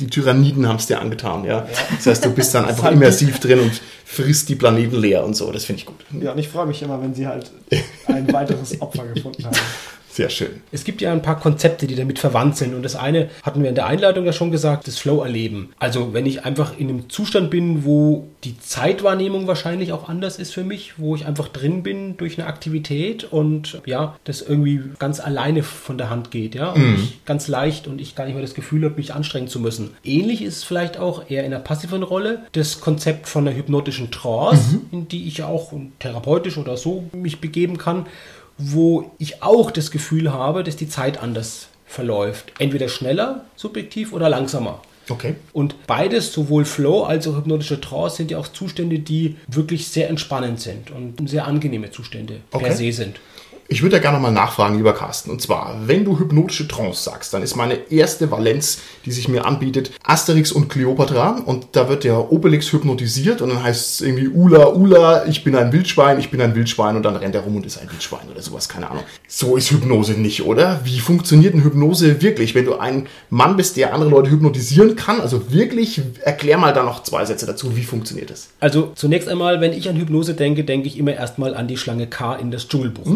Die 0.00 0.06
Tyranniden 0.06 0.66
haben 0.66 0.76
es 0.76 0.86
dir 0.86 1.00
angetan, 1.00 1.44
ja. 1.44 1.66
Das 1.96 2.06
heißt, 2.06 2.24
du 2.24 2.32
bist 2.32 2.54
dann 2.54 2.64
einfach 2.68 2.90
immersiv 2.90 3.38
drin 3.40 3.60
und 3.60 3.80
frisst 4.04 4.48
die 4.48 4.54
Planeten 4.54 4.96
leer 4.96 5.24
und 5.24 5.34
so. 5.34 5.52
Das 5.52 5.64
finde 5.64 5.80
ich 5.80 5.86
gut. 5.86 6.04
Ja, 6.20 6.32
und 6.32 6.38
ich 6.38 6.48
freue 6.48 6.66
mich 6.66 6.82
immer, 6.82 7.00
wenn 7.02 7.14
sie 7.14 7.26
halt 7.26 7.50
ein 8.06 8.32
weiteres 8.32 8.80
Opfer 8.80 9.06
gefunden 9.06 9.44
haben. 9.44 9.56
Sehr 10.12 10.28
schön. 10.28 10.60
Es 10.70 10.84
gibt 10.84 11.00
ja 11.00 11.10
ein 11.10 11.22
paar 11.22 11.40
Konzepte, 11.40 11.86
die 11.86 11.94
damit 11.94 12.18
verwandt 12.18 12.58
sind. 12.58 12.74
Und 12.74 12.82
das 12.82 12.96
eine 12.96 13.30
hatten 13.42 13.62
wir 13.62 13.70
in 13.70 13.74
der 13.74 13.86
Einleitung 13.86 14.26
ja 14.26 14.34
schon 14.34 14.50
gesagt, 14.50 14.86
das 14.86 14.98
Flow-Erleben. 14.98 15.72
Also 15.78 16.12
wenn 16.12 16.26
ich 16.26 16.44
einfach 16.44 16.78
in 16.78 16.90
einem 16.90 17.08
Zustand 17.08 17.50
bin, 17.50 17.86
wo 17.86 18.28
die 18.44 18.58
Zeitwahrnehmung 18.58 19.46
wahrscheinlich 19.46 19.90
auch 19.90 20.10
anders 20.10 20.38
ist 20.38 20.52
für 20.52 20.64
mich, 20.64 20.98
wo 20.98 21.14
ich 21.16 21.24
einfach 21.24 21.48
drin 21.48 21.82
bin 21.82 22.18
durch 22.18 22.38
eine 22.38 22.46
Aktivität 22.46 23.24
und 23.24 23.80
ja, 23.86 24.16
das 24.24 24.42
irgendwie 24.42 24.82
ganz 24.98 25.18
alleine 25.18 25.62
von 25.62 25.96
der 25.96 26.10
Hand 26.10 26.30
geht, 26.30 26.54
ja, 26.54 26.72
und 26.72 26.94
ich 26.96 27.24
ganz 27.24 27.48
leicht 27.48 27.86
und 27.86 27.98
ich 27.98 28.14
gar 28.14 28.26
nicht 28.26 28.34
mehr 28.34 28.42
das 28.42 28.54
Gefühl 28.54 28.84
habe, 28.84 28.96
mich 28.96 29.14
anstrengen 29.14 29.48
zu 29.48 29.60
müssen. 29.60 29.92
Ähnlich 30.04 30.42
ist 30.42 30.58
es 30.58 30.64
vielleicht 30.64 30.98
auch 30.98 31.30
eher 31.30 31.44
in 31.44 31.54
einer 31.54 31.62
passiven 31.62 32.02
Rolle 32.02 32.40
das 32.52 32.82
Konzept 32.82 33.28
von 33.28 33.46
der 33.46 33.56
hypnotischen 33.56 34.10
Trance, 34.10 34.80
in 34.90 35.08
die 35.08 35.26
ich 35.26 35.42
auch 35.42 35.72
therapeutisch 36.00 36.58
oder 36.58 36.76
so 36.76 37.04
mich 37.12 37.40
begeben 37.40 37.78
kann 37.78 38.04
wo 38.58 39.10
ich 39.18 39.42
auch 39.42 39.70
das 39.70 39.90
Gefühl 39.90 40.32
habe, 40.32 40.64
dass 40.64 40.76
die 40.76 40.88
Zeit 40.88 41.22
anders 41.22 41.68
verläuft. 41.86 42.52
Entweder 42.58 42.88
schneller, 42.88 43.44
subjektiv 43.56 44.12
oder 44.12 44.28
langsamer. 44.28 44.80
Okay. 45.08 45.34
Und 45.52 45.86
beides, 45.86 46.32
sowohl 46.32 46.64
Flow 46.64 47.02
als 47.02 47.26
auch 47.26 47.36
hypnotische 47.36 47.80
Trance, 47.80 48.16
sind 48.16 48.30
ja 48.30 48.38
auch 48.38 48.48
Zustände, 48.48 49.00
die 49.00 49.36
wirklich 49.48 49.88
sehr 49.88 50.08
entspannend 50.08 50.60
sind 50.60 50.90
und 50.90 51.28
sehr 51.28 51.46
angenehme 51.46 51.90
Zustände 51.90 52.40
Okay. 52.52 52.64
per 52.66 52.76
se 52.76 52.92
sind. 52.92 53.20
Ich 53.72 53.80
würde 53.80 53.96
ja 53.96 54.02
gerne 54.02 54.18
mal 54.18 54.30
nachfragen, 54.30 54.76
lieber 54.76 54.92
Carsten. 54.92 55.30
Und 55.30 55.40
zwar, 55.40 55.74
wenn 55.86 56.04
du 56.04 56.18
hypnotische 56.18 56.68
Trance 56.68 57.04
sagst, 57.04 57.32
dann 57.32 57.42
ist 57.42 57.56
meine 57.56 57.90
erste 57.90 58.30
Valenz, 58.30 58.80
die 59.06 59.12
sich 59.12 59.28
mir 59.28 59.46
anbietet, 59.46 59.92
Asterix 60.04 60.52
und 60.52 60.68
Cleopatra. 60.68 61.40
Und 61.46 61.68
da 61.72 61.88
wird 61.88 62.04
der 62.04 62.30
Obelix 62.30 62.70
hypnotisiert 62.70 63.40
und 63.40 63.48
dann 63.48 63.62
heißt 63.62 63.94
es 63.94 64.00
irgendwie 64.02 64.28
Ula, 64.28 64.74
Ula, 64.74 65.24
ich 65.24 65.42
bin 65.42 65.56
ein 65.56 65.72
Wildschwein, 65.72 66.18
ich 66.18 66.30
bin 66.30 66.42
ein 66.42 66.54
Wildschwein 66.54 66.96
und 66.96 67.02
dann 67.02 67.16
rennt 67.16 67.34
er 67.34 67.40
rum 67.40 67.56
und 67.56 67.64
ist 67.64 67.78
ein 67.78 67.90
Wildschwein 67.90 68.28
oder 68.30 68.42
sowas, 68.42 68.68
keine 68.68 68.90
Ahnung. 68.90 69.04
So 69.26 69.56
ist 69.56 69.70
Hypnose 69.70 70.20
nicht, 70.20 70.44
oder? 70.44 70.82
Wie 70.84 71.00
funktioniert 71.00 71.54
denn 71.54 71.64
Hypnose 71.64 72.20
wirklich? 72.20 72.54
Wenn 72.54 72.66
du 72.66 72.76
ein 72.76 73.06
Mann 73.30 73.56
bist, 73.56 73.78
der 73.78 73.94
andere 73.94 74.10
Leute 74.10 74.30
hypnotisieren 74.30 74.96
kann, 74.96 75.18
also 75.18 75.50
wirklich, 75.50 76.02
erklär 76.20 76.58
mal 76.58 76.74
da 76.74 76.82
noch 76.82 77.04
zwei 77.04 77.24
Sätze 77.24 77.46
dazu, 77.46 77.74
wie 77.74 77.84
funktioniert 77.84 78.28
das? 78.28 78.48
Also 78.60 78.92
zunächst 78.94 79.30
einmal, 79.30 79.62
wenn 79.62 79.72
ich 79.72 79.88
an 79.88 79.96
Hypnose 79.96 80.34
denke, 80.34 80.62
denke 80.62 80.88
ich 80.88 80.98
immer 80.98 81.14
erstmal 81.14 81.54
an 81.54 81.68
die 81.68 81.78
Schlange 81.78 82.06
K 82.06 82.34
in 82.34 82.50
das 82.50 82.68
Dschungelbuch. 82.68 83.06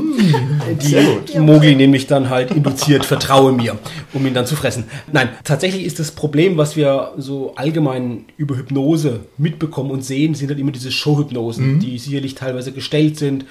Die. 0.81 1.39
Mowgli 1.39 1.75
nämlich 1.75 2.07
dann 2.07 2.31
halt 2.31 2.51
induziert, 2.51 3.05
vertraue 3.05 3.53
mir, 3.53 3.79
um 4.13 4.27
ihn 4.27 4.35
dann 4.35 4.47
zu 4.47 4.57
fressen. 4.57 4.85
Nein, 5.13 5.29
tatsächlich 5.45 5.85
ist 5.85 5.99
das 5.99 6.11
Problem, 6.11 6.57
was 6.57 6.77
wir 6.77 7.13
so 7.17 7.55
allgemein 7.57 8.25
über 8.37 8.57
Hypnose 8.57 9.21
mitbekommen 9.39 9.91
und 9.91 10.05
sehen, 10.05 10.35
sind 10.35 10.49
halt 10.49 10.59
immer 10.59 10.73
diese 10.73 10.91
Showhypnosen, 10.91 11.81
die 11.81 11.99
sicherlich 11.99 12.35
teilweise 12.35 12.73
gestellt 12.73 13.19
sind, 13.19 13.45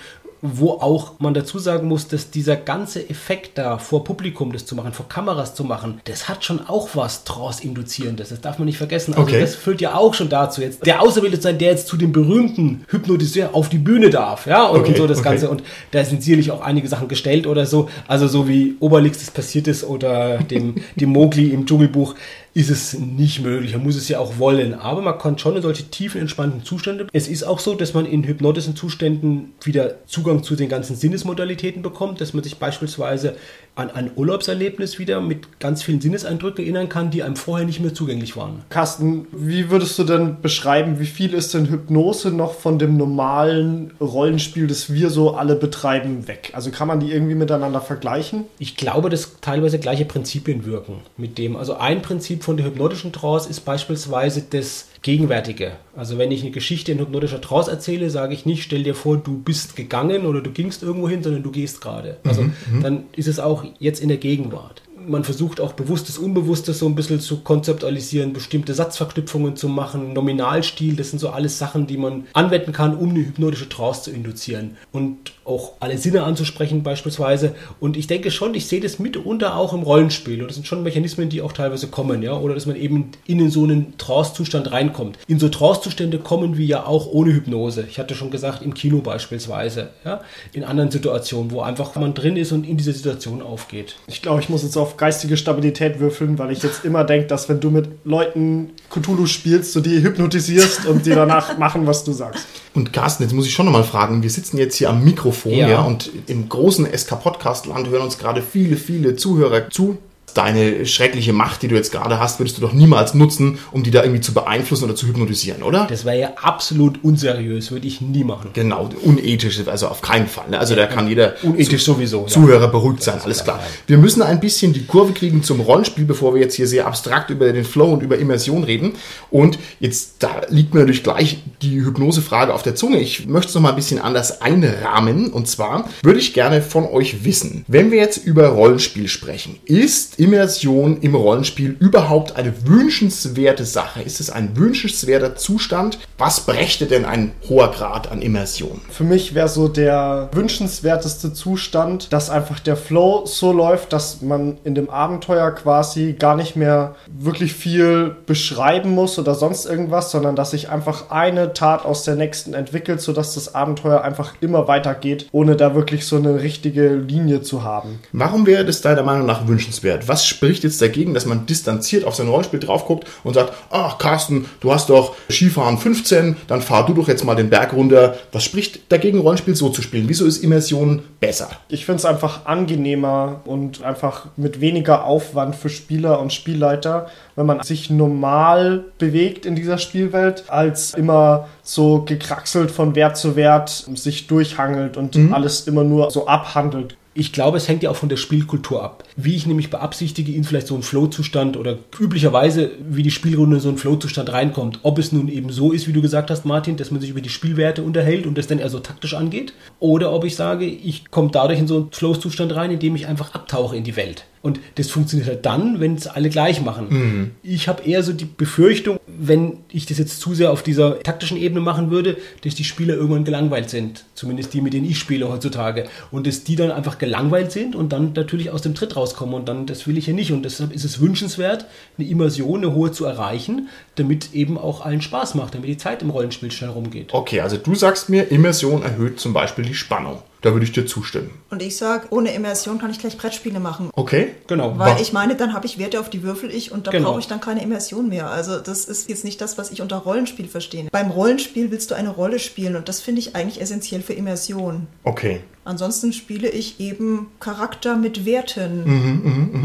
wo 0.53 0.71
auch 0.71 1.13
man 1.19 1.33
dazu 1.33 1.59
sagen 1.59 1.87
muss, 1.87 2.07
dass 2.07 2.31
dieser 2.31 2.55
ganze 2.55 3.09
Effekt 3.09 3.57
da 3.57 3.77
vor 3.77 4.03
Publikum 4.03 4.51
das 4.53 4.65
zu 4.65 4.75
machen, 4.75 4.93
vor 4.93 5.07
Kameras 5.09 5.55
zu 5.55 5.63
machen, 5.63 6.01
das 6.05 6.29
hat 6.29 6.43
schon 6.45 6.59
auch 6.67 6.89
was 6.93 7.23
Trance-induzierendes. 7.23 8.29
Das 8.29 8.41
darf 8.41 8.59
man 8.59 8.65
nicht 8.65 8.77
vergessen. 8.77 9.13
Also 9.13 9.23
Okay. 9.25 9.39
das 9.41 9.55
führt 9.55 9.81
ja 9.81 9.95
auch 9.95 10.13
schon 10.13 10.29
dazu 10.29 10.61
jetzt. 10.61 10.85
Der 10.85 11.01
Auserwählte 11.01 11.41
sein, 11.41 11.57
der 11.57 11.71
jetzt 11.71 11.87
zu 11.87 11.97
dem 11.97 12.11
berühmten 12.11 12.85
Hypnotiseur 12.89 13.49
auf 13.53 13.69
die 13.69 13.77
Bühne 13.77 14.09
darf, 14.09 14.45
ja, 14.45 14.65
und, 14.65 14.81
Okay, 14.81 14.89
und 14.91 14.97
so 14.97 15.07
das 15.07 15.19
okay. 15.19 15.29
Ganze. 15.29 15.49
Und 15.49 15.63
da 15.91 16.03
sind 16.03 16.21
sicherlich 16.23 16.51
auch 16.51 16.61
einige 16.61 16.87
Sachen 16.87 17.07
gestellt 17.07 17.47
oder 17.47 17.65
so. 17.65 17.89
Also 18.07 18.27
so 18.27 18.47
wie 18.47 18.75
Oberlix 18.79 19.19
das 19.19 19.31
passiert 19.31 19.67
ist 19.67 19.83
oder 19.83 20.37
dem, 20.39 20.75
dem 20.95 21.09
Mowgli 21.09 21.49
im 21.49 21.65
Dschungelbuch 21.65 22.15
ist 22.55 22.69
es 22.69 22.97
nicht 22.97 23.41
möglich. 23.41 23.73
Man 23.73 23.83
muss 23.83 23.97
es 23.97 24.07
ja 24.07 24.17
auch 24.17 24.39
wollen. 24.39 24.73
Aber 24.73 25.01
man 25.01 25.17
kann 25.17 25.37
schon 25.37 25.57
in 25.57 25.61
solche 25.61 25.83
tiefen, 25.89 26.21
entspannten 26.21 26.63
Zustände. 26.63 27.05
Es 27.11 27.27
ist 27.27 27.43
auch 27.43 27.59
so, 27.59 27.75
dass 27.75 27.93
man 27.93 28.05
in 28.05 28.23
hypnotischen 28.23 28.77
Zuständen 28.77 29.53
wieder 29.61 30.05
Zugang 30.05 30.41
zu 30.41 30.55
den 30.55 30.69
ganzen 30.69 30.95
Sinnesmodalitäten 30.95 31.81
bekommt, 31.81 32.21
dass 32.21 32.33
man 32.33 32.45
sich 32.45 32.55
beispielsweise 32.55 33.35
an 33.75 33.91
ein 33.91 34.11
Urlaubserlebnis 34.15 34.99
wieder 34.99 35.19
mit 35.19 35.59
ganz 35.59 35.83
vielen 35.83 35.99
Sinneseindrücken 35.99 36.63
erinnern 36.63 36.87
kann, 36.87 37.11
die 37.11 37.23
einem 37.23 37.35
vorher 37.35 37.65
nicht 37.65 37.81
mehr 37.81 37.93
zugänglich 37.93 38.37
waren. 38.37 38.61
Carsten, 38.69 39.27
wie 39.33 39.69
würdest 39.69 39.99
du 39.99 40.05
denn 40.05 40.41
beschreiben, 40.41 40.99
wie 40.99 41.05
viel 41.05 41.33
ist 41.33 41.53
denn 41.53 41.69
Hypnose 41.69 42.31
noch 42.31 42.53
von 42.53 42.79
dem 42.79 42.95
normalen 42.95 43.91
Rollenspiel, 43.99 44.67
das 44.67 44.93
wir 44.93 45.09
so 45.09 45.35
alle 45.35 45.55
betreiben, 45.55 46.27
weg? 46.27 46.51
Also 46.53 46.71
kann 46.71 46.87
man 46.87 47.01
die 47.01 47.11
irgendwie 47.11 47.35
miteinander 47.35 47.81
vergleichen? 47.81 48.45
Ich 48.59 48.77
glaube, 48.77 49.09
dass 49.09 49.41
teilweise 49.41 49.77
gleiche 49.77 50.05
Prinzipien 50.05 50.65
wirken 50.65 51.01
mit 51.17 51.37
dem. 51.37 51.57
Also 51.57 51.75
ein 51.75 52.01
Prinzip 52.01 52.43
von 52.43 52.55
der 52.55 52.65
hypnotischen 52.65 53.11
Trance 53.11 53.49
ist 53.49 53.65
beispielsweise 53.65 54.43
das 54.49 54.87
Gegenwärtige. 55.05 55.73
Also 55.95 56.17
wenn 56.17 56.31
ich 56.31 56.41
eine 56.41 56.49
Geschichte 56.49 56.91
in 56.91 56.97
hypnotischer 56.97 57.39
Trance 57.39 57.69
erzähle, 57.69 58.09
sage 58.09 58.33
ich 58.33 58.47
nicht, 58.47 58.63
stell 58.63 58.81
dir 58.81 58.95
vor, 58.95 59.17
du 59.17 59.37
bist 59.37 59.75
gegangen 59.75 60.25
oder 60.25 60.41
du 60.41 60.49
gingst 60.49 60.81
irgendwo 60.81 61.07
hin, 61.07 61.21
sondern 61.21 61.43
du 61.43 61.51
gehst 61.51 61.79
gerade. 61.79 62.17
Also 62.23 62.45
dann 62.81 63.03
ist 63.15 63.27
es 63.27 63.39
auch 63.39 63.63
jetzt 63.77 64.01
in 64.01 64.07
der 64.07 64.17
Gegenwart. 64.17 64.81
Man 65.07 65.23
versucht 65.23 65.61
auch 65.61 65.73
bewusstes, 65.73 66.17
unbewusstes 66.17 66.79
so 66.79 66.87
ein 66.87 66.95
bisschen 66.95 67.19
zu 67.19 67.41
konzeptualisieren, 67.41 68.33
bestimmte 68.33 68.73
Satzverknüpfungen 68.73 69.55
zu 69.55 69.69
machen, 69.69 70.13
Nominalstil, 70.13 70.95
das 70.95 71.11
sind 71.11 71.19
so 71.19 71.29
alles 71.29 71.59
Sachen, 71.59 71.85
die 71.85 71.97
man 71.97 72.25
anwenden 72.33 72.71
kann, 72.71 72.97
um 72.97 73.11
eine 73.11 73.19
hypnotische 73.19 73.69
Trance 73.69 74.01
zu 74.01 74.11
induzieren 74.11 74.75
und 74.91 75.33
auch 75.45 75.73
alle 75.79 75.97
Sinne 75.97 76.23
anzusprechen 76.23 76.83
beispielsweise. 76.83 77.55
Und 77.79 77.97
ich 77.97 78.07
denke 78.07 78.31
schon, 78.31 78.53
ich 78.55 78.65
sehe 78.67 78.81
das 78.81 78.99
mitunter 78.99 79.55
auch 79.55 79.73
im 79.73 79.83
Rollenspiel. 79.83 80.41
Und 80.41 80.47
das 80.47 80.55
sind 80.55 80.67
schon 80.67 80.83
Mechanismen, 80.83 81.29
die 81.29 81.41
auch 81.41 81.53
teilweise 81.53 81.87
kommen, 81.87 82.23
ja, 82.23 82.33
oder 82.33 82.55
dass 82.55 82.65
man 82.65 82.75
eben 82.75 83.11
in 83.27 83.49
so 83.49 83.63
einen 83.63 83.97
Trance-Zustand 83.97 84.71
reinkommt. 84.71 85.19
In 85.27 85.39
so 85.39 85.47
Trance-Zustände 85.47 86.17
kommen 86.19 86.57
wir 86.57 86.65
ja 86.65 86.85
auch 86.85 87.07
ohne 87.07 87.33
Hypnose. 87.33 87.85
Ich 87.89 87.99
hatte 87.99 88.15
schon 88.15 88.31
gesagt, 88.31 88.63
im 88.63 88.73
Kino 88.73 88.99
beispielsweise, 88.99 89.89
ja, 90.03 90.21
in 90.51 90.63
anderen 90.63 90.89
Situationen, 90.89 91.51
wo 91.51 91.61
einfach 91.61 91.95
man 91.95 92.13
drin 92.13 92.37
ist 92.37 92.51
und 92.51 92.67
in 92.67 92.77
diese 92.77 92.93
Situation 92.93 93.41
aufgeht. 93.41 93.95
Ich 94.07 94.21
glaube, 94.21 94.41
ich 94.41 94.49
muss 94.49 94.63
jetzt 94.63 94.77
auf 94.77 94.97
geistige 94.97 95.37
Stabilität 95.37 95.99
würfeln, 95.99 96.39
weil 96.39 96.51
ich 96.51 96.63
jetzt 96.63 96.83
immer 96.85 97.03
denke, 97.03 97.27
dass 97.27 97.47
wenn 97.49 97.59
du 97.59 97.69
mit 97.69 97.87
Leuten 98.03 98.71
Cthulhu 98.89 99.27
spielst, 99.27 99.75
du 99.75 99.81
die 99.81 100.01
hypnotisierst 100.01 100.87
und 100.87 101.05
die 101.05 101.11
danach 101.11 101.57
machen, 101.59 101.85
was 101.85 102.03
du 102.03 102.13
sagst. 102.13 102.47
Und 102.73 102.91
Carsten, 102.91 103.23
jetzt 103.23 103.33
muss 103.33 103.45
ich 103.45 103.53
schon 103.53 103.65
nochmal 103.65 103.83
fragen, 103.83 104.21
wir 104.21 104.29
sitzen 104.29 104.57
jetzt 104.57 104.75
hier 104.75 104.89
am 104.89 105.03
Mikrofon, 105.03 105.34
ja, 105.45 105.69
Ja. 105.69 105.81
und 105.83 106.09
im 106.27 106.47
großen 106.49 106.85
SK-Podcast-Land 106.91 107.89
hören 107.89 108.03
uns 108.03 108.17
gerade 108.17 108.41
viele, 108.41 108.77
viele 108.77 109.15
Zuhörer 109.15 109.69
zu. 109.69 109.97
Deine 110.35 110.85
schreckliche 110.85 111.33
Macht, 111.33 111.63
die 111.63 111.67
du 111.67 111.75
jetzt 111.75 111.91
gerade 111.91 112.19
hast, 112.19 112.39
würdest 112.39 112.57
du 112.57 112.61
doch 112.61 112.73
niemals 112.73 113.13
nutzen, 113.13 113.57
um 113.71 113.83
die 113.83 113.91
da 113.91 114.03
irgendwie 114.03 114.21
zu 114.21 114.33
beeinflussen 114.33 114.85
oder 114.85 114.95
zu 114.95 115.07
hypnotisieren, 115.07 115.63
oder? 115.63 115.87
Das 115.89 116.05
wäre 116.05 116.19
ja 116.19 116.29
absolut 116.41 117.03
unseriös, 117.03 117.71
würde 117.71 117.87
ich 117.87 118.01
nie 118.01 118.23
machen. 118.23 118.51
Genau, 118.53 118.89
unethisch, 119.03 119.59
also 119.65 119.87
auf 119.87 120.01
keinen 120.01 120.27
Fall. 120.27 120.49
Ne? 120.49 120.59
Also 120.59 120.75
da 120.75 120.85
kann 120.85 121.07
jeder 121.07 121.35
Unethisch 121.43 121.83
sowieso. 121.83 122.21
ja. 122.21 122.27
Zuhörer 122.27 122.67
beruhigt 122.67 123.01
sein, 123.03 123.19
alles 123.23 123.43
klar, 123.43 123.57
klar. 123.57 123.69
Wir 123.87 123.97
müssen 123.97 124.21
ein 124.21 124.39
bisschen 124.39 124.73
die 124.73 124.85
Kurve 124.85 125.13
kriegen 125.13 125.43
zum 125.43 125.59
Rollenspiel, 125.59 126.05
bevor 126.05 126.33
wir 126.33 126.41
jetzt 126.41 126.55
hier 126.55 126.67
sehr 126.67 126.87
abstrakt 126.87 127.29
über 127.29 127.51
den 127.51 127.65
Flow 127.65 127.93
und 127.93 128.03
über 128.03 128.17
Immersion 128.17 128.63
reden. 128.63 128.93
Und 129.31 129.57
jetzt, 129.79 130.15
da 130.19 130.41
liegt 130.49 130.73
mir 130.73 130.81
natürlich 130.81 131.03
gleich 131.03 131.39
die 131.61 131.81
Hypnosefrage 131.81 132.53
auf 132.53 132.63
der 132.63 132.75
Zunge. 132.75 132.99
Ich 132.99 133.25
möchte 133.27 133.49
es 133.49 133.55
noch 133.55 133.61
mal 133.61 133.69
ein 133.69 133.75
bisschen 133.75 133.99
anders 133.99 134.41
einrahmen. 134.41 135.31
Und 135.31 135.47
zwar 135.47 135.89
würde 136.03 136.19
ich 136.19 136.33
gerne 136.33 136.61
von 136.61 136.85
euch 136.85 137.23
wissen, 137.23 137.65
wenn 137.67 137.91
wir 137.91 137.99
jetzt 137.99 138.17
über 138.17 138.47
Rollenspiel 138.49 139.07
sprechen, 139.07 139.57
ist 139.65 140.19
Immersion 140.25 140.97
im 141.01 141.13
Rollenspiel 141.13 141.77
überhaupt 141.79 142.35
eine 142.35 142.51
wünschenswerte 142.65 143.63
Sache? 143.63 144.01
Ist 144.01 144.19
es 144.19 144.31
ein 144.31 144.57
wünschenswerter 144.57 145.35
Zustand? 145.35 145.99
Was 146.17 146.47
brächte 146.47 146.87
denn 146.87 147.05
ein 147.05 147.33
hoher 147.47 147.69
Grad 147.69 148.11
an 148.11 148.23
Immersion? 148.23 148.81
Für 148.89 149.03
mich 149.03 149.35
wäre 149.35 149.49
so 149.49 149.67
der 149.67 150.29
wünschenswerteste 150.33 151.33
Zustand, 151.33 152.11
dass 152.11 152.31
einfach 152.31 152.59
der 152.59 152.75
Flow 152.75 153.27
so 153.27 153.51
läuft, 153.51 153.93
dass 153.93 154.23
man 154.23 154.57
in 154.63 154.73
dem 154.73 154.89
Abenteuer 154.89 155.51
quasi 155.51 156.13
gar 156.17 156.35
nicht 156.35 156.55
mehr 156.55 156.95
wirklich 157.07 157.53
viel 157.53 158.15
beschreiben 158.25 158.95
muss 158.95 159.19
oder 159.19 159.35
sonst 159.35 159.67
irgendwas, 159.67 160.09
sondern 160.09 160.35
dass 160.35 160.49
sich 160.51 160.69
einfach 160.69 161.11
eine 161.11 161.53
Tat 161.53 161.85
aus 161.85 162.03
der 162.03 162.15
nächsten 162.15 162.55
entwickelt, 162.55 162.99
sodass 162.99 163.35
das 163.35 163.53
Abenteuer 163.53 164.01
einfach 164.01 164.33
immer 164.41 164.67
weitergeht, 164.67 165.27
ohne 165.31 165.55
da 165.55 165.75
wirklich 165.75 166.07
so 166.07 166.15
eine 166.15 166.41
richtige 166.41 166.95
Linie 166.95 167.43
zu 167.43 167.63
haben. 167.63 167.99
Warum 168.11 168.47
wäre 168.47 168.65
das 168.65 168.81
deiner 168.81 169.03
Meinung 169.03 169.27
nach 169.27 169.47
wünschenswert? 169.47 170.07
Was 170.07 170.14
spricht 170.23 170.63
jetzt 170.63 170.79
dagegen, 170.81 171.15
dass 171.15 171.25
man 171.25 171.47
distanziert 171.47 172.05
auf 172.05 172.13
sein 172.13 172.27
Rollenspiel 172.27 172.59
drauf 172.59 172.85
guckt 172.85 173.07
und 173.23 173.33
sagt, 173.33 173.53
ach 173.71 173.97
Carsten, 173.97 174.45
du 174.59 174.71
hast 174.71 174.89
doch 174.89 175.15
Skifahren 175.29 175.79
15, 175.79 176.37
dann 176.47 176.61
fahr 176.61 176.85
du 176.85 176.93
doch 176.93 177.07
jetzt 177.07 177.25
mal 177.25 177.35
den 177.35 177.49
Berg 177.49 177.73
runter. 177.73 178.15
Was 178.31 178.43
spricht 178.43 178.91
dagegen, 178.91 179.19
Rollenspiel 179.19 179.55
so 179.55 179.69
zu 179.69 179.81
spielen? 179.81 180.07
Wieso 180.07 180.25
ist 180.25 180.43
Immersion 180.43 181.01
besser? 181.19 181.49
Ich 181.69 181.85
finde 181.85 181.99
es 181.99 182.05
einfach 182.05 182.45
angenehmer 182.45 183.41
und 183.45 183.83
einfach 183.83 184.27
mit 184.37 184.61
weniger 184.61 185.05
Aufwand 185.05 185.55
für 185.55 185.69
Spieler 185.69 186.19
und 186.19 186.31
Spielleiter, 186.31 187.07
wenn 187.35 187.47
man 187.47 187.63
sich 187.63 187.89
normal 187.89 188.85
bewegt 188.99 189.45
in 189.45 189.55
dieser 189.55 189.79
Spielwelt, 189.79 190.45
als 190.47 190.93
immer 190.93 191.47
so 191.63 192.03
gekraxelt 192.03 192.69
von 192.69 192.95
Wert 192.95 193.17
zu 193.17 193.35
Wert 193.35 193.69
sich 193.95 194.27
durchhangelt 194.27 194.97
und 194.97 195.17
alles 195.33 195.67
immer 195.67 195.83
nur 195.83 196.11
so 196.11 196.27
abhandelt. 196.27 196.95
Ich 197.17 197.31
glaube, 197.31 197.55
es 197.55 197.69
hängt 197.69 197.81
ja 197.81 197.91
auch 197.91 197.95
von 197.95 198.09
der 198.09 198.17
Spielkultur 198.17 198.83
ab. 198.83 199.05
Wie 199.15 199.37
ich 199.37 199.47
nämlich 199.47 199.69
beabsichtige, 199.69 200.33
in 200.33 200.43
vielleicht 200.43 200.67
so 200.67 200.73
einen 200.73 200.83
Flow-Zustand 200.83 201.55
oder 201.55 201.77
üblicherweise, 201.97 202.71
wie 202.89 203.03
die 203.03 203.11
Spielrunde 203.11 203.55
in 203.55 203.61
so 203.61 203.69
einen 203.69 203.77
Flow-Zustand 203.77 204.33
reinkommt. 204.33 204.79
Ob 204.83 204.99
es 204.99 205.13
nun 205.13 205.29
eben 205.29 205.49
so 205.49 205.71
ist, 205.71 205.87
wie 205.87 205.93
du 205.93 206.01
gesagt 206.01 206.29
hast, 206.29 206.43
Martin, 206.43 206.75
dass 206.75 206.91
man 206.91 206.99
sich 206.99 207.11
über 207.11 207.21
die 207.21 207.29
Spielwerte 207.29 207.83
unterhält 207.83 208.25
und 208.25 208.37
das 208.37 208.47
dann 208.47 208.59
eher 208.59 208.69
so 208.69 208.79
taktisch 208.79 209.13
angeht. 209.13 209.53
Oder 209.79 210.11
ob 210.11 210.25
ich 210.25 210.35
sage, 210.35 210.65
ich 210.65 211.09
komme 211.09 211.29
dadurch 211.31 211.59
in 211.59 211.67
so 211.67 211.77
einen 211.77 211.91
Flow-Zustand 211.93 212.53
rein, 212.53 212.71
indem 212.71 212.97
ich 212.97 213.07
einfach 213.07 213.33
abtauche 213.33 213.77
in 213.77 213.85
die 213.85 213.95
Welt. 213.95 214.25
Und 214.45 214.59
das 214.75 214.91
funktioniert 214.91 215.27
halt 215.27 215.43
dann, 215.47 215.79
wenn 215.79 215.95
es 215.95 216.05
alle 216.05 216.29
gleich 216.29 216.61
machen. 216.61 217.31
Ich 217.41 217.67
habe 217.67 217.81
eher 217.81 218.03
so 218.03 218.13
die 218.13 218.25
Befürchtung, 218.25 218.99
wenn 219.07 219.57
ich 219.71 219.87
das 219.87 219.97
jetzt 219.97 220.19
zu 220.19 220.35
sehr 220.35 220.51
auf 220.51 220.61
dieser 220.61 220.99
taktischen 220.99 221.35
Ebene 221.37 221.61
machen 221.61 221.89
würde, 221.89 222.17
dass 222.43 222.53
die 222.53 222.63
Spieler 222.63 222.93
irgendwann 222.93 223.25
gelangweilt 223.25 223.71
sind. 223.71 224.05
Zumindest 224.13 224.53
die, 224.53 224.61
mit 224.61 224.73
denen 224.73 224.87
ich 224.87 224.99
spiele 224.99 225.27
heutzutage. 225.29 225.85
Und 226.11 226.27
dass 226.27 226.43
die 226.43 226.55
dann 226.55 226.69
einfach 226.69 226.99
gelangweilt 226.99 227.51
sind 227.51 227.75
und 227.75 227.91
dann 227.91 228.13
natürlich 228.13 228.51
aus 228.51 228.61
dem 228.61 228.75
Tritt 228.75 228.95
rauskommen. 228.95 229.33
Und 229.33 229.49
dann, 229.49 229.65
das 229.65 229.87
will 229.87 229.97
ich 229.97 230.05
ja 230.05 230.13
nicht. 230.13 230.31
Und 230.31 230.43
deshalb 230.43 230.71
ist 230.73 230.85
es 230.85 230.99
wünschenswert, 230.99 231.65
eine 231.97 232.07
Immersion, 232.07 232.63
eine 232.63 232.75
hohe 232.75 232.91
zu 232.91 233.05
erreichen, 233.05 233.69
damit 233.95 234.35
eben 234.35 234.59
auch 234.59 234.85
allen 234.85 235.01
Spaß 235.01 235.33
macht, 235.33 235.55
damit 235.55 235.69
die 235.69 235.77
Zeit 235.77 236.03
im 236.03 236.11
Rollenspiel 236.11 236.51
schnell 236.51 236.69
rumgeht. 236.69 237.15
Okay, 237.15 237.41
also 237.41 237.57
du 237.57 237.73
sagst 237.73 238.09
mir, 238.09 238.29
Immersion 238.29 238.83
erhöht 238.83 239.19
zum 239.19 239.33
Beispiel 239.33 239.65
die 239.65 239.73
Spannung. 239.73 240.19
Da 240.45 240.53
würde 240.53 240.63
ich 240.63 240.71
dir 240.73 240.85
zustimmen. 240.85 241.31
Und 241.49 241.63
ich 241.63 241.75
sage, 241.75 242.05
ohne 242.11 242.31
Immersion 242.35 242.77
kann 242.77 242.91
ich 242.91 242.99
gleich 242.99 243.17
Brettspiele 243.17 243.59
machen. 243.59 243.89
Okay? 243.95 244.35
Genau. 244.45 244.77
Weil 244.77 244.95
Wa- 244.95 245.01
ich 245.01 245.11
meine, 245.11 245.33
dann 245.35 245.53
habe 245.53 245.65
ich 245.65 245.79
Werte, 245.79 245.99
auf 245.99 246.07
die 246.11 246.21
würfel 246.21 246.51
ich 246.53 246.71
und 246.71 246.85
da 246.85 246.91
Genau. 246.91 247.09
brauche 247.09 247.19
ich 247.19 247.27
dann 247.27 247.41
keine 247.41 247.63
Immersion 247.63 248.09
mehr. 248.09 248.29
Also 248.29 248.59
das 248.59 248.85
ist 248.85 249.09
jetzt 249.09 249.23
nicht 249.25 249.41
das, 249.41 249.57
was 249.57 249.71
ich 249.71 249.81
unter 249.81 249.97
Rollenspiel 249.97 250.47
verstehe. 250.47 250.85
Beim 250.91 251.09
Rollenspiel 251.09 251.71
willst 251.71 251.89
du 251.89 251.95
eine 251.95 252.09
Rolle 252.09 252.37
spielen 252.37 252.75
und 252.75 252.87
das 252.89 252.99
finde 253.01 253.21
ich 253.21 253.35
eigentlich 253.35 253.59
essentiell 253.59 254.01
für 254.03 254.13
Immersion. 254.13 254.85
Okay. 255.03 255.41
Ansonsten 255.65 256.13
spiele 256.13 256.47
ich 256.47 256.79
eben 256.79 257.25
Charakter 257.39 257.97
mit 257.97 258.23
Werten 258.23 258.83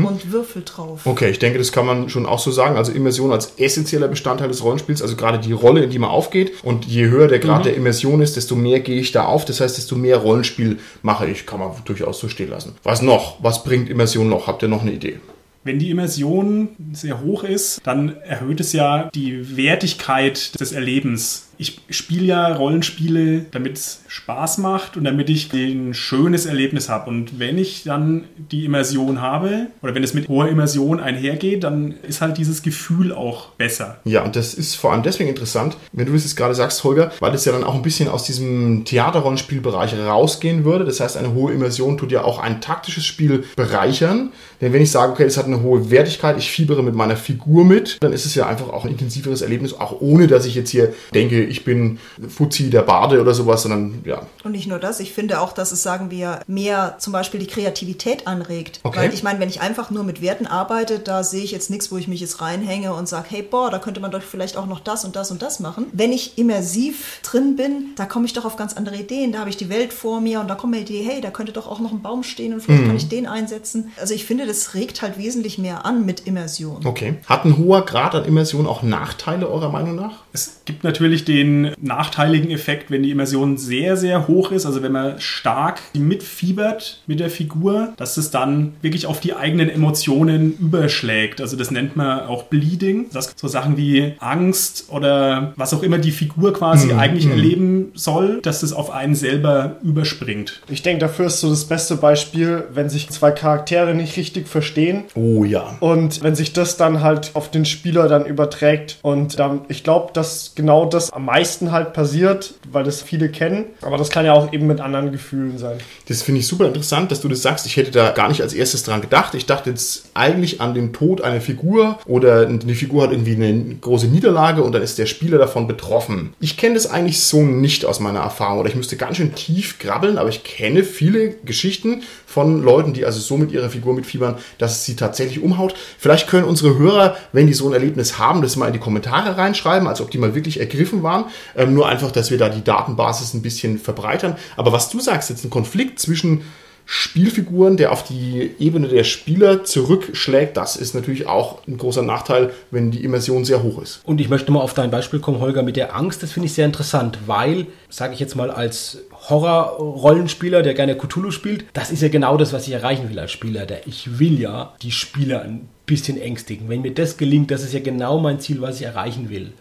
und 0.07 0.33
Würfel 0.33 0.63
drauf. 0.65 1.03
Okay, 1.05 1.29
ich 1.29 1.39
denke, 1.39 1.59
das 1.59 1.73
kann 1.73 1.85
man 1.85 2.09
schon 2.09 2.25
auch 2.25 2.39
so 2.39 2.51
sagen. 2.51 2.77
Also 2.77 2.91
Immersion 2.91 3.33
als 3.33 3.53
essentieller 3.59 4.09
Bestandteil 4.09 4.49
des 4.49 4.65
Rollenspiels, 4.65 5.03
also 5.03 5.15
gerade 5.15 5.39
die 5.39 5.53
Rolle, 5.53 5.85
in 5.85 5.91
die 5.91 5.99
man 5.99 6.09
aufgeht. 6.09 6.53
Und 6.65 6.87
je 6.87 7.09
höher 7.09 7.29
der 7.29 7.39
Grad 7.39 7.67
der 7.67 7.75
Immersion 7.77 8.23
ist, 8.23 8.37
desto 8.37 8.57
mehr 8.57 8.81
gehe 8.81 8.99
ich 8.99 9.13
da 9.13 9.27
auf. 9.27 9.45
Das 9.45 9.61
heißt, 9.61 9.77
desto 9.77 9.95
mehr 9.95 10.17
Rollenspiel 10.17 10.79
mache 11.03 11.29
ich. 11.29 11.45
Kann 11.45 11.61
man 11.61 11.73
durchaus 11.85 12.19
so 12.19 12.31
stehen 12.31 12.49
lassen. 12.49 12.77
Was 12.83 13.03
noch? 13.03 13.37
Was 13.45 13.63
bringt 13.63 13.91
Immersion 13.91 14.31
noch? 14.31 14.47
Habt 14.47 14.63
ihr 14.63 14.69
noch 14.69 14.81
eine 14.81 14.93
Idee? 14.93 15.21
Wenn 15.65 15.79
die 15.79 15.91
Immersion 15.91 16.71
sehr 16.95 17.21
hoch 17.21 17.45
ist, 17.45 17.83
dann 17.85 18.17
erhöht 18.23 18.61
es 18.61 18.73
ja 18.73 19.11
die 19.15 19.59
Wertigkeit 19.59 20.59
des 20.59 20.73
Erlebens. 20.73 21.50
Ich 21.61 21.79
spiele 21.91 22.25
ja 22.25 22.55
Rollenspiele, 22.55 23.45
damit 23.51 23.77
es 23.77 24.01
Spaß 24.09 24.57
macht 24.59 24.97
und 24.97 25.05
damit 25.05 25.29
ich 25.29 25.53
ein 25.53 25.93
schönes 25.93 26.47
Erlebnis 26.47 26.89
habe. 26.89 27.11
Und 27.11 27.39
wenn 27.39 27.59
ich 27.59 27.85
dann 27.85 28.25
die 28.51 28.65
Immersion 28.65 29.21
habe 29.21 29.67
oder 29.83 29.95
wenn 29.95 30.03
es 30.03 30.15
mit 30.15 30.29
hoher 30.29 30.49
Immersion 30.49 31.01
einhergeht, 31.01 31.63
dann 31.65 31.97
ist 32.03 32.23
halt 32.23 32.39
dieses 32.39 32.63
Gefühl 32.63 33.13
auch 33.13 33.51
besser. 33.51 34.01
Ja, 34.07 34.25
und 34.25 34.37
das 34.37 34.55
ist 34.55 34.75
vor 34.75 34.93
allem 34.93 35.03
deswegen 35.03 35.29
interessant, 35.29 35.77
wenn 35.93 36.07
du 36.07 36.15
das 36.15 36.25
jetzt 36.25 36.37
gerade 36.37 36.55
sagst, 36.55 36.83
Holger, 36.83 37.13
weil 37.21 37.31
das 37.31 37.45
ja 37.45 37.53
dann 37.53 37.65
auch 37.65 37.75
ein 37.75 37.83
bisschen 37.83 38.09
aus 38.09 38.25
diesem 38.25 38.87
Theaterrollenspielbereich 38.87 39.99
rausgehen 39.99 40.65
würde. 40.65 40.87
Das 40.87 41.01
heißt, 41.01 41.19
eine 41.19 41.35
hohe 41.35 41.53
Immersion 41.53 41.99
tut 41.99 42.11
ja 42.11 42.25
auch 42.25 42.39
ein 42.39 42.63
taktisches 42.63 43.05
Spiel 43.05 43.45
bereichern. 43.55 44.33
Denn 44.63 44.73
wenn 44.73 44.81
ich 44.81 44.91
sage, 44.91 45.13
okay, 45.13 45.25
das 45.25 45.37
hat 45.37 45.45
eine 45.45 45.63
hohe 45.63 45.91
Wertigkeit, 45.91 46.39
ich 46.39 46.51
fiebere 46.51 46.83
mit 46.83 46.95
meiner 46.95 47.17
Figur 47.17 47.67
mit, 47.67 47.99
dann 48.01 48.15
ist 48.15 48.25
es 48.25 48.35
ja 48.35 48.47
einfach 48.47 48.71
auch 48.71 48.87
ein 48.87 48.93
intensiveres 48.93 49.43
Erlebnis, 49.43 49.75
auch 49.75 50.01
ohne, 50.01 50.27
dass 50.27 50.47
ich 50.47 50.55
jetzt 50.55 50.71
hier 50.71 50.95
denke, 51.13 51.50
ich 51.51 51.65
bin 51.65 51.99
Fuzzi 52.29 52.71
der 52.71 52.83
Bade 52.83 53.21
oder 53.21 53.35
sowas, 53.35 53.63
sondern 53.63 54.03
ja. 54.05 54.23
Und 54.45 54.53
nicht 54.53 54.69
nur 54.69 54.79
das, 54.79 55.01
ich 55.01 55.13
finde 55.13 55.41
auch, 55.41 55.53
dass 55.53 55.73
es, 55.73 55.83
sagen 55.83 56.11
wir, 56.11 56.41
mehr 56.47 56.97
zum 56.99 57.13
Beispiel 57.13 57.41
die 57.41 57.47
Kreativität 57.47 58.27
anregt. 58.27 58.81
Okay. 58.83 58.99
Weil 58.99 59.15
ich 59.15 59.23
meine, 59.23 59.41
wenn 59.41 59.49
ich 59.49 59.61
einfach 59.61 59.91
nur 59.91 60.05
mit 60.05 60.23
Werten 60.23 60.47
arbeite, 60.47 60.99
da 60.99 61.23
sehe 61.23 61.43
ich 61.43 61.51
jetzt 61.51 61.71
nichts, 61.71 61.91
wo 61.91 61.97
ich 61.97 62.09
mich 62.09 62.21
jetzt 62.21 62.41
reinhänge 62.41 62.95
und 62.95 63.09
sage, 63.09 63.27
hey, 63.31 63.43
boah, 63.43 63.71
da 63.71 63.79
könnte 63.79 64.01
man 64.01 64.11
doch 64.11 64.23
vielleicht 64.23 64.57
auch 64.57 64.67
noch 64.67 64.81
das 64.81 65.05
und 65.05 65.17
das 65.17 65.31
und 65.31 65.43
das 65.43 65.61
machen. 65.61 65.87
Wenn 65.93 66.13
ich 66.13 66.39
immersiv 66.39 67.21
drin 67.23 67.57
bin, 67.57 67.91
da 67.97 68.07
komme 68.07 68.27
ich 68.27 68.33
doch 68.33 68.45
auf 68.45 68.57
ganz 68.57 68.75
andere 68.75 68.97
Ideen. 68.97 69.33
Da 69.33 69.41
habe 69.41 69.51
ich 69.51 69.57
die 69.57 69.69
Welt 69.69 69.93
vor 69.93 70.21
mir 70.21 70.41
und 70.41 70.49
da 70.49 70.55
kommt 70.55 70.73
mir 70.73 70.85
die 70.85 70.95
Idee, 70.95 71.11
hey, 71.11 71.21
da 71.21 71.31
könnte 71.31 71.53
doch 71.53 71.67
auch 71.67 71.81
noch 71.81 71.93
ein 71.93 72.03
Baum 72.03 72.23
stehen 72.23 72.53
und 72.55 72.61
vielleicht 72.61 72.87
kann 72.87 72.97
ich 72.97 73.09
den 73.09 73.27
einsetzen. 73.27 73.91
Also 74.01 74.15
ich 74.15 74.25
finde, 74.25 74.47
das 74.47 74.75
regt 74.75 75.03
halt 75.03 75.19
wesentlich 75.19 75.59
mehr 75.59 75.85
an 75.85 76.07
mit 76.07 76.27
Immersion. 76.27 76.87
Okay. 76.87 77.19
Hat 77.27 77.45
ein 77.45 77.57
hoher 77.57 77.85
Grad 77.85 78.15
an 78.15 78.25
Immersion 78.25 78.67
auch 78.67 78.83
Nachteile 78.83 79.49
eurer 79.49 79.71
Meinung 79.71 79.97
nach? 79.97 80.25
Es 80.33 80.60
gibt 80.71 80.85
natürlich 80.85 81.25
den 81.25 81.73
nachteiligen 81.81 82.53
Effekt, 82.53 82.93
wenn 82.93 83.03
die 83.03 83.11
Immersion 83.11 83.59
sehr, 83.59 83.97
sehr 83.97 84.29
hoch 84.29 84.53
ist, 84.53 84.67
also 84.67 84.85
wenn 84.85 84.93
man 84.93 85.21
stark 85.21 85.81
mitfiebert 85.95 87.01
mit 87.09 87.19
der 87.19 87.29
Figur, 87.29 87.93
dass 87.97 88.17
es 88.17 88.31
dann 88.31 88.75
wirklich 88.81 89.07
auf 89.07 89.19
die 89.19 89.35
eigenen 89.35 89.69
Emotionen 89.69 90.57
überschlägt. 90.59 91.41
Also 91.41 91.57
das 91.57 91.73
nennt 91.73 91.97
man 91.97 92.21
auch 92.21 92.45
Bleeding. 92.45 93.07
Das 93.13 93.35
so 93.35 93.49
Sachen 93.49 93.77
wie 93.77 94.15
Angst 94.21 94.87
oder 94.91 95.55
was 95.57 95.75
auch 95.75 95.83
immer 95.83 95.99
die 95.99 96.13
Figur 96.13 96.53
quasi 96.53 96.93
eigentlich 96.93 97.27
erleben 97.27 97.91
soll, 97.95 98.41
dass 98.43 98.63
es 98.63 98.73
auf 98.73 98.91
einen 98.91 99.17
selber 99.17 99.79
überspringt. 99.83 100.63
Ich 100.69 100.83
denke, 100.83 101.01
dafür 101.01 101.27
ist 101.27 101.41
so 101.41 101.51
das 101.51 101.65
beste 101.65 101.97
Beispiel, 101.97 102.63
wenn 102.73 102.89
sich 102.89 103.11
zwei 103.11 103.33
Charaktere 103.33 103.93
nicht 103.93 104.17
richtig 104.17 104.47
verstehen 104.47 105.03
Oh 105.17 105.43
ja. 105.43 105.77
und 105.81 106.23
wenn 106.23 106.37
sich 106.37 106.53
das 106.53 106.77
dann 106.77 107.03
halt 107.03 107.33
auf 107.35 107.51
den 107.51 107.65
Spieler 107.65 108.07
dann 108.07 108.25
überträgt. 108.25 108.99
Und 109.03 109.41
dann, 109.41 109.63
ich 109.67 109.83
glaube, 109.83 110.13
dass 110.13 110.55
genau 110.61 110.85
das 110.85 111.11
am 111.11 111.25
meisten 111.25 111.73
halt 111.73 111.95
passiert, 111.95 112.55
weil 112.71 112.85
das 112.85 113.01
viele 113.01 113.31
kennen. 113.31 113.65
Aber 113.81 113.97
das 113.97 114.11
kann 114.11 114.27
ja 114.27 114.35
auch 114.35 114.53
eben 114.53 114.67
mit 114.67 114.81
anderen 114.81 115.11
Gefühlen 115.11 115.57
sein. 115.57 115.79
Das 116.09 116.23
finde 116.23 116.41
ich 116.41 116.47
super 116.47 116.67
interessant, 116.67 117.11
dass 117.11 117.23
du 117.23 117.29
das 117.29 117.41
sagst. 117.41 117.65
Ich 117.65 117.77
hätte 117.77 117.91
da 117.91 118.11
gar 118.11 118.29
nicht 118.29 118.43
als 118.43 118.53
erstes 118.53 118.83
dran 118.83 119.01
gedacht. 119.01 119.35
Ich 119.35 119.47
dachte 119.47 119.71
jetzt 119.71 120.10
eigentlich 120.21 120.61
an 120.61 120.75
den 120.75 120.93
Tod 120.93 121.23
einer 121.23 121.41
Figur 121.41 121.99
oder 122.05 122.47
eine 122.47 122.75
Figur 122.75 123.03
hat 123.03 123.11
irgendwie 123.11 123.35
eine 123.35 123.77
große 123.81 124.07
Niederlage 124.07 124.63
und 124.63 124.73
dann 124.73 124.83
ist 124.83 124.99
der 124.99 125.07
Spieler 125.07 125.39
davon 125.39 125.67
betroffen. 125.67 126.35
Ich 126.41 126.59
kenne 126.59 126.75
das 126.75 126.89
eigentlich 126.89 127.21
so 127.21 127.43
nicht 127.43 127.87
aus 127.87 128.01
meiner 128.01 128.21
Erfahrung 128.21 128.59
oder 128.59 128.69
ich 128.69 128.77
müsste 128.77 128.99
ganz 128.99 129.17
schön 129.17 129.35
tief 129.35 129.79
krabbeln, 129.79 130.19
aber 130.19 130.29
ich 130.29 130.45
kenne 130.45 130.85
viele 130.85 131.31
Geschichten 131.45 132.03
von 132.27 132.63
Leuten, 132.63 132.93
die 132.93 133.07
also 133.07 133.19
so 133.19 133.39
mit 133.39 133.51
ihrer 133.51 133.71
Figur 133.71 133.95
mitfiebern, 133.95 134.37
dass 134.59 134.73
es 134.73 134.85
sie 134.85 134.95
tatsächlich 134.95 135.43
umhaut. 135.43 135.75
Vielleicht 135.99 136.29
können 136.29 136.45
unsere 136.45 136.79
Hörer, 136.79 137.17
wenn 137.33 137.47
die 137.47 137.55
so 137.55 137.67
ein 137.67 137.73
Erlebnis 137.73 138.19
haben, 138.19 138.43
das 138.43 138.57
mal 138.57 138.67
in 138.67 138.75
die 138.75 138.79
Kommentare 138.79 139.39
reinschreiben, 139.39 139.89
als 139.89 140.03
ob 140.03 140.11
die 140.11 140.19
mal 140.19 140.35
wirklich 140.35 140.61
ergriffen 140.61 141.03
waren. 141.03 141.25
Ähm, 141.57 141.73
nur 141.73 141.89
einfach, 141.89 142.13
dass 142.13 142.31
wir 142.31 142.37
da 142.37 142.51
die 142.51 142.63
Datenbasis 142.63 143.33
ein 143.33 143.43
bisschen 143.43 143.79
verbreitern. 143.79 144.37
Aber 144.57 144.71
was 144.71 144.91
du 144.91 145.01
sagst, 145.01 145.31
jetzt 145.31 145.45
ein 145.45 145.51
Konflikt 145.51 145.99
zwischen 145.99 146.43
Spielfiguren, 146.87 147.77
der 147.77 147.93
auf 147.93 148.05
die 148.05 148.51
Ebene 148.59 148.89
der 148.89 149.05
Spieler 149.05 149.65
zurückschlägt. 149.65 150.57
Das 150.57 150.77
ist 150.77 150.95
natürlich 150.95 151.27
auch 151.27 151.67
ein 151.67 151.79
großer 151.79 152.03
Nachteil, 152.03 152.53
wenn 152.71 152.91
die 152.91 153.05
Immersion 153.05 153.45
sehr 153.45 153.63
hoch 153.63 153.81
ist. 153.81 154.01
Und 154.05 154.21
ich 154.21 154.29
möchte 154.29 154.51
mal 154.53 154.61
auf 154.61 154.75
dein 154.75 154.91
Beispiel 154.91 155.21
kommen, 155.21 155.41
Holger, 155.41 155.63
mit 155.63 155.77
der 155.77 155.95
Angst. 155.95 156.23
Das 156.23 156.33
finde 156.33 156.47
ich 156.47 156.55
sehr 156.55 156.67
interessant, 156.67 157.19
weil, 157.27 157.67
sage 157.89 158.15
ich 158.15 158.21
jetzt 158.21 158.35
mal 158.35 158.51
als 158.51 158.99
Horror-Rollenspieler, 159.29 160.63
der 160.63 160.75
gerne 160.75 160.97
Cthulhu 160.97 161.31
spielt, 161.31 161.65
das 161.73 161.91
ist 161.91 162.03
ja 162.03 162.09
genau 162.09 162.37
das, 162.37 162.53
was 162.53 162.67
ich 162.67 162.73
erreichen 162.75 163.11
will 163.11 163.19
als 163.19 163.33
Spieler. 163.33 163.67
Ich 163.87 164.19
will 164.19 164.41
ja 164.41 164.75
die 164.83 164.91
Spieler 164.91 165.43
ein 165.43 165.69
bisschen 165.87 166.21
ängstigen. 166.21 166.69
Wenn 166.69 166.83
mir 166.83 166.95
das 166.95 167.17
gelingt, 167.17 167.51
das 167.51 167.63
ist 167.63 167.75
ja 167.75 167.81
genau 167.81 168.19
mein 168.21 168.41
Ziel, 168.41 168.61
was 168.61 168.81
ich 168.81 168.87
erreichen 168.87 169.29
will. 169.29 169.53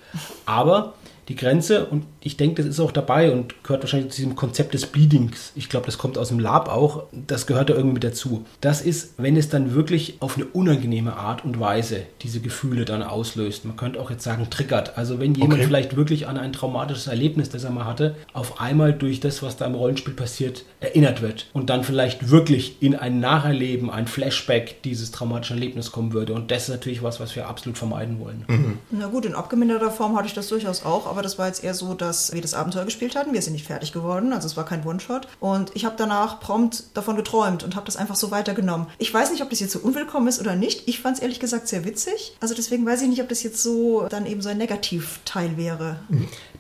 Aber 0.46 0.94
die 1.28 1.36
Grenze 1.36 1.86
und 1.86 2.06
ich 2.22 2.36
denke, 2.38 2.64
das 2.64 2.72
ist 2.72 2.80
auch 2.80 2.92
dabei 2.92 3.32
und 3.32 3.64
gehört 3.64 3.84
wahrscheinlich 3.84 4.12
zu 4.12 4.18
diesem 4.18 4.36
Konzept 4.36 4.74
des 4.74 4.86
Bleedings. 4.88 5.52
Ich 5.56 5.70
glaube, 5.70 5.86
das 5.86 5.98
kommt 5.98 6.18
aus 6.18 6.28
dem 6.30 6.40
Lab 6.40 6.68
auch. 6.68 7.04
Das 7.28 7.48
gehört 7.48 7.70
da 7.70 7.74
irgendwie 7.76 7.94
mit 7.96 8.04
dazu. 8.04 8.46
Das 8.62 8.82
ist, 8.82 9.14
wenn 9.18 9.38
es 9.38 9.48
dann 9.50 9.74
wirklich 9.74 10.18
auf 10.20 10.36
eine 10.36 10.46
unangenehme 10.46 11.16
Art 11.16 11.46
und 11.46 11.60
Weise 11.60 12.02
diese 12.22 12.42
Gefühle 12.42 12.84
dann 12.86 13.04
auslöst. 13.04 13.64
Man 13.66 13.78
könnte 13.78 14.00
auch 14.02 14.12
jetzt 14.12 14.24
sagen, 14.24 14.50
triggert. 14.50 14.98
Also 14.98 15.20
wenn 15.20 15.34
jemand 15.34 15.54
Okay. 15.60 15.68
vielleicht 15.68 15.96
wirklich 15.96 16.28
an 16.28 16.38
ein 16.38 16.52
traumatisches 16.54 17.08
Erlebnis, 17.08 17.50
das 17.50 17.64
er 17.64 17.72
mal 17.72 17.86
hatte, 17.86 18.16
auf 18.34 18.60
einmal 18.60 18.92
durch 18.94 19.20
das, 19.20 19.42
was 19.42 19.56
da 19.58 19.66
im 19.66 19.76
Rollenspiel 19.76 20.14
passiert, 20.14 20.66
erinnert 20.82 21.22
wird 21.22 21.48
und 21.54 21.70
dann 21.70 21.84
vielleicht 21.84 22.30
wirklich 22.30 22.82
in 22.82 22.96
ein 22.96 23.20
Nacherleben, 23.20 23.90
ein 23.90 24.08
Flashback 24.08 24.82
dieses 24.84 25.12
traumatischen 25.12 25.58
Erlebnisses 25.58 25.92
kommen 25.92 26.14
würde. 26.14 26.34
Und 26.34 26.52
das 26.52 26.64
ist 26.64 26.70
natürlich 26.70 27.02
was, 27.02 27.20
was 27.20 27.36
wir 27.36 27.48
absolut 27.48 27.78
vermeiden 27.78 28.20
wollen. 28.20 28.78
Na 28.92 29.08
gut, 29.08 29.26
in 29.26 29.34
abgeminderter 29.36 29.92
Form 29.92 30.18
hatte 30.18 30.28
ich 30.28 30.34
das 30.34 30.48
durchaus 30.50 30.84
auch, 30.86 31.08
aber 31.08 31.22
das 31.22 31.38
war 31.40 31.48
jetzt 31.48 31.64
eher 31.64 31.74
so, 31.74 31.94
dass 31.94 32.09
wir 32.34 32.42
das 32.42 32.54
Abenteuer 32.54 32.86
gespielt 32.86 33.16
hatten. 33.16 33.34
Wir 33.34 33.42
sind 33.42 33.54
nicht 33.54 33.66
fertig 33.66 33.94
geworden, 33.94 34.34
also 34.34 34.48
es 34.48 34.58
war 34.58 34.66
kein 34.66 34.86
One-Shot. 34.86 35.28
Und 35.40 35.72
ich 35.76 35.86
habe 35.86 35.96
danach 35.98 36.40
prompt 36.40 36.86
davon 36.94 37.16
geträumt 37.16 37.64
und 37.64 37.76
habe 37.76 37.86
das 37.86 37.96
einfach 37.96 38.16
so 38.16 38.32
weitergenommen. 38.32 38.88
Ich 38.98 39.14
weiß 39.14 39.32
nicht, 39.32 39.42
ob 39.42 39.50
das 39.50 39.60
jetzt 39.60 39.74
so 39.74 39.80
unwillkommen 39.80 40.28
ist 40.28 40.40
oder 40.40 40.56
nicht. 40.56 40.88
Ich 40.88 41.00
fand 41.02 41.18
es 41.18 41.22
ehrlich 41.22 41.40
gesagt 41.40 41.68
sehr 41.68 41.86
witzig. 41.86 42.36
Also 42.40 42.56
deswegen 42.56 42.86
weiß 42.86 43.02
ich 43.02 43.10
nicht, 43.10 43.22
ob 43.22 43.30
das 43.30 43.44
jetzt 43.44 43.62
so 43.62 44.08
dann 44.10 44.26
eben 44.26 44.42
so 44.42 44.50
ein 44.50 44.58
Negativteil 44.58 45.58
wäre. 45.58 46.00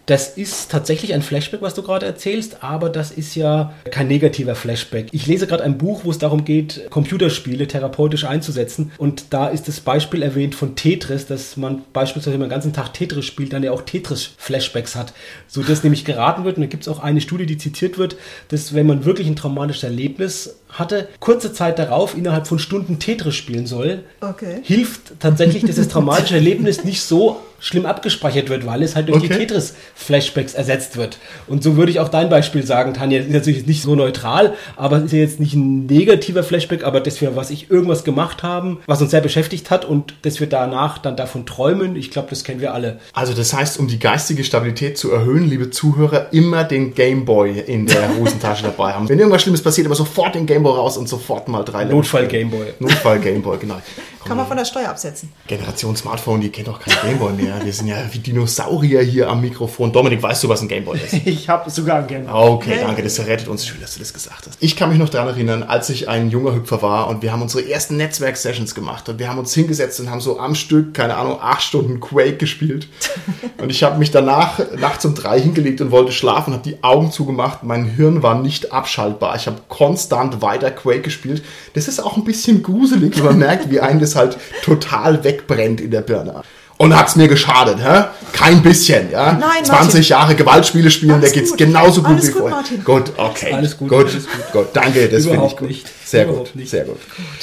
Das 0.09 0.27
ist 0.27 0.71
tatsächlich 0.71 1.13
ein 1.13 1.21
Flashback, 1.21 1.61
was 1.61 1.75
du 1.75 1.83
gerade 1.83 2.07
erzählst, 2.07 2.63
aber 2.63 2.89
das 2.89 3.11
ist 3.11 3.35
ja 3.35 3.75
kein 3.91 4.07
negativer 4.07 4.55
Flashback. 4.55 5.09
Ich 5.11 5.27
lese 5.27 5.45
gerade 5.45 5.63
ein 5.63 5.77
Buch, 5.77 6.01
wo 6.03 6.09
es 6.09 6.17
darum 6.17 6.45
geht, 6.45 6.89
Computerspiele 6.89 7.67
therapeutisch 7.67 8.23
einzusetzen. 8.23 8.91
Und 8.97 9.25
da 9.29 9.49
ist 9.49 9.67
das 9.67 9.81
Beispiel 9.81 10.23
erwähnt 10.23 10.55
von 10.55 10.75
Tetris, 10.75 11.27
dass 11.27 11.57
man 11.57 11.83
beispielsweise, 11.93 12.33
wenn 12.33 12.39
man 12.39 12.49
den 12.49 12.55
ganzen 12.55 12.73
Tag 12.73 12.91
Tetris 12.95 13.23
spielt, 13.23 13.53
dann 13.53 13.61
ja 13.61 13.71
auch 13.71 13.83
Tetris-Flashbacks 13.83 14.95
hat. 14.95 15.13
So 15.47 15.61
dass 15.61 15.83
nämlich 15.83 16.05
geraten 16.05 16.43
wird, 16.43 16.57
und 16.57 16.63
da 16.63 16.67
gibt 16.67 16.81
es 16.81 16.89
auch 16.89 17.03
eine 17.03 17.21
Studie, 17.21 17.45
die 17.45 17.59
zitiert 17.59 17.99
wird, 17.99 18.15
dass 18.47 18.73
wenn 18.73 18.87
man 18.87 19.05
wirklich 19.05 19.27
ein 19.27 19.35
traumatisches 19.35 19.83
Erlebnis 19.83 20.55
hatte, 20.69 21.07
kurze 21.19 21.51
Zeit 21.53 21.79
darauf 21.79 22.15
innerhalb 22.15 22.47
von 22.47 22.59
Stunden 22.59 22.99
Tetris 22.99 23.35
spielen 23.35 23.65
soll, 23.67 24.03
Okay. 24.21 24.59
hilft 24.63 25.19
tatsächlich, 25.19 25.65
dass 25.65 25.75
das 25.77 25.87
traumatische 25.89 26.35
Erlebnis 26.35 26.83
nicht 26.83 27.01
so 27.01 27.37
schlimm 27.61 27.85
abgespeichert 27.85 28.47
wird, 28.47 28.65
weil 28.65 28.81
es 28.83 28.95
halt 28.95 29.09
durch 29.09 29.19
die 29.21 29.25
Okay. 29.25 29.39
Tetris-Flashbacks 29.39 30.53
ersetzt 30.53 30.95
wird. 30.95 31.17
Und 31.47 31.61
so 31.61 31.75
würde 31.75 31.91
ich 31.91 31.99
auch 31.99 32.07
dein 32.07 32.29
Beispiel 32.29 32.65
sagen, 32.65 32.93
Tanja, 32.93 33.19
ist 33.19 33.29
natürlich 33.31 33.65
nicht 33.67 33.81
so 33.81 33.95
neutral, 33.95 34.53
aber 34.77 34.97
es 34.97 35.05
ist 35.05 35.11
ja 35.11 35.19
jetzt 35.19 35.39
nicht 35.41 35.55
ein 35.55 35.85
negativer 35.85 36.43
Flashback, 36.43 36.85
aber 36.85 37.01
dass 37.01 37.19
wir, 37.19 37.35
was 37.35 37.49
ich 37.49 37.69
irgendwas 37.69 38.05
gemacht 38.05 38.43
haben, 38.43 38.79
was 38.85 39.01
uns 39.01 39.11
sehr 39.11 39.19
beschäftigt 39.19 39.71
hat 39.71 39.83
und 39.83 40.13
dass 40.21 40.39
wir 40.39 40.47
danach 40.47 40.99
dann 40.99 41.17
davon 41.17 41.45
träumen, 41.45 41.97
ich 41.97 42.11
glaube, 42.11 42.29
das 42.29 42.45
kennen 42.45 42.61
wir 42.61 42.73
alle. 42.73 42.99
Also 43.11 43.33
das 43.33 43.53
heißt, 43.53 43.77
um 43.77 43.87
die 43.89 43.99
geistige 43.99 44.45
Stabilität 44.45 44.97
zu 44.97 45.11
erhöhen, 45.11 45.49
liebe 45.49 45.69
Zuhörer, 45.69 46.27
immer 46.31 46.63
den 46.63 46.93
Gameboy 46.93 47.59
in 47.59 47.87
der 47.87 48.15
Hosentasche 48.17 48.63
dabei 48.63 48.93
haben. 48.93 49.09
Wenn 49.09 49.19
irgendwas 49.19 49.41
Schlimmes 49.41 49.61
passiert, 49.61 49.85
immer 49.85 49.95
sofort 49.95 50.35
den 50.35 50.45
Gameboy 50.45 50.58
raus 50.67 50.97
und 50.97 51.07
sofort 51.07 51.47
mal 51.47 51.63
drei 51.63 51.83
Level 51.83 51.97
Notfall. 51.97 52.27
Gameboy. 52.27 52.73
Notfall 52.79 53.19
Gameboy, 53.19 53.57
genau. 53.57 53.81
Kann 54.25 54.37
man 54.37 54.45
von 54.45 54.57
der 54.57 54.65
Steuer 54.65 54.89
absetzen. 54.89 55.31
Generation 55.47 55.95
Smartphone, 55.95 56.41
die 56.41 56.49
kennt 56.49 56.67
doch 56.67 56.79
kein 56.79 56.93
Gameboy 57.01 57.33
mehr. 57.33 57.55
Wir 57.63 57.71
sind 57.71 57.87
ja 57.87 57.95
wie 58.11 58.19
Dinosaurier 58.19 59.01
hier 59.01 59.29
am 59.29 59.41
Mikrofon. 59.41 59.91
Dominik, 59.91 60.21
weißt 60.21 60.43
du, 60.43 60.49
was 60.49 60.61
ein 60.61 60.67
Gameboy 60.67 60.99
ist? 60.99 61.13
Ich 61.29 61.47
habe 61.47 61.69
sogar 61.69 61.99
ein 61.99 62.07
Game. 62.07 62.27
Okay, 62.29 62.79
danke, 62.81 63.01
das 63.01 63.19
rettet 63.19 63.47
uns. 63.47 63.65
Schön, 63.65 63.79
dass 63.81 63.93
du 63.93 63.99
das 63.99 64.13
gesagt 64.13 64.47
hast. 64.47 64.57
Ich 64.59 64.75
kann 64.75 64.89
mich 64.89 64.99
noch 64.99 65.09
daran 65.09 65.29
erinnern, 65.29 65.63
als 65.63 65.89
ich 65.89 66.09
ein 66.09 66.29
junger 66.29 66.53
Hüpfer 66.53 66.81
war 66.81 67.07
und 67.07 67.21
wir 67.21 67.31
haben 67.31 67.41
unsere 67.41 67.67
ersten 67.69 67.97
Netzwerk-Sessions 67.97 68.75
gemacht 68.75 69.07
und 69.09 69.19
wir 69.19 69.29
haben 69.29 69.39
uns 69.39 69.53
hingesetzt 69.53 69.99
und 69.99 70.11
haben 70.11 70.21
so 70.21 70.39
am 70.39 70.55
Stück, 70.55 70.93
keine 70.93 71.15
Ahnung, 71.15 71.37
acht 71.41 71.61
Stunden 71.61 71.99
Quake 71.99 72.37
gespielt. 72.37 72.87
Und 73.57 73.71
ich 73.71 73.83
habe 73.83 73.99
mich 73.99 74.09
danach 74.09 74.59
nachts 74.77 75.03
um 75.03 75.15
drei 75.15 75.39
hingelegt 75.39 75.81
und 75.81 75.91
wollte 75.91 76.13
schlafen, 76.13 76.53
habe 76.53 76.63
die 76.63 76.81
Augen 76.81 77.11
zugemacht. 77.11 77.63
Mein 77.63 77.83
Hirn 77.83 78.23
war 78.23 78.35
nicht 78.41 78.71
abschaltbar. 78.71 79.35
Ich 79.35 79.47
habe 79.47 79.57
konstant 79.67 80.41
weiter 80.41 80.48
Quake 80.57 81.01
gespielt. 81.01 81.43
Das 81.73 81.87
ist 81.87 81.99
auch 81.99 82.17
ein 82.17 82.23
bisschen 82.23 82.63
gruselig, 82.63 83.17
wenn 83.17 83.25
man 83.25 83.37
merkt, 83.47 83.69
wie 83.69 83.79
einem 83.79 83.99
das 83.99 84.15
halt 84.15 84.37
total 84.63 85.23
wegbrennt 85.23 85.79
in 85.81 85.91
der 85.91 86.01
Birne. 86.01 86.41
Und 86.77 86.95
hat's 86.97 87.17
mir 87.17 87.27
geschadet, 87.27 87.77
hä? 87.83 88.05
Kein 88.31 88.61
bisschen, 88.61 89.11
ja? 89.11 89.33
Nein, 89.33 89.65
20 89.65 89.69
Martin. 89.69 90.01
Jahre 90.03 90.35
Gewaltspiele 90.35 90.89
spielen, 90.89 91.11
Alles 91.15 91.29
da 91.31 91.35
geht's 91.35 91.49
gut. 91.49 91.57
genauso 91.57 92.01
gut 92.01 92.11
Alles 92.11 92.27
wie 92.27 92.31
gut, 92.31 92.39
vorher. 92.39 92.55
Martin. 92.57 92.83
Gut, 92.85 93.11
okay. 93.17 93.53
Alles 93.53 93.77
gut, 93.77 93.89
Gut, 93.89 94.05
alles 94.07 94.27
gut. 94.53 94.67
Danke, 94.71 95.09
das 95.09 95.25
finde 95.25 95.45
ich 95.45 95.57
gut. 95.57 95.67
nicht. 95.67 95.85
Sehr 96.07 96.23
Überhaupt 96.23 96.53
gut, 96.53 96.55
nicht. 96.55 96.69
sehr 96.71 96.85
gut. 96.85 96.95
Gut, 96.95 97.41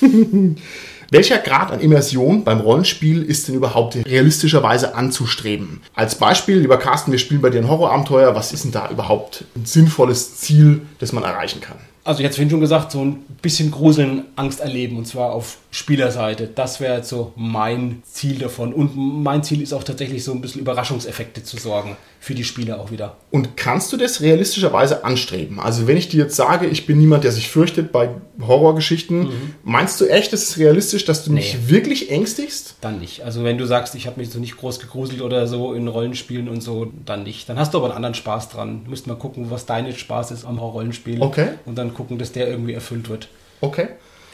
sehr 0.00 0.10
gut. 0.10 0.56
Welcher 1.10 1.38
Grad 1.38 1.72
an 1.72 1.80
Immersion 1.80 2.44
beim 2.44 2.60
Rollenspiel 2.60 3.22
ist 3.22 3.48
denn 3.48 3.54
überhaupt 3.54 3.96
realistischerweise 3.96 4.94
anzustreben? 4.94 5.80
Als 5.94 6.16
Beispiel, 6.16 6.58
lieber 6.58 6.76
Carsten, 6.76 7.12
wir 7.12 7.18
spielen 7.18 7.40
bei 7.40 7.48
dir 7.48 7.62
ein 7.62 7.68
Horrorabenteuer. 7.68 8.34
Was 8.34 8.52
ist 8.52 8.64
denn 8.64 8.72
da 8.72 8.90
überhaupt 8.90 9.44
ein 9.56 9.64
sinnvolles 9.64 10.36
Ziel, 10.36 10.82
das 10.98 11.14
man 11.14 11.24
erreichen 11.24 11.62
kann? 11.62 11.78
Also 12.08 12.20
ich 12.20 12.24
hatte 12.24 12.36
vorhin 12.36 12.48
schon 12.50 12.60
gesagt, 12.60 12.90
so 12.92 13.04
ein 13.04 13.16
bisschen 13.42 13.70
Gruseln, 13.70 14.24
Angst 14.34 14.60
erleben 14.60 14.96
und 14.96 15.06
zwar 15.06 15.32
auf 15.32 15.58
Spielerseite. 15.70 16.48
Das 16.52 16.80
wäre 16.80 16.96
jetzt 16.96 17.10
so 17.10 17.32
mein 17.36 18.02
Ziel 18.10 18.38
davon. 18.38 18.72
Und 18.72 18.96
mein 18.96 19.42
Ziel 19.42 19.60
ist 19.60 19.74
auch 19.74 19.84
tatsächlich 19.84 20.24
so 20.24 20.32
ein 20.32 20.40
bisschen 20.40 20.62
Überraschungseffekte 20.62 21.42
zu 21.42 21.58
sorgen 21.58 21.98
für 22.20 22.34
die 22.34 22.44
Spieler 22.44 22.80
auch 22.80 22.90
wieder. 22.90 23.16
Und 23.30 23.56
kannst 23.56 23.92
du 23.92 23.96
das 23.98 24.22
realistischerweise 24.22 25.04
anstreben? 25.04 25.60
Also 25.60 25.86
wenn 25.86 25.96
ich 25.98 26.08
dir 26.08 26.24
jetzt 26.24 26.34
sage, 26.34 26.66
ich 26.66 26.86
bin 26.86 26.98
niemand, 26.98 27.24
der 27.24 27.30
sich 27.32 27.48
fürchtet 27.48 27.92
bei 27.92 28.08
Horrorgeschichten, 28.40 29.28
meinst 29.62 30.00
du 30.00 30.06
echt, 30.06 30.32
es 30.32 30.48
ist 30.48 30.58
realistisch, 30.58 31.04
dass 31.04 31.24
du 31.24 31.32
mich 31.32 31.54
Nee. 31.54 31.70
wirklich 31.70 32.10
ängstigst? 32.10 32.76
Dann 32.80 32.98
nicht. 32.98 33.22
Also 33.22 33.44
wenn 33.44 33.58
du 33.58 33.66
sagst, 33.66 33.94
ich 33.94 34.06
habe 34.06 34.18
mich 34.18 34.30
so 34.30 34.38
nicht 34.40 34.56
groß 34.56 34.80
gegruselt 34.80 35.20
oder 35.20 35.46
so 35.46 35.74
in 35.74 35.86
Rollenspielen 35.86 36.48
und 36.48 36.60
so, 36.62 36.90
dann 37.04 37.22
nicht. 37.22 37.48
Dann 37.48 37.58
hast 37.58 37.74
du 37.74 37.78
aber 37.78 37.88
einen 37.88 37.96
anderen 37.96 38.14
Spaß 38.14 38.48
dran. 38.48 38.80
Du 38.84 38.90
musst 38.90 39.06
mal 39.06 39.14
gucken, 39.16 39.50
was 39.50 39.66
dein 39.66 39.92
Spaß 39.94 40.30
ist 40.32 40.44
am 40.44 40.58
Rollenspiel. 40.58 41.20
Okay. 41.22 41.50
Und 41.66 41.76
dann 41.78 41.94
gucken, 41.98 42.18
dass 42.18 42.32
der 42.32 42.48
irgendwie 42.48 42.74
erfüllt 42.74 43.08
wird. 43.08 43.28
Okay. 43.60 43.88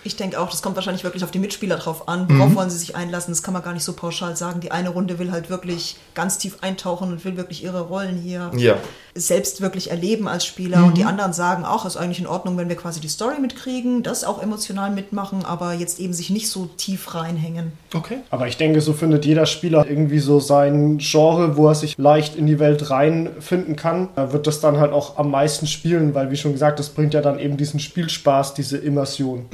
Ich 0.07 0.17
denke 0.17 0.39
auch, 0.39 0.51
das 0.51 0.61
kommt 0.61 0.77
wahrscheinlich 0.77 1.03
wirklich 1.03 1.25
auf 1.25 1.31
die 1.31 1.39
Mitspieler 1.39 1.77
drauf 1.77 2.09
an. 2.09 2.27
Worauf 2.29 2.55
wollen 2.55 2.69
sie 2.69 2.77
sich 2.77 2.95
einlassen? 2.95 3.33
Das 3.33 3.43
kann 3.43 3.55
man 3.55 3.63
gar 3.63 3.73
nicht 3.73 3.85
so 3.85 3.95
pauschal 3.95 4.37
sagen. 4.37 4.61
Die 4.61 4.71
eine 4.71 4.91
Runde 4.91 5.19
will 5.19 5.33
halt 5.33 5.49
wirklich 5.49 5.97
ganz 6.15 6.37
tief 6.37 6.59
eintauchen 6.61 7.11
und 7.11 7.25
will 7.25 7.39
wirklich 7.39 7.65
ihre 7.65 7.81
Rollen 7.81 8.19
hier 8.19 8.51
Ja. 8.55 8.77
Selbst 9.15 9.61
wirklich 9.61 9.91
erleben 9.91 10.27
als 10.27 10.45
Spieler. 10.45 10.85
Und 10.85 10.97
die 10.97 11.05
anderen 11.05 11.33
sagen 11.33 11.65
auch, 11.65 11.87
ist 11.87 11.97
eigentlich 11.97 12.19
in 12.19 12.27
Ordnung, 12.27 12.57
wenn 12.57 12.69
wir 12.69 12.77
quasi 12.77 13.01
die 13.01 13.09
Story 13.09 13.41
mitkriegen, 13.41 14.03
das 14.03 14.25
auch 14.25 14.43
emotional 14.43 14.91
mitmachen, 14.91 15.45
aber 15.45 15.73
jetzt 15.73 16.01
eben 16.01 16.13
sich 16.13 16.31
nicht 16.31 16.49
so 16.49 16.69
tief 16.77 17.15
reinhängen. 17.15 17.73
Okay. 17.95 18.19
Aber 18.31 18.49
ich 18.49 18.57
denke, 18.57 18.81
so 18.81 18.93
findet 18.93 19.25
jeder 19.25 19.47
Spieler 19.47 19.87
irgendwie 19.89 20.19
so 20.19 20.41
sein 20.41 20.99
Genre, 20.99 21.57
wo 21.57 21.69
er 21.69 21.75
sich 21.75 21.97
leicht 21.97 22.35
in 22.35 22.47
die 22.47 22.59
Welt 22.59 22.91
reinfinden 22.91 23.77
kann. 23.77 24.09
Er 24.17 24.33
wird 24.33 24.49
das 24.49 24.61
dann 24.61 24.79
halt 24.79 24.93
auch 24.93 25.17
am 25.17 25.31
meisten 25.31 25.67
spielen, 25.67 26.15
weil 26.15 26.33
wie 26.33 26.37
schon 26.37 26.53
gesagt, 26.53 26.79
das 26.81 26.89
bringt 26.89 27.15
ja 27.15 27.21
dann 27.21 27.39
eben 27.39 27.57
diesen 27.57 27.79
Spielspaß, 27.79 28.55
diese 28.55 28.79
Immersion. 28.79 29.47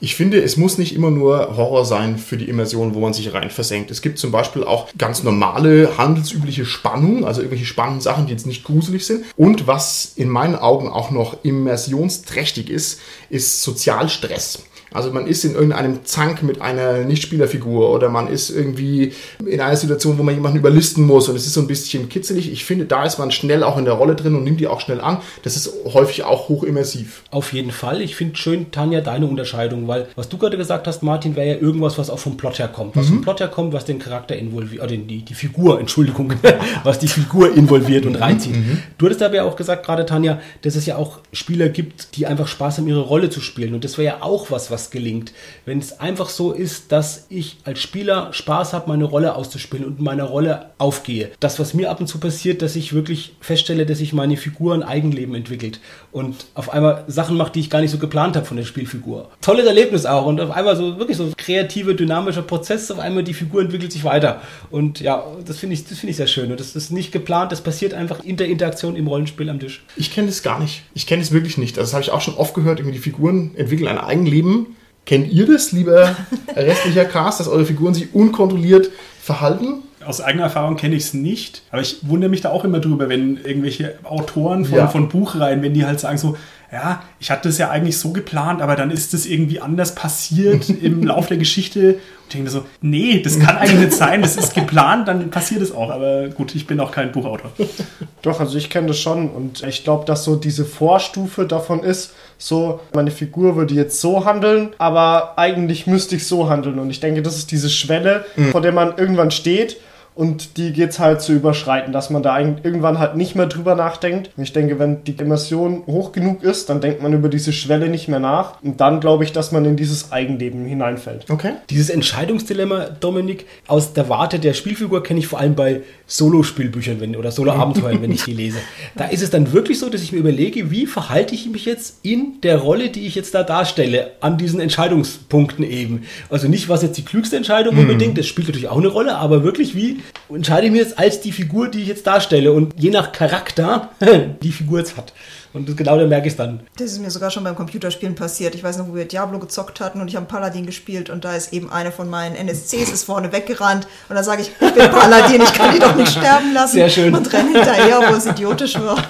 Ich 0.00 0.14
finde, 0.14 0.40
es 0.40 0.56
muss 0.56 0.78
nicht 0.78 0.94
immer 0.94 1.10
nur 1.10 1.56
Horror 1.56 1.84
sein 1.84 2.18
für 2.18 2.36
die 2.36 2.48
Immersion, 2.48 2.94
wo 2.94 3.00
man 3.00 3.12
sich 3.12 3.34
rein 3.34 3.50
versenkt. 3.50 3.90
Es 3.90 4.00
gibt 4.00 4.18
zum 4.20 4.30
Beispiel 4.30 4.62
auch 4.62 4.88
ganz 4.96 5.24
normale, 5.24 5.98
handelsübliche 5.98 6.64
Spannung, 6.64 7.24
also 7.24 7.40
irgendwelche 7.40 7.66
spannenden 7.66 8.00
Sachen, 8.00 8.26
die 8.26 8.32
jetzt 8.32 8.46
nicht 8.46 8.62
gruselig 8.62 9.06
sind. 9.06 9.07
Und 9.36 9.66
was 9.66 10.12
in 10.16 10.28
meinen 10.28 10.56
Augen 10.56 10.88
auch 10.88 11.10
noch 11.10 11.44
immersionsträchtig 11.44 12.70
ist, 12.70 13.00
ist 13.30 13.62
Sozialstress. 13.62 14.60
Also 14.92 15.12
man 15.12 15.26
ist 15.26 15.44
in 15.44 15.54
irgendeinem 15.54 16.04
Zank 16.04 16.42
mit 16.42 16.60
einer 16.60 17.04
Nichtspielerfigur 17.04 17.90
oder 17.90 18.08
man 18.08 18.28
ist 18.28 18.50
irgendwie 18.50 19.12
in 19.44 19.60
einer 19.60 19.76
Situation, 19.76 20.18
wo 20.18 20.22
man 20.22 20.34
jemanden 20.34 20.58
überlisten 20.58 21.04
muss 21.04 21.28
und 21.28 21.36
es 21.36 21.46
ist 21.46 21.54
so 21.54 21.60
ein 21.60 21.66
bisschen 21.66 22.08
kitzelig. 22.08 22.50
Ich 22.50 22.64
finde, 22.64 22.86
da 22.86 23.04
ist 23.04 23.18
man 23.18 23.30
schnell 23.30 23.62
auch 23.62 23.76
in 23.76 23.84
der 23.84 23.94
Rolle 23.94 24.14
drin 24.14 24.34
und 24.34 24.44
nimmt 24.44 24.60
die 24.60 24.66
auch 24.66 24.80
schnell 24.80 25.00
an. 25.00 25.18
Das 25.42 25.56
ist 25.56 25.72
häufig 25.92 26.24
auch 26.24 26.48
hochimmersiv. 26.48 27.22
Auf 27.30 27.52
jeden 27.52 27.70
Fall. 27.70 28.00
Ich 28.00 28.16
finde 28.16 28.36
schön, 28.36 28.70
Tanja, 28.70 29.00
deine 29.00 29.26
Unterscheidung, 29.26 29.88
weil 29.88 30.08
was 30.16 30.28
du 30.28 30.38
gerade 30.38 30.56
gesagt 30.56 30.86
hast, 30.86 31.02
Martin, 31.02 31.36
wäre 31.36 31.48
ja 31.48 31.60
irgendwas, 31.60 31.98
was 31.98 32.10
auch 32.10 32.18
vom 32.18 32.36
Plot 32.36 32.58
her 32.58 32.68
kommt. 32.68 32.96
Was 32.96 33.08
vom 33.08 33.22
Plot 33.22 33.40
her 33.40 33.48
kommt, 33.48 33.72
was 33.72 33.84
den 33.84 33.98
Charakter 33.98 34.36
involviert, 34.36 34.82
oder 34.82 34.96
die, 34.96 35.22
die 35.22 35.34
Figur, 35.34 35.80
Entschuldigung, 35.80 36.32
was 36.84 36.98
die 36.98 37.08
Figur 37.08 37.54
involviert 37.54 38.06
und 38.06 38.16
reinzieht. 38.16 38.54
Du 38.96 39.06
hattest 39.06 39.22
aber 39.22 39.36
ja 39.36 39.44
auch 39.44 39.56
gesagt, 39.56 39.84
gerade 39.84 40.06
Tanja, 40.06 40.40
dass 40.62 40.76
es 40.76 40.86
ja 40.86 40.96
auch 40.96 41.20
Spieler 41.32 41.68
gibt, 41.68 42.16
die 42.16 42.26
einfach 42.26 42.46
Spaß 42.46 42.78
haben, 42.78 42.88
ihre 42.88 43.00
Rolle 43.00 43.30
zu 43.30 43.40
spielen. 43.40 43.74
Und 43.74 43.84
das 43.84 43.98
wäre 43.98 44.16
ja 44.16 44.22
auch 44.22 44.50
was, 44.50 44.70
was 44.70 44.77
was 44.78 44.90
gelingt. 44.90 45.32
Wenn 45.64 45.78
es 45.78 45.98
einfach 45.98 46.28
so 46.28 46.52
ist, 46.52 46.92
dass 46.92 47.26
ich 47.28 47.56
als 47.64 47.80
Spieler 47.80 48.32
Spaß 48.32 48.72
habe, 48.72 48.88
meine 48.88 49.04
Rolle 49.04 49.34
auszuspielen 49.34 49.84
und 49.84 49.98
in 49.98 50.04
meiner 50.04 50.24
Rolle 50.24 50.70
aufgehe. 50.78 51.32
Das, 51.40 51.58
was 51.58 51.74
mir 51.74 51.90
ab 51.90 52.00
und 52.00 52.06
zu 52.06 52.20
passiert, 52.20 52.62
dass 52.62 52.76
ich 52.76 52.92
wirklich 52.92 53.34
feststelle, 53.40 53.86
dass 53.86 53.98
sich 53.98 54.12
meine 54.12 54.36
Figur 54.36 54.74
ein 54.74 54.84
Eigenleben 54.84 55.34
entwickelt 55.34 55.80
und 56.10 56.46
auf 56.54 56.72
einmal 56.72 57.04
Sachen 57.06 57.36
macht, 57.36 57.54
die 57.54 57.60
ich 57.60 57.70
gar 57.70 57.80
nicht 57.80 57.90
so 57.90 57.98
geplant 57.98 58.36
habe 58.36 58.46
von 58.46 58.56
der 58.56 58.64
Spielfigur. 58.64 59.28
Tolles 59.40 59.66
Erlebnis 59.66 60.06
auch 60.06 60.26
und 60.26 60.40
auf 60.40 60.50
einmal 60.50 60.76
so 60.76 60.98
wirklich 60.98 61.16
so 61.16 61.30
kreative, 61.36 61.94
dynamischer 61.94 62.42
Prozess, 62.42 62.90
auf 62.90 62.98
einmal 62.98 63.24
die 63.24 63.34
Figur 63.34 63.60
entwickelt 63.60 63.92
sich 63.92 64.04
weiter. 64.04 64.40
Und 64.70 65.00
ja, 65.00 65.24
das 65.44 65.58
finde 65.58 65.74
ich, 65.74 65.86
das 65.86 65.98
finde 65.98 66.12
ich 66.12 66.16
sehr 66.16 66.26
schön. 66.26 66.50
Und 66.50 66.60
das 66.60 66.74
ist 66.74 66.90
nicht 66.90 67.12
geplant, 67.12 67.52
das 67.52 67.60
passiert 67.60 67.92
einfach 67.92 68.24
in 68.24 68.36
der 68.36 68.48
Interaktion 68.48 68.96
im 68.96 69.06
Rollenspiel 69.06 69.48
am 69.50 69.60
Tisch. 69.60 69.82
Ich 69.96 70.12
kenne 70.12 70.28
das 70.28 70.42
gar 70.42 70.58
nicht. 70.58 70.82
Ich 70.94 71.06
kenne 71.06 71.22
es 71.22 71.32
wirklich 71.32 71.58
nicht. 71.58 71.78
Also 71.78 71.88
das 71.88 71.94
habe 71.94 72.02
ich 72.02 72.10
auch 72.10 72.22
schon 72.22 72.34
oft 72.34 72.54
gehört, 72.54 72.78
irgendwie 72.78 72.96
die 72.96 73.02
Figuren 73.02 73.52
entwickeln 73.56 73.88
ein 73.88 73.98
Eigenleben. 73.98 74.76
Kennt 75.04 75.30
ihr 75.32 75.46
das, 75.46 75.72
lieber 75.72 76.16
restlicher 76.56 77.04
Cast, 77.04 77.40
dass 77.40 77.48
eure 77.48 77.64
Figuren 77.64 77.94
sich 77.94 78.14
unkontrolliert 78.14 78.90
verhalten? 79.20 79.82
Aus 80.04 80.20
eigener 80.20 80.44
Erfahrung 80.44 80.76
kenne 80.76 80.94
ich 80.94 81.04
es 81.04 81.14
nicht, 81.14 81.62
aber 81.70 81.82
ich 81.82 81.98
wundere 82.02 82.30
mich 82.30 82.40
da 82.40 82.50
auch 82.50 82.64
immer 82.64 82.78
drüber, 82.80 83.08
wenn 83.08 83.36
irgendwelche 83.36 83.98
Autoren 84.04 84.64
von, 84.64 84.78
Ja. 84.78 84.88
von 84.88 85.08
Buchreihen, 85.08 85.62
wenn 85.62 85.74
die 85.74 85.84
halt 85.86 86.00
sagen 86.00 86.18
so, 86.18 86.36
ja, 86.70 87.02
ich 87.18 87.30
hatte 87.30 87.48
das 87.48 87.56
ja 87.56 87.70
eigentlich 87.70 87.98
so 87.98 88.12
geplant, 88.12 88.60
aber 88.60 88.76
dann 88.76 88.90
ist 88.90 89.14
das 89.14 89.24
irgendwie 89.24 89.58
anders 89.60 89.94
passiert 89.94 90.68
im 90.82 91.02
Lauf 91.02 91.26
der 91.26 91.38
Geschichte. 91.38 91.94
Und 91.94 91.98
ich 92.28 92.32
denke 92.34 92.44
mir 92.44 92.50
so, 92.50 92.64
nee, 92.82 93.22
das 93.22 93.38
kann 93.38 93.56
eigentlich 93.56 93.80
nicht 93.86 93.92
sein, 93.94 94.20
das 94.20 94.36
ist 94.36 94.54
geplant, 94.54 95.08
dann 95.08 95.30
passiert 95.30 95.62
es 95.62 95.72
auch. 95.74 95.88
Aber 95.90 96.28
gut, 96.28 96.54
ich 96.54 96.66
bin 96.66 96.78
auch 96.78 96.90
kein 96.92 97.10
Buchautor. 97.10 97.50
Doch, 98.22 98.38
also 98.40 98.58
ich 98.58 98.68
kenne 98.68 98.88
das 98.88 98.98
schon 98.98 99.30
und 99.30 99.62
ich 99.62 99.82
glaube, 99.82 100.04
dass 100.04 100.24
so 100.24 100.36
diese 100.36 100.66
Vorstufe 100.66 101.46
davon 101.46 101.82
ist, 101.82 102.12
so, 102.36 102.80
meine 102.94 103.10
Figur 103.10 103.56
würde 103.56 103.72
jetzt 103.74 104.00
so 104.00 104.26
handeln, 104.26 104.70
aber 104.78 105.38
eigentlich 105.38 105.86
müsste 105.86 106.16
ich 106.16 106.26
so 106.26 106.50
handeln. 106.50 106.78
Und 106.78 106.90
ich 106.90 107.00
denke, 107.00 107.22
das 107.22 107.36
ist 107.36 107.50
diese 107.50 107.70
Schwelle, 107.70 108.26
vor 108.52 108.60
der 108.60 108.72
man 108.72 108.96
irgendwann 108.98 109.30
steht 109.30 109.78
und 110.18 110.56
die 110.56 110.72
geht's 110.72 110.98
halt 110.98 111.20
zu 111.20 111.32
überschreiten, 111.32 111.92
dass 111.92 112.10
man 112.10 112.24
da 112.24 112.40
irgendwann 112.40 112.98
halt 112.98 113.14
nicht 113.14 113.36
mehr 113.36 113.46
drüber 113.46 113.76
nachdenkt. 113.76 114.30
Und 114.36 114.42
ich 114.42 114.52
denke, 114.52 114.80
wenn 114.80 115.04
die 115.04 115.12
Immersion 115.12 115.84
hoch 115.86 116.10
genug 116.10 116.42
ist, 116.42 116.68
dann 116.68 116.80
denkt 116.80 117.00
man 117.00 117.12
über 117.12 117.28
diese 117.28 117.52
Schwelle 117.52 117.88
nicht 117.88 118.08
mehr 118.08 118.18
nach. 118.18 118.60
Und 118.60 118.80
dann 118.80 118.98
glaube 118.98 119.22
ich, 119.22 119.30
dass 119.30 119.52
man 119.52 119.64
in 119.64 119.76
dieses 119.76 120.10
Eigenleben 120.10 120.66
hineinfällt. 120.66 121.26
Okay. 121.30 121.52
Dieses 121.70 121.88
Entscheidungsdilemma, 121.88 122.86
Dominik, 122.98 123.46
aus 123.68 123.92
der 123.92 124.08
Warte 124.08 124.40
der 124.40 124.54
Spielfigur 124.54 125.04
kenne 125.04 125.20
ich 125.20 125.28
vor 125.28 125.38
allem 125.38 125.54
bei 125.54 125.82
Solo-Spielbüchern 126.08 127.00
wenn, 127.00 127.14
oder 127.14 127.30
Solo-Abenteuern, 127.30 128.02
wenn 128.02 128.10
ich 128.10 128.24
die 128.24 128.32
lese. 128.32 128.58
Da 128.96 129.04
ist 129.04 129.22
es 129.22 129.30
dann 129.30 129.52
wirklich 129.52 129.78
so, 129.78 129.88
dass 129.88 130.02
ich 130.02 130.10
mir 130.10 130.18
überlege, 130.18 130.72
wie 130.72 130.86
verhalte 130.86 131.36
ich 131.36 131.48
mich 131.48 131.64
jetzt 131.64 131.98
in 132.02 132.40
der 132.42 132.56
Rolle, 132.56 132.88
die 132.88 133.06
ich 133.06 133.14
jetzt 133.14 133.36
da 133.36 133.44
darstelle, 133.44 134.10
an 134.20 134.36
diesen 134.36 134.58
Entscheidungspunkten 134.58 135.64
eben. 135.64 136.02
Also 136.28 136.48
nicht, 136.48 136.68
was 136.68 136.82
jetzt 136.82 136.98
die 136.98 137.04
klügste 137.04 137.36
Entscheidung 137.36 137.78
unbedingt, 137.78 138.18
das 138.18 138.26
spielt 138.26 138.48
natürlich 138.48 138.68
auch 138.68 138.78
eine 138.78 138.88
Rolle, 138.88 139.16
aber 139.16 139.44
wirklich, 139.44 139.76
wie 139.76 139.98
entscheide 140.28 140.66
ich 140.66 140.72
mich 140.72 140.82
jetzt 140.82 140.98
als 140.98 141.20
die 141.20 141.32
Figur, 141.32 141.68
die 141.68 141.82
ich 141.82 141.88
jetzt 141.88 142.06
darstelle 142.06 142.52
und 142.52 142.74
je 142.76 142.90
nach 142.90 143.12
Charakter 143.12 143.90
die 144.42 144.52
Figur 144.52 144.80
jetzt 144.80 144.96
hat. 144.96 145.12
Und 145.54 145.68
das, 145.68 145.76
genau 145.76 145.98
da 145.98 146.06
merke 146.06 146.26
ich 146.26 146.34
es 146.34 146.36
dann. 146.36 146.60
Das 146.76 146.92
ist 146.92 147.00
mir 147.00 147.10
sogar 147.10 147.30
schon 147.30 147.42
beim 147.42 147.56
Computerspielen 147.56 148.14
passiert. 148.14 148.54
Ich 148.54 148.62
weiß 148.62 148.76
noch, 148.78 148.88
wo 148.88 148.94
wir 148.94 149.06
Diablo 149.06 149.38
gezockt 149.38 149.80
hatten 149.80 150.00
und 150.00 150.08
ich 150.08 150.16
habe 150.16 150.26
Paladin 150.26 150.66
gespielt 150.66 151.08
und 151.08 151.24
da 151.24 151.34
ist 151.34 151.52
eben 151.52 151.72
eine 151.72 151.90
von 151.90 152.10
meinen 152.10 152.36
NSCs 152.36 152.92
ist 152.92 153.04
vorne 153.04 153.32
weggerannt 153.32 153.88
und 154.08 154.14
da 154.14 154.22
sage 154.22 154.42
ich, 154.42 154.48
ich 154.48 154.74
bin 154.74 154.90
Paladin, 154.90 155.40
ich 155.40 155.52
kann 155.54 155.74
die 155.74 155.80
doch 155.80 155.96
nicht 155.96 156.12
sterben 156.12 156.52
lassen. 156.52 156.74
Sehr 156.74 156.90
schön. 156.90 157.14
Und 157.14 157.32
renne 157.32 157.52
hinterher, 157.52 158.02
wo 158.10 158.14
es 158.14 158.26
idiotisch 158.26 158.78
war. 158.78 159.02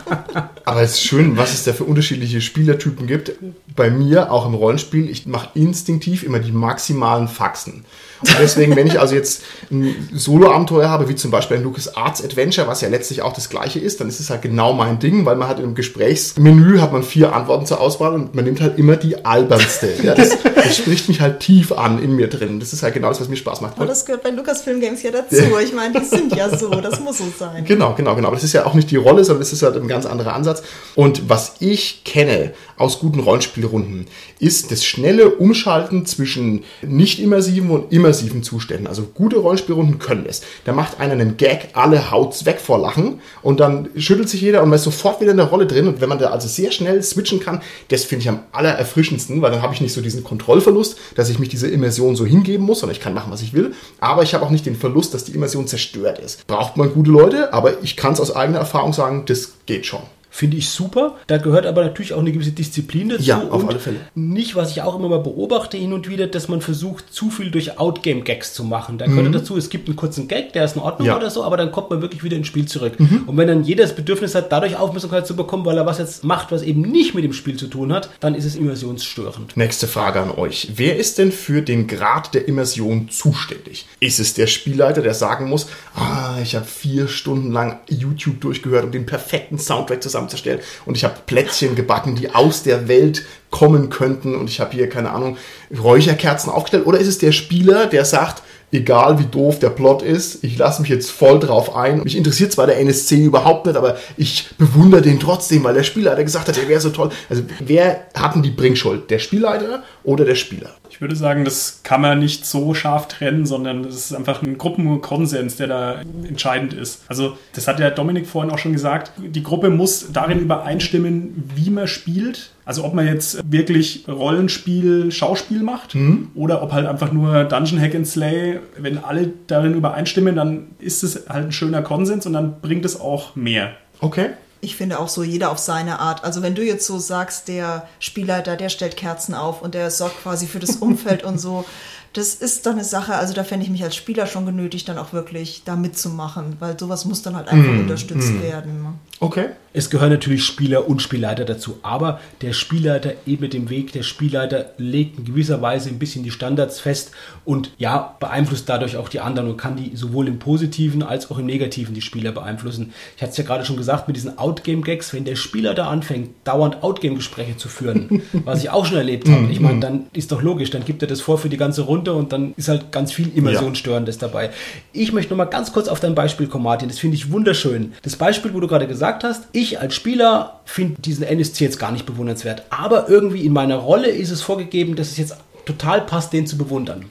Aber 0.65 0.83
es 0.83 0.93
ist 0.93 1.03
schön, 1.03 1.37
was 1.37 1.53
es 1.53 1.65
da 1.65 1.73
für 1.73 1.85
unterschiedliche 1.85 2.41
Spielertypen 2.41 3.07
gibt. 3.07 3.33
Bei 3.75 3.91
mir, 3.91 4.31
auch 4.31 4.47
im 4.47 4.55
Rollenspiel, 4.55 5.11
ich 5.11 5.27
mache 5.27 5.51
instinktiv 5.55 6.23
immer 6.23 6.39
die 6.39 6.53
maximalen 6.53 7.27
Faxen. 7.27 7.85
Und 8.21 8.37
deswegen, 8.41 8.75
wenn 8.75 8.87
ich 8.87 8.99
also 8.99 9.15
jetzt 9.15 9.43
ein 9.71 10.09
Solo-Abenteuer 10.13 10.89
habe, 10.89 11.09
wie 11.09 11.15
zum 11.15 11.31
Beispiel 11.31 11.59
ein 11.59 11.63
Lucas 11.63 11.97
Arts 11.97 12.23
Adventure, 12.23 12.67
was 12.67 12.81
ja 12.81 12.89
letztlich 12.89 13.23
auch 13.23 13.33
das 13.33 13.49
gleiche 13.49 13.79
ist, 13.79 14.01
dann 14.01 14.09
ist 14.09 14.19
es 14.19 14.31
halt 14.31 14.43
genau 14.43 14.73
mein 14.73 14.99
Ding, 14.99 15.25
weil 15.25 15.37
man 15.37 15.49
hat 15.49 15.61
im 15.61 15.75
Gesprächsmenü 15.75 16.79
hat 16.81 16.93
man 16.93 17.03
vier 17.03 17.33
Antworten 17.33 17.67
zur 17.67 17.81
Auswahl 17.81 18.15
und 18.15 18.35
man 18.35 18.45
nimmt 18.45 18.61
halt 18.61 18.79
immer 18.79 18.97
die 18.97 19.25
albernste. 19.25 19.89
Ja, 20.03 20.15
das, 20.15 20.37
das 20.55 20.77
spricht 20.77 21.09
mich 21.09 21.21
halt 21.21 21.41
tief 21.41 21.73
an 21.73 22.03
in 22.03 22.17
mir 22.17 22.29
drin. 22.29 22.61
Das 22.61 22.73
ist 22.73 22.83
halt 22.83 22.95
genau 22.95 23.09
das, 23.09 23.21
was 23.21 23.29
mir 23.29 23.37
Spaß 23.37 23.61
macht. 23.61 23.77
Aber 23.77 23.87
das 23.87 24.05
gehört 24.05 24.23
bei 24.25 24.31
Lucasfilm 24.31 24.81
Games 24.81 25.03
ja 25.03 25.11
dazu. 25.11 25.37
Ich 25.63 25.73
meine, 25.73 25.99
die 26.01 26.05
sind 26.05 26.35
ja 26.35 26.57
so, 26.57 26.71
das 26.71 27.01
muss 27.01 27.19
so 27.19 27.25
sein. 27.39 27.65
Genau, 27.65 27.95
genau, 27.95 28.15
genau. 28.17 28.29
Aber 28.29 28.37
das 28.37 28.45
ist 28.45 28.53
ja 28.53 28.67
auch 28.67 28.75
nicht 28.75 28.91
die 28.91 28.97
Rolle, 28.97 29.25
sondern 29.25 29.41
das 29.41 29.53
ist 29.53 29.63
halt 29.63 29.77
ein 29.77 29.89
ganz 29.89 30.07
anderer 30.07 30.35
Ansatz. 30.35 30.63
Und 30.95 31.29
was 31.29 31.55
ich 31.61 32.03
kenne 32.05 32.53
aus 32.77 32.99
guten 32.99 33.21
Rollenspielrunden, 33.21 34.07
ist 34.39 34.71
das 34.71 34.85
schnelle 34.85 35.31
Umschalten 35.31 36.07
zwischen 36.07 36.65
nicht 36.83 37.21
immersiven 37.21 37.71
und 37.71 37.93
immersiven 37.93 38.08
Zuständen. 38.43 38.87
Also 38.87 39.03
gute 39.15 39.37
Rollenspielrunden 39.37 39.99
können 39.99 40.25
das. 40.25 40.43
Da 40.65 40.73
macht 40.73 41.01
einer 41.01 41.13
einen 41.13 41.37
Gag, 41.37 41.69
alle 41.75 42.11
haut's 42.11 42.45
weg 42.45 42.61
vor 42.61 42.79
Lachen 42.79 43.21
und 43.43 43.61
dann 43.61 43.89
schüttelt 43.97 44.29
sich 44.29 44.41
jeder 44.41 44.63
und 44.63 44.69
man 44.69 44.77
ist 44.77 44.85
sofort 44.85 45.21
wieder 45.21 45.33
in 45.33 45.37
der 45.37 45.47
Rolle 45.47 45.67
drin. 45.67 45.89
Und 45.89 46.01
wenn 46.01 46.09
man 46.09 46.19
da 46.19 46.31
also 46.31 46.49
sehr 46.49 46.71
schnell 46.71 47.03
switchen 47.03 47.41
kann, 47.41 47.63
das 47.89 48.05
finde 48.05 48.23
ich 48.23 48.29
am 48.29 48.41
allererfrischendsten, 48.53 49.43
weil 49.43 49.51
dann 49.51 49.63
habe 49.63 49.75
ich 49.75 49.81
nicht 49.81 49.93
so 49.93 50.01
diesen 50.01 50.25
Kontrollverlust, 50.25 50.99
dass 51.15 51.29
ich 51.29 51.39
mich 51.39 51.49
diese 51.49 51.69
Immersion 51.69 52.17
so 52.17 52.25
hingeben 52.27 52.65
muss, 52.65 52.81
sondern 52.81 52.97
ich 52.97 53.03
kann 53.03 53.15
machen, 53.15 53.33
was 53.33 53.43
ich 53.43 53.53
will. 53.53 53.75
Aber 54.01 54.23
ich 54.23 54.35
habe 54.35 54.45
auch 54.45 54.51
nicht 54.51 54.67
den 54.67 54.77
Verlust, 54.77 55.15
dass 55.15 55.25
die 55.25 55.33
Immersion 55.33 55.67
zerstört 55.67 56.19
ist. 56.19 56.47
Braucht 56.47 56.77
man 56.77 56.93
gute 56.93 57.11
Leute, 57.11 57.53
aber 57.53 57.83
ich 57.83 57.97
kann 57.97 58.13
es 58.13 58.21
aus 58.21 58.35
eigener 58.35 58.59
Erfahrung 58.59 58.93
sagen, 58.93 59.25
das 59.27 59.53
geht 59.67 59.87
schon. 59.87 60.03
Finde 60.31 60.57
ich 60.57 60.69
super. 60.71 61.17
Da 61.27 61.39
gehört 61.39 61.67
aber 61.67 61.83
natürlich 61.85 62.13
auch 62.13 62.21
eine 62.21 62.33
gewisse 62.33 62.53
Disziplin 62.53 63.09
dazu. 63.09 63.23
Ja, 63.23 63.43
auf 63.51 63.63
und 63.63 63.71
alle 63.71 63.79
Fälle. 63.79 63.97
Nicht, 64.15 64.55
was 64.57 64.71
ich 64.73 64.83
auch 64.83 64.97
immer 64.99 65.09
mal 65.09 65.21
beobachte 65.21 65.77
hin 65.77 65.93
und 65.93 66.09
wieder, 66.09 66.27
dass 66.27 66.49
man 66.49 66.61
versucht, 66.61 67.13
zu 67.13 67.31
viel 67.31 67.51
durch 67.51 67.79
Outgame-Gags 67.79 68.53
zu 68.55 68.63
machen. 68.65 68.99
Da 68.99 69.07
gehört 69.07 69.35
dazu, 69.35 69.57
es 69.57 69.71
gibt 69.71 69.89
einen 69.89 69.97
kurzen 69.97 70.29
Gag, 70.29 70.53
der 70.53 70.65
ist 70.65 70.77
in 70.77 70.83
Ordnung 70.83 71.07
Mhm. 71.07 71.07
Ja. 71.07 71.15
Mhm. 71.15 71.21
oder 71.21 71.31
so, 71.31 71.45
aber 71.45 71.57
dann 71.57 71.73
kommt 71.73 71.91
man 71.91 72.03
wirklich 72.03 72.23
wieder 72.25 72.37
ins 72.37 72.47
Spiel 72.47 72.67
zurück. 72.67 72.95
Und 72.99 73.37
wenn 73.37 73.49
dann 73.49 73.65
jeder 73.65 73.85
das 73.85 73.95
Bedürfnis 73.95 74.35
hat, 74.35 74.53
dadurch 74.53 74.77
Aufmerksamkeit 74.77 75.27
zu 75.27 75.35
bekommen, 75.37 75.65
weil 75.65 75.77
er 75.79 75.87
was 75.87 75.99
jetzt 75.99 76.25
macht, 76.25 76.53
was 76.53 76.63
eben 76.63 76.83
nicht 76.83 77.15
mit 77.15 77.25
dem 77.25 77.33
Spiel 77.33 77.57
zu 77.57 77.67
tun 77.69 77.93
hat, 77.93 78.11
dann 78.21 78.35
ist 78.35 78.45
es 78.45 78.55
immersionsstörend. 78.57 79.57
Nächste 79.57 79.87
Frage 79.87 80.21
an 80.21 80.31
euch. 80.31 80.69
Wer 80.77 80.97
ist 80.97 81.19
denn 81.19 81.33
für 81.33 81.63
den 81.63 81.87
Grad 81.87 82.35
der 82.35 82.49
Immersion 82.49 83.09
zuständig? 83.11 83.87
Ist 84.01 84.19
es 84.19 84.35
der 84.35 84.47
Spielleiter, 84.47 85.03
der 85.03 85.15
sagen 85.15 85.49
muss, 85.49 85.67
ah, 85.95 86.37
ich 86.43 86.55
habe 86.57 86.67
vier 86.67 87.09
Stunden 87.09 87.53
lang 87.53 87.81
YouTube 87.89 88.41
durchgehört, 88.41 88.85
um 88.85 88.93
den 88.93 89.07
perfekten 89.07 89.59
Soundtrack 89.59 90.03
zusammenzustellen 90.19 90.61
und 90.85 90.97
ich 90.97 91.05
habe 91.05 91.15
Plätzchen 91.27 91.75
gebacken, 91.75 92.17
die 92.17 92.35
aus 92.35 92.63
der 92.63 92.89
Welt 92.89 93.25
kommen 93.51 93.91
könnten 93.91 94.35
und 94.35 94.51
ich 94.51 94.61
habe 94.61 94.73
hier, 94.73 94.89
keine 94.89 95.11
Ahnung, 95.11 95.37
Räucherkerzen 95.77 96.51
aufgestellt? 96.53 96.87
Oder 96.87 96.99
ist 96.99 97.07
es 97.07 97.19
der 97.19 97.33
Spieler, 97.33 97.87
der 97.87 98.05
sagt, 98.05 98.43
egal 98.73 99.19
wie 99.19 99.25
doof 99.25 99.59
der 99.59 99.71
Plot 99.71 100.03
ist, 100.03 100.45
ich 100.45 100.59
lasse 100.59 100.83
mich 100.83 100.91
jetzt 100.91 101.11
voll 101.11 101.39
drauf 101.39 101.75
ein. 101.75 102.03
Mich 102.03 102.17
interessiert 102.17 102.53
zwar 102.53 102.67
der 102.67 102.79
NSC 102.79 103.25
überhaupt 103.25 103.67
nicht, 103.67 103.77
aber 103.77 103.97
ich 104.17 104.51
bewundere 104.59 105.03
den 105.03 105.21
trotzdem, 105.21 105.65
weil 105.65 105.75
der 105.75 105.85
Spielleiter 105.85 106.25
gesagt 106.25 106.49
hat, 106.49 106.59
er 106.59 106.69
wäre 106.69 106.81
so 106.81 106.91
toll. 106.91 107.11
Also 107.29 107.43
wer 107.61 108.07
hat 108.15 108.35
denn 108.35 108.43
die 108.43 108.51
Bringschuld? 108.51 109.11
Der 109.11 109.19
Spielleiter 109.19 109.83
oder 110.05 110.25
der 110.25 110.35
Spieler? 110.35 110.71
Ich 110.91 111.01
würde 111.01 111.17
sagen, 111.17 111.45
das 111.45 111.81
kann 111.85 112.01
man 112.01 112.19
nicht 112.19 112.45
so 112.45 112.75
scharf 112.75 113.09
trennen, 113.09 113.47
sondern 113.47 113.85
das 113.85 113.95
ist 113.95 114.15
einfach 114.15 114.43
ein 114.43 114.59
Gruppenkonsens, 114.59 115.57
der 115.57 115.67
da 115.69 116.01
entscheidend 116.27 116.73
ist. 116.73 117.03
Also, 117.07 117.37
das 117.55 117.69
hat 117.69 117.79
ja 117.79 117.91
Dominik 117.91 118.27
vorhin 118.27 118.51
auch 118.51 118.59
schon 118.59 118.73
gesagt, 118.73 119.13
die 119.17 119.43
Gruppe 119.43 119.71
muss 119.71 120.13
darin 120.13 120.41
übereinstimmen, 120.41 121.51
wie 121.55 121.71
man 121.71 121.87
spielt. 121.87 122.51
Also 122.69 122.85
ob 122.85 122.93
man 122.93 123.07
jetzt 123.07 123.51
wirklich 123.51 124.05
Rollenspiel, 124.07 125.11
Schauspiel 125.11 125.63
macht 125.63 125.97
oder 126.35 126.63
ob 126.63 126.71
halt 126.73 126.87
einfach 126.87 127.13
nur 127.13 127.45
Dungeon 127.45 127.81
Hack 127.81 127.95
and 127.95 128.07
Slay, 128.07 128.61
wenn 128.77 129.03
alle 129.03 129.33
darin 129.47 129.73
übereinstimmen, 129.73 130.37
dann 130.37 130.67
ist 130.79 131.03
es 131.03 131.31
halt 131.31 131.47
ein 131.47 131.53
schöner 131.53 131.81
Konsens 131.81 132.27
und 132.27 132.35
dann 132.35 132.61
bringt 132.61 132.85
es 132.85 133.01
auch 133.01 133.35
mehr. 133.35 133.71
Okay. 134.01 134.33
Ich 134.61 134.77
finde 134.77 134.99
auch 134.99 135.09
so 135.09 135.23
jeder 135.23 135.51
auf 135.51 135.57
seine 135.57 135.99
Art. 135.99 136.25
Also 136.25 136.43
wenn 136.43 136.55
du 136.55 136.63
jetzt 136.63 136.87
so 136.87 136.99
sagst, 136.99 137.49
der 137.49 137.89
Spielleiter, 138.01 138.55
der 138.55 138.69
stellt 138.69 138.99
Kerzen 138.99 139.33
auf 139.33 139.63
und 139.63 139.73
der 139.75 139.91
sorgt 139.91 140.23
quasi 140.23 140.47
für 140.47 140.59
das 140.59 140.77
Umfeld 140.77 141.25
und 141.25 141.41
so, 141.41 141.65
das 142.13 142.35
ist 142.35 142.67
dann 142.67 142.75
eine 142.75 142.85
Sache, 142.85 143.15
also 143.15 143.33
da 143.33 143.45
fände 143.45 143.65
ich 143.65 143.71
mich 143.71 143.83
als 143.83 143.97
Spieler 143.97 144.27
schon 144.27 144.45
genötigt, 144.45 144.87
dann 144.91 144.99
auch 144.99 145.15
wirklich 145.15 145.63
da 145.65 145.75
mitzumachen, 145.75 146.57
weil 146.59 146.79
sowas 146.79 147.07
muss 147.07 147.23
dann 147.23 147.35
halt 147.35 147.49
einfach 147.49 147.71
unterstützt 147.71 148.43
werden. 148.43 148.99
Okay. 149.21 149.49
Es 149.75 149.91
gehören 149.91 150.11
natürlich 150.11 150.45
Spieler 150.45 150.89
und 150.89 151.03
Spielleiter 151.03 151.45
dazu, 151.45 151.79
aber 151.83 152.21
der 152.41 152.53
Spielleiter 152.53 153.13
ebnet 153.27 153.53
den 153.53 153.69
Weg, 153.69 153.93
der 153.93 154.03
Spielleiter 154.03 154.73
legt 154.79 155.19
in 155.19 155.25
gewisser 155.25 155.61
Weise 155.61 155.91
ein 155.91 155.99
bisschen 155.99 156.25
die 156.25 156.31
Standards 156.31 156.81
fest 156.81 157.13
und 157.45 157.71
ja, 157.79 158.17
beeinflusst 158.19 158.69
dadurch 158.69 158.97
auch 158.97 159.09
die 159.09 159.21
anderen 159.21 159.51
und 159.51 159.57
kann 159.59 159.77
die 159.77 159.95
sowohl 159.95 160.27
im 160.27 160.39
Positiven 160.39 161.03
als 161.03 161.31
auch 161.31 161.39
im 161.39 161.47
Negativen 161.47 161.95
die 161.95 162.01
Spieler 162.01 162.33
beeinflussen. 162.33 162.93
Ich 163.17 163.23
hatte 163.23 163.33
es 163.33 163.37
ja 163.37 163.45
gerade 163.45 163.65
schon 163.65 163.77
gesagt 163.77 164.09
mit 164.09 164.17
diesen 164.17 164.39
Outgame-Gags, 164.39 165.13
wenn 165.13 165.25
der 165.25 165.37
Spieler 165.37 165.75
da 165.75 165.89
anfängt, 165.89 166.31
dauernd 166.45 166.83
Outgame-Gespräche 166.83 167.57
zu 167.57 167.69
führen, 167.69 168.23
was 168.45 168.63
ich 168.63 168.71
auch 168.71 168.87
schon 168.87 168.97
erlebt 168.97 169.29
habe. 169.29 169.49
Ich 169.51 169.61
meine, 169.61 169.81
dann 169.81 170.07
ist 170.15 170.33
doch 170.33 170.43
logisch, 170.43 170.71
dann 170.71 170.85
gibt 170.85 171.03
er 171.03 171.09
das 171.09 171.21
vor 171.21 171.39
für 171.39 171.51
die 171.51 171.57
ganze 171.59 171.83
Runde 171.83 172.15
und 172.15 172.33
dann 172.33 172.55
ist 172.57 172.69
halt 172.69 172.91
ganz 172.91 173.13
viel 173.13 173.31
Immersionsstörendes 173.35 174.19
dabei. 174.19 174.51
Ich 174.93 175.13
möchte 175.13 175.31
noch 175.31 175.39
mal 175.39 175.45
ganz 175.45 175.73
kurz 175.73 175.89
auf 175.89 176.01
dein 176.01 176.15
Beispiel 176.15 176.47
kommen, 176.49 176.65
Martin, 176.65 176.89
das 176.89 176.99
finde 176.99 177.17
ich 177.17 177.31
wunderschön. 177.31 177.93
Das 178.03 178.17
Beispiel, 178.17 178.55
wo 178.55 178.61
du 178.61 178.67
gerade 178.67 178.89
gesagt 178.89 179.08
hast, 179.25 179.45
ich 179.53 179.81
als 179.81 179.95
Spieler 179.95 180.61
finde 180.65 181.01
diesen 181.01 181.25
NSC 181.25 181.65
jetzt 181.65 181.79
gar 181.79 181.93
nicht 181.93 182.07
bewundernswert, 182.07 182.65
aber 182.71 183.09
irgendwie 183.09 183.45
in 183.45 183.53
meiner 183.53 183.77
Rolle 183.77 184.09
ist 184.09 184.31
es 184.31 184.43
vorgegeben, 184.43 184.97
dass 184.97 185.11
es 185.11 185.17
jetzt 185.17 185.37
total 185.65 186.03
passt, 186.03 186.33
den 186.33 186.47
zu 186.47 186.57
bewundern. 186.57 187.05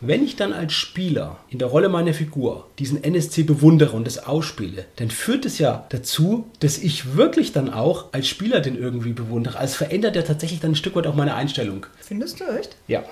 Wenn 0.00 0.22
ich 0.22 0.36
dann 0.36 0.52
als 0.52 0.74
Spieler 0.74 1.38
in 1.48 1.58
der 1.58 1.66
Rolle 1.66 1.88
meiner 1.88 2.14
Figur 2.14 2.68
diesen 2.78 3.02
NSC 3.02 3.42
bewundere 3.42 3.96
und 3.96 4.06
das 4.06 4.24
ausspiele, 4.26 4.84
dann 4.94 5.10
führt 5.10 5.44
es 5.44 5.58
ja 5.58 5.86
dazu, 5.88 6.46
dass 6.60 6.78
ich 6.78 7.16
wirklich 7.16 7.50
dann 7.50 7.72
auch 7.72 8.12
als 8.12 8.28
Spieler 8.28 8.60
den 8.60 8.78
irgendwie 8.78 9.12
bewundere. 9.12 9.58
Also 9.58 9.72
es 9.72 9.76
verändert 9.76 10.14
ja 10.14 10.22
tatsächlich 10.22 10.60
dann 10.60 10.72
ein 10.72 10.76
Stück 10.76 10.94
weit 10.94 11.08
auch 11.08 11.16
meine 11.16 11.34
Einstellung. 11.34 11.86
Findest 12.00 12.38
du 12.38 12.44
echt? 12.44 12.76
Ja. 12.86 13.02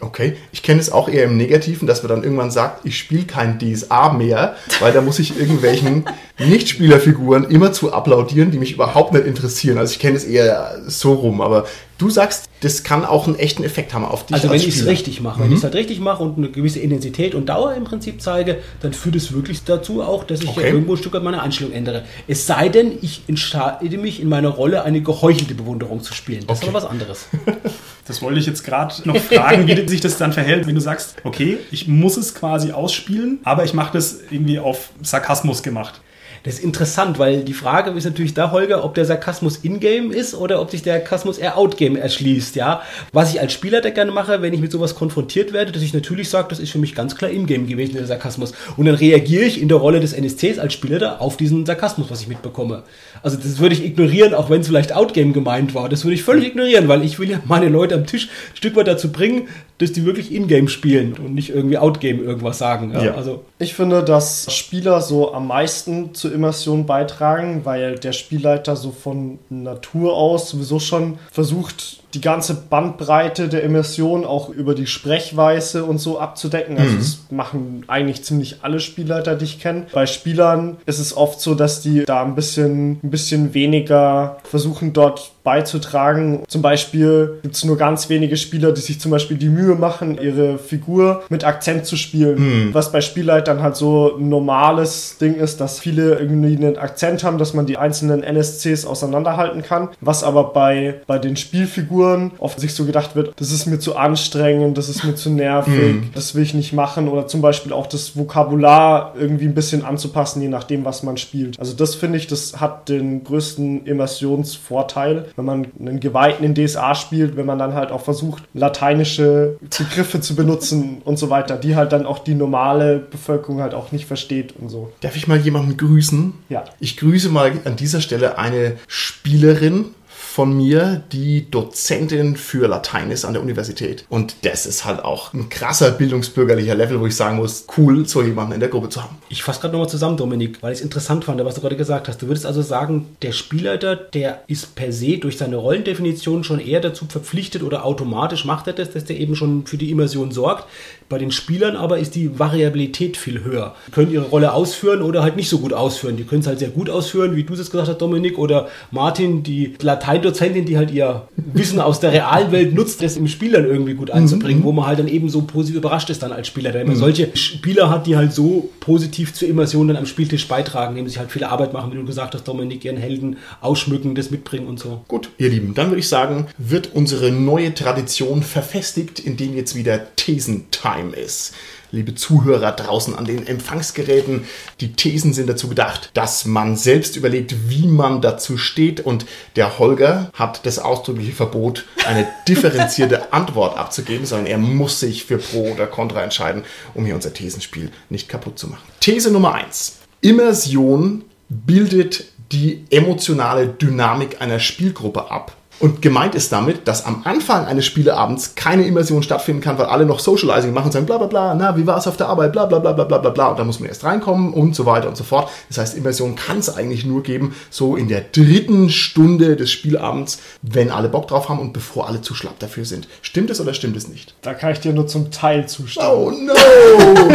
Okay, 0.00 0.36
ich 0.52 0.62
kenne 0.62 0.80
es 0.80 0.90
auch 0.92 1.08
eher 1.08 1.24
im 1.24 1.36
Negativen, 1.36 1.86
dass 1.88 2.02
man 2.02 2.10
dann 2.10 2.22
irgendwann 2.24 2.50
sagt, 2.50 2.84
ich 2.86 2.98
spiele 2.98 3.24
kein 3.24 3.58
DSA 3.58 4.12
mehr, 4.12 4.56
weil 4.80 4.92
da 4.92 5.00
muss 5.00 5.18
ich 5.18 5.38
irgendwelchen 5.38 6.04
Nichtspielerfiguren 6.38 7.44
immer 7.44 7.72
zu 7.72 7.92
applaudieren, 7.92 8.50
die 8.50 8.58
mich 8.58 8.72
überhaupt 8.72 9.12
nicht 9.12 9.26
interessieren. 9.26 9.78
Also 9.78 9.92
ich 9.92 9.98
kenne 9.98 10.16
es 10.16 10.24
eher 10.24 10.80
so 10.86 11.14
rum, 11.14 11.40
aber 11.40 11.66
du 11.98 12.10
sagst, 12.10 12.48
das 12.60 12.82
kann 12.84 13.04
auch 13.04 13.26
einen 13.26 13.36
echten 13.38 13.64
Effekt 13.64 13.92
haben 13.94 14.04
auf 14.04 14.26
dich 14.26 14.34
Also 14.34 14.50
wenn 14.50 14.56
ich 14.56 14.68
es 14.68 14.86
richtig 14.86 15.20
mache, 15.20 15.40
wenn 15.40 15.50
ich 15.52 15.58
es 15.58 15.64
halt 15.64 15.74
richtig 15.74 16.00
mache 16.00 16.22
und 16.22 16.36
eine 16.38 16.48
gewisse 16.50 16.78
Intensität 16.80 17.34
und 17.34 17.46
Dauer 17.48 17.74
im 17.74 17.84
Prinzip 17.84 18.20
zeige, 18.20 18.58
dann 18.80 18.92
führt 18.92 19.16
es 19.16 19.32
wirklich 19.32 19.64
dazu 19.64 20.02
auch, 20.02 20.24
dass 20.24 20.42
ich 20.42 20.48
Okay. 20.48 20.60
ja 20.62 20.66
irgendwo 20.68 20.92
ein 20.94 20.98
Stück 20.98 21.14
weit 21.14 21.22
meine 21.22 21.42
Einstellung 21.42 21.72
ändere. 21.72 22.04
Es 22.28 22.46
sei 22.46 22.68
denn, 22.68 22.92
ich 23.02 23.22
entscheide 23.28 23.98
mich 23.98 24.20
in 24.20 24.28
meiner 24.28 24.48
Rolle 24.50 24.82
eine 24.84 25.00
geheuchelte 25.00 25.54
Bewunderung 25.54 26.02
zu 26.02 26.12
spielen. 26.14 26.44
Das 26.46 26.58
Okay. 26.58 26.66
ist 26.66 26.74
aber 26.74 26.84
was 26.84 26.90
anderes. 26.90 27.26
Das 28.06 28.20
wollte 28.20 28.40
ich 28.40 28.46
jetzt 28.46 28.64
gerade 28.64 28.94
noch 29.04 29.16
fragen, 29.16 29.66
wie 29.66 29.88
sich 29.88 30.00
das 30.00 30.18
dann 30.18 30.32
verhält, 30.32 30.66
wenn 30.66 30.74
du 30.74 30.80
sagst, 30.80 31.16
okay, 31.24 31.58
ich 31.70 31.86
muss 31.86 32.16
es 32.16 32.34
quasi 32.34 32.72
ausspielen, 32.72 33.38
aber 33.44 33.64
ich 33.64 33.74
mache 33.74 33.92
das 33.92 34.20
irgendwie 34.30 34.58
auf 34.58 34.90
Sarkasmus 35.02 35.62
gemacht. 35.62 36.00
Das 36.44 36.54
ist 36.54 36.64
interessant, 36.64 37.18
weil 37.18 37.44
die 37.44 37.52
Frage 37.52 37.90
ist 37.92 38.04
natürlich 38.04 38.34
da, 38.34 38.50
Holger, 38.50 38.84
ob 38.84 38.94
der 38.94 39.04
Sarkasmus 39.04 39.58
in-game 39.58 40.10
ist 40.10 40.34
oder 40.34 40.60
ob 40.60 40.70
sich 40.70 40.82
der 40.82 40.98
Sarkasmus 40.98 41.38
eher 41.38 41.56
out-game 41.56 41.96
erschließt, 41.96 42.56
ja. 42.56 42.82
Was 43.12 43.32
ich 43.32 43.40
als 43.40 43.52
Spieler 43.52 43.80
da 43.80 43.90
gerne 43.90 44.10
mache, 44.10 44.42
wenn 44.42 44.52
ich 44.52 44.60
mit 44.60 44.72
sowas 44.72 44.94
konfrontiert 44.94 45.52
werde, 45.52 45.70
dass 45.70 45.82
ich 45.82 45.94
natürlich 45.94 46.28
sage, 46.28 46.48
das 46.50 46.58
ist 46.58 46.70
für 46.70 46.78
mich 46.78 46.94
ganz 46.94 47.14
klar 47.14 47.30
in-game 47.30 47.66
gewesen, 47.66 47.94
der 47.94 48.06
Sarkasmus. 48.06 48.52
Und 48.76 48.86
dann 48.86 48.96
reagiere 48.96 49.44
ich 49.44 49.60
in 49.60 49.68
der 49.68 49.78
Rolle 49.78 50.00
des 50.00 50.12
NSCs 50.12 50.58
als 50.58 50.72
Spieler 50.72 50.98
da 50.98 51.16
auf 51.18 51.36
diesen 51.36 51.64
Sarkasmus, 51.64 52.10
was 52.10 52.20
ich 52.20 52.28
mitbekomme. 52.28 52.82
Also 53.22 53.36
das 53.36 53.60
würde 53.60 53.74
ich 53.74 53.84
ignorieren, 53.84 54.34
auch 54.34 54.50
wenn 54.50 54.62
es 54.62 54.66
vielleicht 54.66 54.92
out-game 54.92 55.32
gemeint 55.32 55.74
war. 55.74 55.88
Das 55.88 56.04
würde 56.04 56.14
ich 56.14 56.24
völlig 56.24 56.48
ignorieren, 56.48 56.88
weil 56.88 57.04
ich 57.04 57.18
will 57.20 57.30
ja 57.30 57.40
meine 57.44 57.68
Leute 57.68 57.94
am 57.94 58.06
Tisch 58.06 58.28
ein 58.52 58.56
Stück 58.56 58.74
weit 58.74 58.88
dazu 58.88 59.12
bringen, 59.12 59.48
dass 59.82 59.92
die 59.92 60.04
wirklich 60.04 60.32
in-game 60.32 60.68
spielen 60.68 61.14
und 61.14 61.34
nicht 61.34 61.50
irgendwie 61.50 61.76
out-game 61.76 62.22
irgendwas 62.22 62.58
sagen. 62.58 62.92
Ja, 62.92 63.02
Ja. 63.02 63.14
Also 63.14 63.44
Ich 63.58 63.74
finde, 63.74 64.02
dass 64.04 64.52
Spieler 64.54 65.00
so 65.00 65.34
am 65.34 65.48
meisten 65.48 66.14
zur 66.14 66.32
Immersion 66.32 66.86
beitragen, 66.86 67.62
weil 67.64 67.96
der 67.96 68.12
Spielleiter 68.12 68.76
so 68.76 68.92
von 68.92 69.38
Natur 69.50 70.14
aus 70.16 70.50
sowieso 70.50 70.78
schon 70.78 71.18
versucht, 71.30 72.01
die 72.14 72.20
ganze 72.20 72.54
Bandbreite 72.54 73.48
der 73.48 73.62
Immersion 73.62 74.24
auch 74.24 74.50
über 74.50 74.74
die 74.74 74.86
Sprechweise 74.86 75.84
und 75.84 75.98
so 75.98 76.20
abzudecken. 76.20 76.76
Also 76.78 76.96
das 76.96 77.18
machen 77.30 77.84
eigentlich 77.88 78.22
ziemlich 78.22 78.58
alle 78.62 78.80
Spielleiter, 78.80 79.34
die 79.34 79.46
ich 79.46 79.60
kenne. 79.60 79.86
Bei 79.92 80.06
Spielern 80.06 80.76
ist 80.84 80.98
es 80.98 81.16
oft 81.16 81.40
so, 81.40 81.54
dass 81.54 81.80
die 81.80 82.04
da 82.04 82.22
ein 82.22 82.34
bisschen, 82.34 83.00
ein 83.02 83.10
bisschen 83.10 83.54
weniger 83.54 84.38
versuchen 84.44 84.92
dort 84.92 85.32
beizutragen. 85.42 86.44
Zum 86.46 86.62
Beispiel 86.62 87.38
gibt 87.42 87.56
es 87.56 87.64
nur 87.64 87.76
ganz 87.76 88.08
wenige 88.08 88.36
Spieler, 88.36 88.72
die 88.72 88.80
sich 88.80 89.00
zum 89.00 89.10
Beispiel 89.10 89.38
die 89.38 89.48
Mühe 89.48 89.74
machen, 89.74 90.18
ihre 90.20 90.58
Figur 90.58 91.22
mit 91.30 91.44
Akzent 91.44 91.86
zu 91.86 91.96
spielen. 91.96 92.68
Was 92.72 92.92
bei 92.92 93.00
Spielleitern 93.00 93.62
halt 93.62 93.74
so 93.74 94.16
ein 94.18 94.28
normales 94.28 95.16
Ding 95.18 95.34
ist, 95.34 95.60
dass 95.60 95.80
viele 95.80 96.18
irgendwie 96.18 96.56
einen 96.56 96.76
Akzent 96.76 97.24
haben, 97.24 97.38
dass 97.38 97.54
man 97.54 97.66
die 97.66 97.78
einzelnen 97.78 98.22
NSCs 98.22 98.84
auseinanderhalten 98.84 99.62
kann. 99.62 99.88
Was 100.00 100.22
aber 100.22 100.52
bei, 100.52 101.00
bei 101.06 101.18
den 101.18 101.36
Spielfiguren 101.36 102.01
oft 102.38 102.60
sich 102.60 102.74
so 102.74 102.84
gedacht 102.84 103.16
wird, 103.16 103.32
das 103.36 103.52
ist 103.52 103.66
mir 103.66 103.78
zu 103.78 103.96
anstrengend, 103.96 104.78
das 104.78 104.88
ist 104.88 105.04
mir 105.04 105.14
zu 105.14 105.30
nervig, 105.30 105.96
das 106.14 106.34
will 106.34 106.42
ich 106.42 106.54
nicht 106.54 106.72
machen. 106.72 107.08
Oder 107.08 107.26
zum 107.26 107.40
Beispiel 107.40 107.72
auch 107.72 107.86
das 107.86 108.16
Vokabular 108.16 109.14
irgendwie 109.18 109.46
ein 109.46 109.54
bisschen 109.54 109.84
anzupassen, 109.84 110.42
je 110.42 110.48
nachdem, 110.48 110.84
was 110.84 111.02
man 111.02 111.16
spielt. 111.16 111.58
Also 111.58 111.74
das 111.74 111.94
finde 111.94 112.18
ich, 112.18 112.26
das 112.26 112.60
hat 112.60 112.88
den 112.88 113.24
größten 113.24 113.86
Immersionsvorteil, 113.86 115.26
wenn 115.36 115.44
man 115.44 115.66
einen 115.78 116.00
Geweihten 116.00 116.44
in 116.44 116.54
DSA 116.54 116.94
spielt, 116.94 117.36
wenn 117.36 117.46
man 117.46 117.58
dann 117.58 117.74
halt 117.74 117.90
auch 117.90 118.02
versucht, 118.02 118.42
lateinische 118.54 119.56
Begriffe 119.60 120.20
zu 120.20 120.34
benutzen 120.34 121.00
und 121.04 121.18
so 121.18 121.30
weiter, 121.30 121.56
die 121.56 121.76
halt 121.76 121.92
dann 121.92 122.06
auch 122.06 122.18
die 122.18 122.34
normale 122.34 122.98
Bevölkerung 122.98 123.60
halt 123.60 123.74
auch 123.74 123.92
nicht 123.92 124.06
versteht 124.06 124.54
und 124.58 124.68
so. 124.68 124.90
Darf 125.00 125.16
ich 125.16 125.28
mal 125.28 125.38
jemanden 125.38 125.76
grüßen? 125.76 126.32
Ja. 126.48 126.64
Ich 126.80 126.96
grüße 126.96 127.28
mal 127.28 127.52
an 127.64 127.76
dieser 127.76 128.00
Stelle 128.00 128.38
eine 128.38 128.76
Spielerin 128.86 129.86
von 130.32 130.56
mir, 130.56 131.02
die 131.12 131.50
Dozentin 131.50 132.36
für 132.36 132.66
Latein 132.66 133.10
ist 133.10 133.26
an 133.26 133.34
der 133.34 133.42
Universität. 133.42 134.06
Und 134.08 134.34
das 134.42 134.64
ist 134.64 134.86
halt 134.86 135.04
auch 135.04 135.34
ein 135.34 135.50
krasser 135.50 135.90
bildungsbürgerlicher 135.90 136.74
Level, 136.74 137.00
wo 137.00 137.06
ich 137.06 137.14
sagen 137.14 137.36
muss, 137.36 137.66
cool, 137.76 138.08
so 138.08 138.22
jemanden 138.22 138.54
in 138.54 138.60
der 138.60 138.70
Gruppe 138.70 138.88
zu 138.88 139.02
haben. 139.02 139.18
Ich 139.28 139.42
fasse 139.42 139.60
gerade 139.60 139.72
nochmal 139.72 139.90
zusammen, 139.90 140.16
Dominik, 140.16 140.62
weil 140.62 140.72
ich 140.72 140.78
es 140.78 140.84
interessant 140.84 141.26
fand, 141.26 141.44
was 141.44 141.56
du 141.56 141.60
gerade 141.60 141.76
gesagt 141.76 142.08
hast. 142.08 142.22
Du 142.22 142.28
würdest 142.28 142.46
also 142.46 142.62
sagen, 142.62 143.14
der 143.20 143.32
Spielleiter, 143.32 143.94
der 143.94 144.42
ist 144.46 144.74
per 144.74 144.90
se 144.90 145.18
durch 145.18 145.36
seine 145.36 145.56
Rollendefinition 145.56 146.44
schon 146.44 146.60
eher 146.60 146.80
dazu 146.80 147.04
verpflichtet 147.06 147.62
oder 147.62 147.84
automatisch 147.84 148.46
macht 148.46 148.66
er 148.68 148.72
das, 148.72 148.90
dass 148.90 149.04
der 149.04 149.20
eben 149.20 149.36
schon 149.36 149.66
für 149.66 149.76
die 149.76 149.90
Immersion 149.90 150.30
sorgt. 150.30 150.66
Bei 151.12 151.18
den 151.18 151.30
Spielern 151.30 151.76
aber 151.76 151.98
ist 151.98 152.14
die 152.14 152.38
Variabilität 152.38 153.18
viel 153.18 153.44
höher. 153.44 153.74
Die 153.86 153.90
können 153.90 154.10
ihre 154.10 154.24
Rolle 154.24 154.54
ausführen 154.54 155.02
oder 155.02 155.22
halt 155.22 155.36
nicht 155.36 155.50
so 155.50 155.58
gut 155.58 155.74
ausführen. 155.74 156.16
Die 156.16 156.24
können 156.24 156.40
es 156.40 156.46
halt 156.46 156.58
sehr 156.58 156.70
gut 156.70 156.88
ausführen, 156.88 157.36
wie 157.36 157.44
du 157.44 157.52
es 157.52 157.58
jetzt 157.58 157.70
gesagt 157.70 157.88
hast, 157.88 157.98
Dominik, 157.98 158.38
oder 158.38 158.68
Martin, 158.90 159.42
die 159.42 159.74
Lateindozentin, 159.82 160.64
die 160.64 160.78
halt 160.78 160.90
ihr 160.90 161.28
Wissen 161.36 161.80
aus 161.80 162.00
der 162.00 162.12
realen 162.12 162.50
Welt 162.50 162.74
nutzt, 162.74 163.02
das 163.02 163.18
im 163.18 163.28
Spiel 163.28 163.52
dann 163.52 163.66
irgendwie 163.66 163.92
gut 163.92 164.10
einzubringen, 164.10 164.64
wo 164.64 164.72
man 164.72 164.86
halt 164.86 165.00
dann 165.00 165.08
eben 165.08 165.28
so 165.28 165.42
positiv 165.42 165.76
überrascht 165.76 166.08
ist 166.08 166.22
dann 166.22 166.32
als 166.32 166.46
Spieler, 166.46 166.72
der 166.72 166.80
immer 166.80 166.96
solche 166.96 167.28
Spieler 167.36 167.90
hat, 167.90 168.06
die 168.06 168.16
halt 168.16 168.32
so 168.32 168.70
positiv 168.80 169.34
zur 169.34 169.48
Immersion 169.48 169.88
dann 169.88 169.98
am 169.98 170.06
Spieltisch 170.06 170.48
beitragen, 170.48 170.96
indem 170.96 171.10
sie 171.10 171.18
halt 171.18 171.30
viel 171.30 171.44
Arbeit 171.44 171.74
machen, 171.74 171.92
wie 171.92 171.96
du 171.96 172.06
gesagt 172.06 172.32
hast, 172.32 172.44
Dominik, 172.44 172.86
ihren 172.86 172.96
Helden 172.96 173.36
ausschmücken, 173.60 174.14
das 174.14 174.30
mitbringen 174.30 174.66
und 174.66 174.78
so. 174.78 175.02
Gut, 175.08 175.28
ihr 175.36 175.50
Lieben, 175.50 175.74
dann 175.74 175.88
würde 175.88 176.00
ich 176.00 176.08
sagen, 176.08 176.46
wird 176.56 176.94
unsere 176.94 177.30
neue 177.30 177.74
Tradition 177.74 178.42
verfestigt, 178.42 179.20
indem 179.20 179.54
jetzt 179.54 179.74
wieder 179.74 180.00
Thesentime 180.16 181.01
ist. 181.10 181.54
Liebe 181.90 182.14
Zuhörer 182.14 182.72
draußen 182.72 183.14
an 183.14 183.26
den 183.26 183.46
Empfangsgeräten, 183.46 184.44
die 184.80 184.94
Thesen 184.94 185.34
sind 185.34 185.48
dazu 185.48 185.68
gedacht, 185.68 186.10
dass 186.14 186.46
man 186.46 186.76
selbst 186.76 187.16
überlegt, 187.16 187.68
wie 187.68 187.86
man 187.86 188.22
dazu 188.22 188.56
steht 188.56 189.00
und 189.00 189.26
der 189.56 189.78
Holger 189.78 190.30
hat 190.32 190.64
das 190.64 190.78
ausdrückliche 190.78 191.32
Verbot, 191.32 191.84
eine 192.06 192.26
differenzierte 192.48 193.32
Antwort 193.32 193.76
abzugeben, 193.76 194.24
sondern 194.24 194.46
er 194.46 194.58
muss 194.58 195.00
sich 195.00 195.24
für 195.24 195.38
Pro 195.38 195.72
oder 195.72 195.86
Contra 195.86 196.22
entscheiden, 196.22 196.64
um 196.94 197.04
hier 197.04 197.14
unser 197.14 197.34
Thesenspiel 197.34 197.90
nicht 198.08 198.28
kaputt 198.28 198.58
zu 198.58 198.68
machen. 198.68 198.82
These 199.00 199.30
Nummer 199.30 199.54
eins: 199.54 199.98
Immersion 200.22 201.24
bildet 201.48 202.24
die 202.52 202.84
emotionale 202.90 203.66
Dynamik 203.66 204.40
einer 204.40 204.60
Spielgruppe 204.60 205.30
ab. 205.30 205.56
Und 205.82 206.00
gemeint 206.00 206.36
ist 206.36 206.52
damit, 206.52 206.86
dass 206.86 207.04
am 207.06 207.22
Anfang 207.24 207.66
eines 207.66 207.86
Spieleabends 207.86 208.54
keine 208.54 208.86
Immersion 208.86 209.24
stattfinden 209.24 209.60
kann, 209.60 209.78
weil 209.78 209.86
alle 209.86 210.06
noch 210.06 210.20
Socializing 210.20 210.72
machen 210.72 210.86
und 210.86 210.92
sagen, 210.92 211.06
bla 211.06 211.18
bla 211.18 211.26
bla, 211.26 211.56
na, 211.56 211.76
wie 211.76 211.84
war 211.84 211.98
es 211.98 212.06
auf 212.06 212.16
der 212.16 212.28
Arbeit, 212.28 212.52
bla 212.52 212.66
bla 212.66 212.78
bla 212.78 212.92
bla 212.92 213.02
bla 213.02 213.18
bla 213.18 213.30
bla. 213.30 213.48
Und 213.48 213.58
da 213.58 213.64
muss 213.64 213.80
man 213.80 213.88
erst 213.88 214.04
reinkommen 214.04 214.54
und 214.54 214.76
so 214.76 214.86
weiter 214.86 215.08
und 215.08 215.16
so 215.16 215.24
fort. 215.24 215.50
Das 215.68 215.78
heißt, 215.78 215.96
Immersion 215.96 216.36
kann 216.36 216.60
es 216.60 216.72
eigentlich 216.72 217.04
nur 217.04 217.24
geben, 217.24 217.56
so 217.68 217.96
in 217.96 218.06
der 218.06 218.20
dritten 218.20 218.90
Stunde 218.90 219.56
des 219.56 219.72
Spielabends, 219.72 220.38
wenn 220.62 220.92
alle 220.92 221.08
Bock 221.08 221.26
drauf 221.26 221.48
haben 221.48 221.58
und 221.58 221.72
bevor 221.72 222.06
alle 222.06 222.20
zu 222.20 222.32
schlapp 222.36 222.60
dafür 222.60 222.84
sind. 222.84 223.08
Stimmt 223.20 223.50
es 223.50 223.60
oder 223.60 223.74
stimmt 223.74 223.96
es 223.96 224.06
nicht? 224.06 224.36
Da 224.42 224.54
kann 224.54 224.70
ich 224.70 224.78
dir 224.78 224.92
nur 224.92 225.08
zum 225.08 225.32
Teil 225.32 225.66
zustimmen. 225.66 226.06
Oh 226.08 226.30
no! 226.30 226.54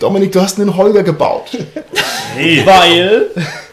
Dominik, 0.00 0.32
du 0.32 0.42
hast 0.42 0.60
einen 0.60 0.76
Holger 0.76 1.02
gebaut. 1.02 1.56
Weil 2.66 3.30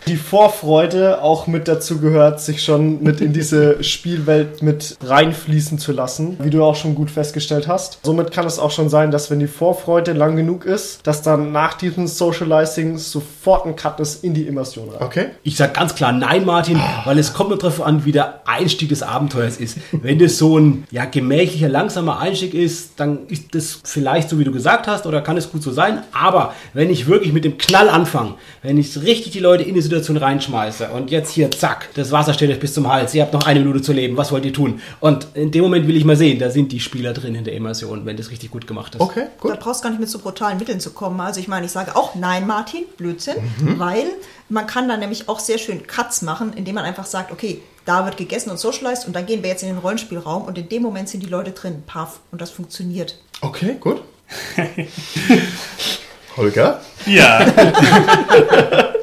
die 0.08 0.16
Vorfreude 0.16 1.22
auch 1.22 1.47
mit 1.47 1.68
dazu 1.68 2.00
gehört, 2.00 2.41
sich 2.41 2.64
schon 2.64 3.04
mit 3.04 3.22
in 3.22 3.34
diese 3.34 3.84
Spielwelt 3.84 4.62
mit 4.62 4.97
reinfließen 5.04 5.78
zu 5.78 5.91
lassen, 5.91 6.38
wie 6.41 6.50
du 6.50 6.64
auch 6.64 6.76
schon 6.76 6.95
gut 6.95 7.12
festgestellt 7.12 7.68
hast. 7.68 8.00
Somit 8.04 8.32
kann 8.32 8.45
es 8.45 8.60
auch 8.60 8.72
schon 8.72 8.89
sein, 8.89 9.12
dass 9.12 9.30
wenn 9.30 9.39
die 9.39 9.47
Vorfreude 9.47 10.14
lang 10.14 10.36
genug 10.36 10.66
ist, 10.66 11.06
dass 11.06 11.22
dann 11.22 11.52
nach 11.52 11.76
diesem 11.76 12.08
Socializing 12.08 12.97
sofort 12.97 13.66
ein 13.66 13.76
Cut 13.76 14.00
ist 14.00 14.24
in 14.24 14.34
die 14.34 14.43
Immersion 14.43 14.89
rein. 14.89 15.02
Okay? 15.02 15.26
Ich 15.43 15.58
sag 15.58 15.74
ganz 15.74 15.95
klar 15.95 16.12
nein, 16.12 16.45
Martin, 16.45 16.80
weil 17.06 17.20
es 17.20 17.34
kommt 17.34 17.50
nur 17.50 17.60
darauf 17.60 17.82
an, 17.82 18.06
wie 18.06 18.12
der 18.12 18.41
Einstieg 18.47 18.89
des 18.89 19.04
Abenteuers 19.04 19.58
ist. 19.58 19.78
Wenn 19.91 20.20
das 20.20 20.38
so 20.38 20.58
ein 20.58 20.86
ja, 20.91 21.06
gemächlicher, 21.06 21.70
langsamer 21.70 22.20
Einstieg 22.20 22.54
ist, 22.54 22.93
dann 22.97 23.28
ist 23.28 23.54
das 23.54 23.80
vielleicht 23.84 24.30
so, 24.30 24.39
wie 24.39 24.43
du 24.43 24.52
gesagt 24.52 24.88
hast, 24.88 25.06
oder 25.06 25.22
kann 25.22 25.38
es 25.38 25.52
gut 25.52 25.62
so 25.62 25.72
sein. 25.72 26.02
Aber 26.12 26.54
wenn 26.74 26.89
ich 26.89 27.08
wirklich 27.08 27.34
mit 27.34 27.45
dem 27.45 27.58
Knall 27.58 27.89
anfange, 27.89 28.36
wenn 28.64 28.78
ich 28.78 29.00
richtig 29.02 29.34
die 29.34 29.39
Leute 29.39 29.64
in 29.64 29.76
die 29.76 29.82
Situation 29.82 29.99
reinschmeiße 30.08 30.89
und 30.89 31.12
jetzt 31.12 31.32
hier, 31.32 31.52
zack, 31.52 31.89
das 31.95 32.12
Wasser 32.12 32.34
steht 32.34 32.50
euch 32.50 32.60
bis 32.60 32.74
zum 32.74 32.88
Hals, 32.91 33.14
ihr 33.14 33.22
habt 33.24 33.34
noch 33.34 33.45
eine 33.45 33.60
Minute 33.60 33.82
zu 33.82 33.93
leben, 33.93 34.16
was 34.18 34.32
wollt 34.32 34.45
ihr 34.45 34.54
tun? 34.54 34.82
Und 35.00 35.28
in 35.34 35.52
dem 35.52 35.64
Moment 35.64 35.88
will 35.88 35.95
ich 35.97 36.06
mal 36.06 36.16
sehen, 36.16 36.39
da 36.39 36.50
sind 36.50 36.72
die 36.72 36.80
Spieler 36.80 37.14
drin 37.14 37.36
in 37.36 37.43
der 37.43 37.54
Immersion, 37.54 38.06
wenn 38.06 38.18
das 38.18 38.32
richtig 38.32 38.52
gut 38.52 38.66
gemacht 38.68 38.95
ist. 38.95 39.02
Okay, 39.02 39.26
Da 39.41 39.50
gut. 39.50 39.60
brauchst 39.60 39.82
du 39.82 39.84
gar 39.84 39.89
nicht 39.91 40.00
mit 40.00 40.10
so 40.10 40.20
brutalen 40.20 40.58
Mitteln 40.58 40.80
zu 40.80 40.91
kommen. 40.91 41.20
Also 41.20 41.39
ich 41.39 41.47
meine, 41.47 41.66
ich 41.66 41.72
sage 41.72 41.95
auch 41.95 42.16
nein, 42.16 42.47
Martin, 42.47 42.84
Blödsinn, 42.97 43.36
Mhm. 43.62 43.80
weil 43.80 44.04
man 44.50 44.66
kann 44.68 44.88
dann 44.88 45.00
nämlich 45.00 45.30
auch 45.30 45.39
sehr 45.39 45.58
schön 45.58 45.86
Cuts 45.86 46.22
machen, 46.22 46.54
indem 46.56 46.76
man 46.76 46.86
einfach 46.86 47.06
sagt, 47.06 47.32
okay, 47.32 47.62
da 47.86 48.06
wird 48.06 48.18
gegessen 48.18 48.50
und 48.50 48.60
socialized 48.60 49.06
und 49.08 49.16
dann 49.16 49.26
gehen 49.26 49.41
wir 49.43 49.50
jetzt 49.50 49.64
in 49.64 49.70
den 49.70 49.78
Rollenspielraum 49.78 50.43
und 50.43 50.58
in 50.58 50.70
dem 50.70 50.82
Moment 50.84 51.10
sind 51.10 51.22
die 51.24 51.28
Leute 51.30 51.52
drin, 51.52 51.84
paff, 51.86 52.20
und 52.32 52.41
das 52.41 52.50
funktioniert. 52.52 53.20
Okay, 53.41 53.78
gut. 53.80 54.02
Holger? 56.38 56.82
Ja. 57.08 57.45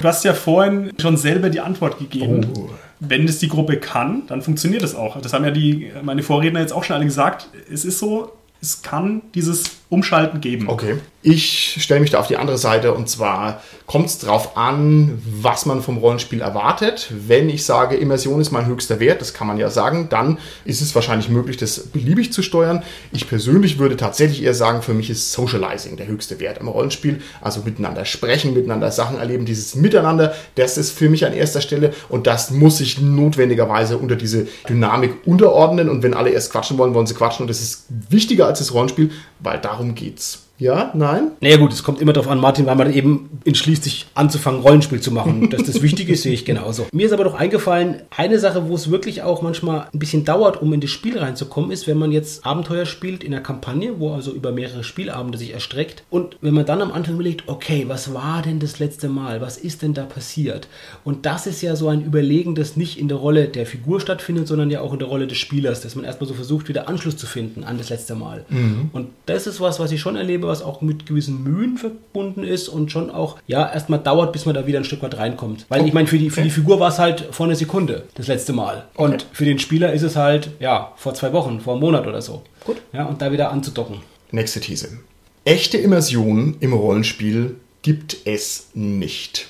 du 0.00 0.08
hast 0.08 0.24
ja 0.24 0.34
vorhin 0.34 0.92
schon 1.00 1.16
selber 1.16 1.50
die 1.50 1.60
Antwort 1.60 1.98
gegeben. 1.98 2.46
Oh. 2.56 2.70
Wenn 3.00 3.26
das 3.26 3.38
die 3.38 3.48
Gruppe 3.48 3.78
kann, 3.78 4.22
dann 4.28 4.40
funktioniert 4.40 4.82
es 4.82 4.94
auch. 4.94 5.20
Das 5.20 5.32
haben 5.32 5.44
ja 5.44 5.50
die, 5.50 5.90
meine 6.02 6.22
Vorredner 6.22 6.60
jetzt 6.60 6.72
auch 6.72 6.84
schon 6.84 6.96
alle 6.96 7.04
gesagt. 7.04 7.48
Es 7.70 7.84
ist 7.84 7.98
so, 7.98 8.32
es 8.62 8.82
kann 8.82 9.22
dieses 9.34 9.64
Umschalten 9.94 10.40
geben. 10.40 10.68
Okay. 10.68 10.96
Ich 11.26 11.78
stelle 11.80 12.00
mich 12.00 12.10
da 12.10 12.18
auf 12.18 12.26
die 12.26 12.36
andere 12.36 12.58
Seite 12.58 12.92
und 12.92 13.08
zwar 13.08 13.62
kommt 13.86 14.06
es 14.06 14.18
darauf 14.18 14.58
an, 14.58 15.22
was 15.40 15.64
man 15.64 15.80
vom 15.80 15.96
Rollenspiel 15.96 16.42
erwartet. 16.42 17.10
Wenn 17.10 17.48
ich 17.48 17.64
sage, 17.64 17.96
Immersion 17.96 18.42
ist 18.42 18.50
mein 18.50 18.66
höchster 18.66 19.00
Wert, 19.00 19.22
das 19.22 19.32
kann 19.32 19.46
man 19.46 19.56
ja 19.56 19.70
sagen, 19.70 20.08
dann 20.10 20.38
ist 20.66 20.82
es 20.82 20.94
wahrscheinlich 20.94 21.30
möglich, 21.30 21.56
das 21.56 21.78
beliebig 21.78 22.34
zu 22.34 22.42
steuern. 22.42 22.82
Ich 23.10 23.26
persönlich 23.26 23.78
würde 23.78 23.96
tatsächlich 23.96 24.42
eher 24.42 24.52
sagen, 24.52 24.82
für 24.82 24.92
mich 24.92 25.08
ist 25.08 25.32
Socializing 25.32 25.96
der 25.96 26.08
höchste 26.08 26.40
Wert 26.40 26.58
im 26.58 26.68
Rollenspiel. 26.68 27.22
Also 27.40 27.62
miteinander 27.64 28.04
sprechen, 28.04 28.52
miteinander 28.52 28.90
Sachen 28.90 29.16
erleben, 29.16 29.46
dieses 29.46 29.76
Miteinander, 29.76 30.34
das 30.56 30.76
ist 30.76 30.90
für 30.90 31.08
mich 31.08 31.24
an 31.24 31.32
erster 31.32 31.62
Stelle 31.62 31.94
und 32.10 32.26
das 32.26 32.50
muss 32.50 32.76
sich 32.76 33.00
notwendigerweise 33.00 33.96
unter 33.96 34.16
diese 34.16 34.46
Dynamik 34.68 35.26
unterordnen. 35.26 35.88
Und 35.88 36.02
wenn 36.02 36.12
alle 36.12 36.28
erst 36.28 36.52
quatschen 36.52 36.76
wollen, 36.76 36.92
wollen 36.92 37.06
sie 37.06 37.14
quatschen 37.14 37.44
und 37.44 37.48
das 37.48 37.62
ist 37.62 37.86
wichtiger 38.10 38.46
als 38.46 38.58
das 38.58 38.74
Rollenspiel, 38.74 39.10
weil 39.44 39.60
darum 39.60 39.94
geht's. 39.94 40.43
Ja, 40.58 40.92
nein? 40.94 41.32
Naja 41.40 41.56
gut, 41.56 41.72
es 41.72 41.82
kommt 41.82 42.00
immer 42.00 42.12
darauf 42.12 42.30
an, 42.30 42.38
Martin, 42.38 42.66
weil 42.66 42.76
man 42.76 42.92
eben 42.92 43.40
entschließt, 43.44 43.82
sich 43.82 44.06
anzufangen, 44.14 44.60
Rollenspiel 44.60 45.00
zu 45.00 45.10
machen. 45.10 45.50
Dass 45.50 45.64
das 45.64 45.82
wichtig 45.82 46.08
ist, 46.08 46.22
sehe 46.22 46.32
ich 46.32 46.44
genauso. 46.44 46.86
Mir 46.92 47.06
ist 47.06 47.12
aber 47.12 47.24
doch 47.24 47.34
eingefallen, 47.34 48.02
eine 48.16 48.38
Sache, 48.38 48.68
wo 48.68 48.74
es 48.74 48.90
wirklich 48.90 49.22
auch 49.22 49.42
manchmal 49.42 49.88
ein 49.92 49.98
bisschen 49.98 50.24
dauert, 50.24 50.62
um 50.62 50.72
in 50.72 50.80
das 50.80 50.90
Spiel 50.90 51.18
reinzukommen, 51.18 51.72
ist, 51.72 51.88
wenn 51.88 51.98
man 51.98 52.12
jetzt 52.12 52.46
Abenteuer 52.46 52.86
spielt 52.86 53.24
in 53.24 53.34
einer 53.34 53.42
Kampagne, 53.42 53.98
wo 53.98 54.12
also 54.12 54.32
über 54.32 54.52
mehrere 54.52 54.84
Spielabende 54.84 55.38
sich 55.38 55.52
erstreckt. 55.52 56.04
Und 56.08 56.36
wenn 56.40 56.54
man 56.54 56.66
dann 56.66 56.82
am 56.82 56.92
Anfang 56.92 57.14
überlegt, 57.14 57.48
okay, 57.48 57.86
was 57.88 58.14
war 58.14 58.42
denn 58.42 58.60
das 58.60 58.78
letzte 58.78 59.08
Mal? 59.08 59.40
Was 59.40 59.56
ist 59.56 59.82
denn 59.82 59.92
da 59.92 60.04
passiert? 60.04 60.68
Und 61.02 61.26
das 61.26 61.48
ist 61.48 61.62
ja 61.62 61.74
so 61.74 61.88
ein 61.88 62.04
Überlegen, 62.04 62.54
das 62.54 62.76
nicht 62.76 62.98
in 63.00 63.08
der 63.08 63.18
Rolle 63.18 63.48
der 63.48 63.66
Figur 63.66 64.00
stattfindet, 64.00 64.46
sondern 64.46 64.70
ja 64.70 64.80
auch 64.80 64.92
in 64.92 65.00
der 65.00 65.08
Rolle 65.08 65.26
des 65.26 65.38
Spielers, 65.38 65.80
dass 65.80 65.96
man 65.96 66.04
erstmal 66.04 66.28
so 66.28 66.34
versucht, 66.34 66.68
wieder 66.68 66.88
Anschluss 66.88 67.16
zu 67.16 67.26
finden 67.26 67.64
an 67.64 67.76
das 67.76 67.90
letzte 67.90 68.14
Mal. 68.14 68.44
Und 68.92 69.08
das 69.26 69.48
ist 69.48 69.60
was, 69.60 69.80
was 69.80 69.90
ich 69.90 70.00
schon 70.00 70.14
erlebe, 70.16 70.43
was 70.46 70.62
auch 70.62 70.80
mit 70.80 71.06
gewissen 71.06 71.42
Mühen 71.42 71.78
verbunden 71.78 72.44
ist 72.44 72.68
und 72.68 72.90
schon 72.90 73.10
auch, 73.10 73.38
ja, 73.46 73.70
erstmal 73.70 74.00
dauert, 74.00 74.32
bis 74.32 74.46
man 74.46 74.54
da 74.54 74.66
wieder 74.66 74.78
ein 74.78 74.84
Stück 74.84 75.02
weit 75.02 75.16
reinkommt. 75.16 75.66
Weil 75.68 75.86
ich 75.86 75.92
meine, 75.92 76.06
für 76.06 76.18
die, 76.18 76.30
für 76.30 76.42
die 76.42 76.50
Figur 76.50 76.80
war 76.80 76.88
es 76.88 76.98
halt 76.98 77.28
vor 77.30 77.46
einer 77.46 77.56
Sekunde 77.56 78.04
das 78.14 78.26
letzte 78.26 78.52
Mal. 78.52 78.86
Und 78.94 79.26
für 79.32 79.44
den 79.44 79.58
Spieler 79.58 79.92
ist 79.92 80.02
es 80.02 80.16
halt, 80.16 80.50
ja, 80.60 80.92
vor 80.96 81.14
zwei 81.14 81.32
Wochen, 81.32 81.60
vor 81.60 81.74
einem 81.74 81.82
Monat 81.82 82.06
oder 82.06 82.22
so. 82.22 82.42
Gut. 82.64 82.76
Ja, 82.92 83.04
und 83.04 83.20
da 83.20 83.32
wieder 83.32 83.50
anzudocken. 83.50 83.98
Nächste 84.30 84.60
These. 84.60 84.98
Echte 85.44 85.76
Immersion 85.76 86.56
im 86.60 86.72
Rollenspiel 86.72 87.56
gibt 87.82 88.16
es 88.24 88.70
nicht. 88.74 89.48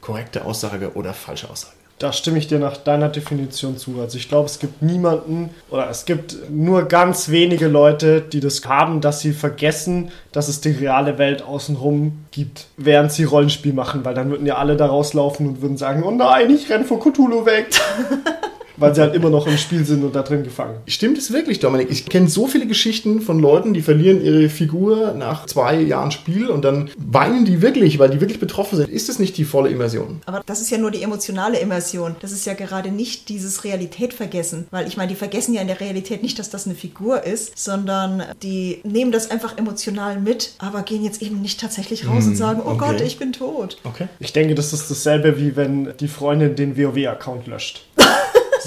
Korrekte 0.00 0.44
Aussage 0.44 0.94
oder 0.94 1.14
falsche 1.14 1.48
Aussage? 1.48 1.75
Da 1.98 2.12
stimme 2.12 2.36
ich 2.38 2.46
dir 2.46 2.58
nach 2.58 2.76
deiner 2.76 3.08
Definition 3.08 3.78
zu. 3.78 4.00
Also 4.00 4.18
ich 4.18 4.28
glaube, 4.28 4.46
es 4.46 4.58
gibt 4.58 4.82
niemanden 4.82 5.50
oder 5.70 5.88
es 5.88 6.04
gibt 6.04 6.36
nur 6.50 6.84
ganz 6.84 7.30
wenige 7.30 7.68
Leute, 7.68 8.20
die 8.20 8.40
das 8.40 8.62
haben, 8.66 9.00
dass 9.00 9.20
sie 9.20 9.32
vergessen, 9.32 10.10
dass 10.30 10.48
es 10.48 10.60
die 10.60 10.72
reale 10.72 11.16
Welt 11.16 11.42
außenrum 11.42 12.26
gibt, 12.32 12.66
während 12.76 13.12
sie 13.12 13.24
Rollenspiel 13.24 13.72
machen, 13.72 14.04
weil 14.04 14.14
dann 14.14 14.30
würden 14.30 14.46
ja 14.46 14.56
alle 14.56 14.76
da 14.76 14.86
rauslaufen 14.86 15.48
und 15.48 15.62
würden 15.62 15.78
sagen, 15.78 16.02
oh 16.02 16.10
nein, 16.10 16.50
ich 16.50 16.68
renne 16.68 16.84
vor 16.84 17.00
Cthulhu 17.00 17.46
weg. 17.46 17.68
weil 18.76 18.94
sie 18.94 19.00
halt 19.00 19.14
immer 19.14 19.30
noch 19.30 19.46
im 19.46 19.56
Spiel 19.56 19.84
sind 19.84 20.04
und 20.04 20.14
da 20.14 20.22
drin 20.22 20.44
gefangen. 20.44 20.78
Stimmt 20.86 21.18
es 21.18 21.32
wirklich, 21.32 21.60
Dominik? 21.60 21.88
Ich 21.90 22.06
kenne 22.06 22.28
so 22.28 22.46
viele 22.46 22.66
Geschichten 22.66 23.20
von 23.20 23.38
Leuten, 23.38 23.74
die 23.74 23.82
verlieren 23.82 24.22
ihre 24.22 24.48
Figur 24.48 25.12
nach 25.12 25.46
zwei 25.46 25.80
Jahren 25.80 26.10
Spiel 26.10 26.48
und 26.48 26.64
dann 26.64 26.90
weinen 26.98 27.44
die 27.44 27.62
wirklich, 27.62 27.98
weil 27.98 28.10
die 28.10 28.20
wirklich 28.20 28.40
betroffen 28.40 28.76
sind. 28.76 28.88
Ist 28.88 29.08
das 29.08 29.18
nicht 29.18 29.36
die 29.36 29.44
volle 29.44 29.70
Immersion? 29.70 30.20
Aber 30.26 30.42
das 30.44 30.60
ist 30.60 30.70
ja 30.70 30.78
nur 30.78 30.90
die 30.90 31.02
emotionale 31.02 31.58
Immersion. 31.58 32.16
Das 32.20 32.32
ist 32.32 32.46
ja 32.46 32.54
gerade 32.54 32.90
nicht 32.90 33.28
dieses 33.28 33.64
Realität 33.64 34.14
vergessen. 34.14 34.66
Weil 34.70 34.86
ich 34.86 34.96
meine, 34.96 35.08
die 35.08 35.16
vergessen 35.16 35.54
ja 35.54 35.60
in 35.60 35.68
der 35.68 35.80
Realität 35.80 36.22
nicht, 36.22 36.38
dass 36.38 36.50
das 36.50 36.66
eine 36.66 36.74
Figur 36.74 37.24
ist, 37.24 37.58
sondern 37.58 38.22
die 38.42 38.80
nehmen 38.84 39.12
das 39.12 39.30
einfach 39.30 39.56
emotional 39.58 40.20
mit, 40.20 40.54
aber 40.58 40.82
gehen 40.82 41.04
jetzt 41.04 41.22
eben 41.22 41.40
nicht 41.40 41.60
tatsächlich 41.60 42.06
raus 42.06 42.26
und 42.26 42.36
sagen, 42.36 42.60
oh 42.64 42.70
okay. 42.70 42.78
Gott, 42.78 43.00
ich 43.00 43.18
bin 43.18 43.32
tot. 43.32 43.78
Okay. 43.84 44.08
Ich 44.18 44.32
denke, 44.32 44.54
das 44.54 44.72
ist 44.72 44.90
dasselbe, 44.90 45.38
wie 45.38 45.56
wenn 45.56 45.92
die 45.98 46.08
Freundin 46.08 46.56
den 46.56 46.76
WoW-Account 46.76 47.46
löscht. 47.46 47.85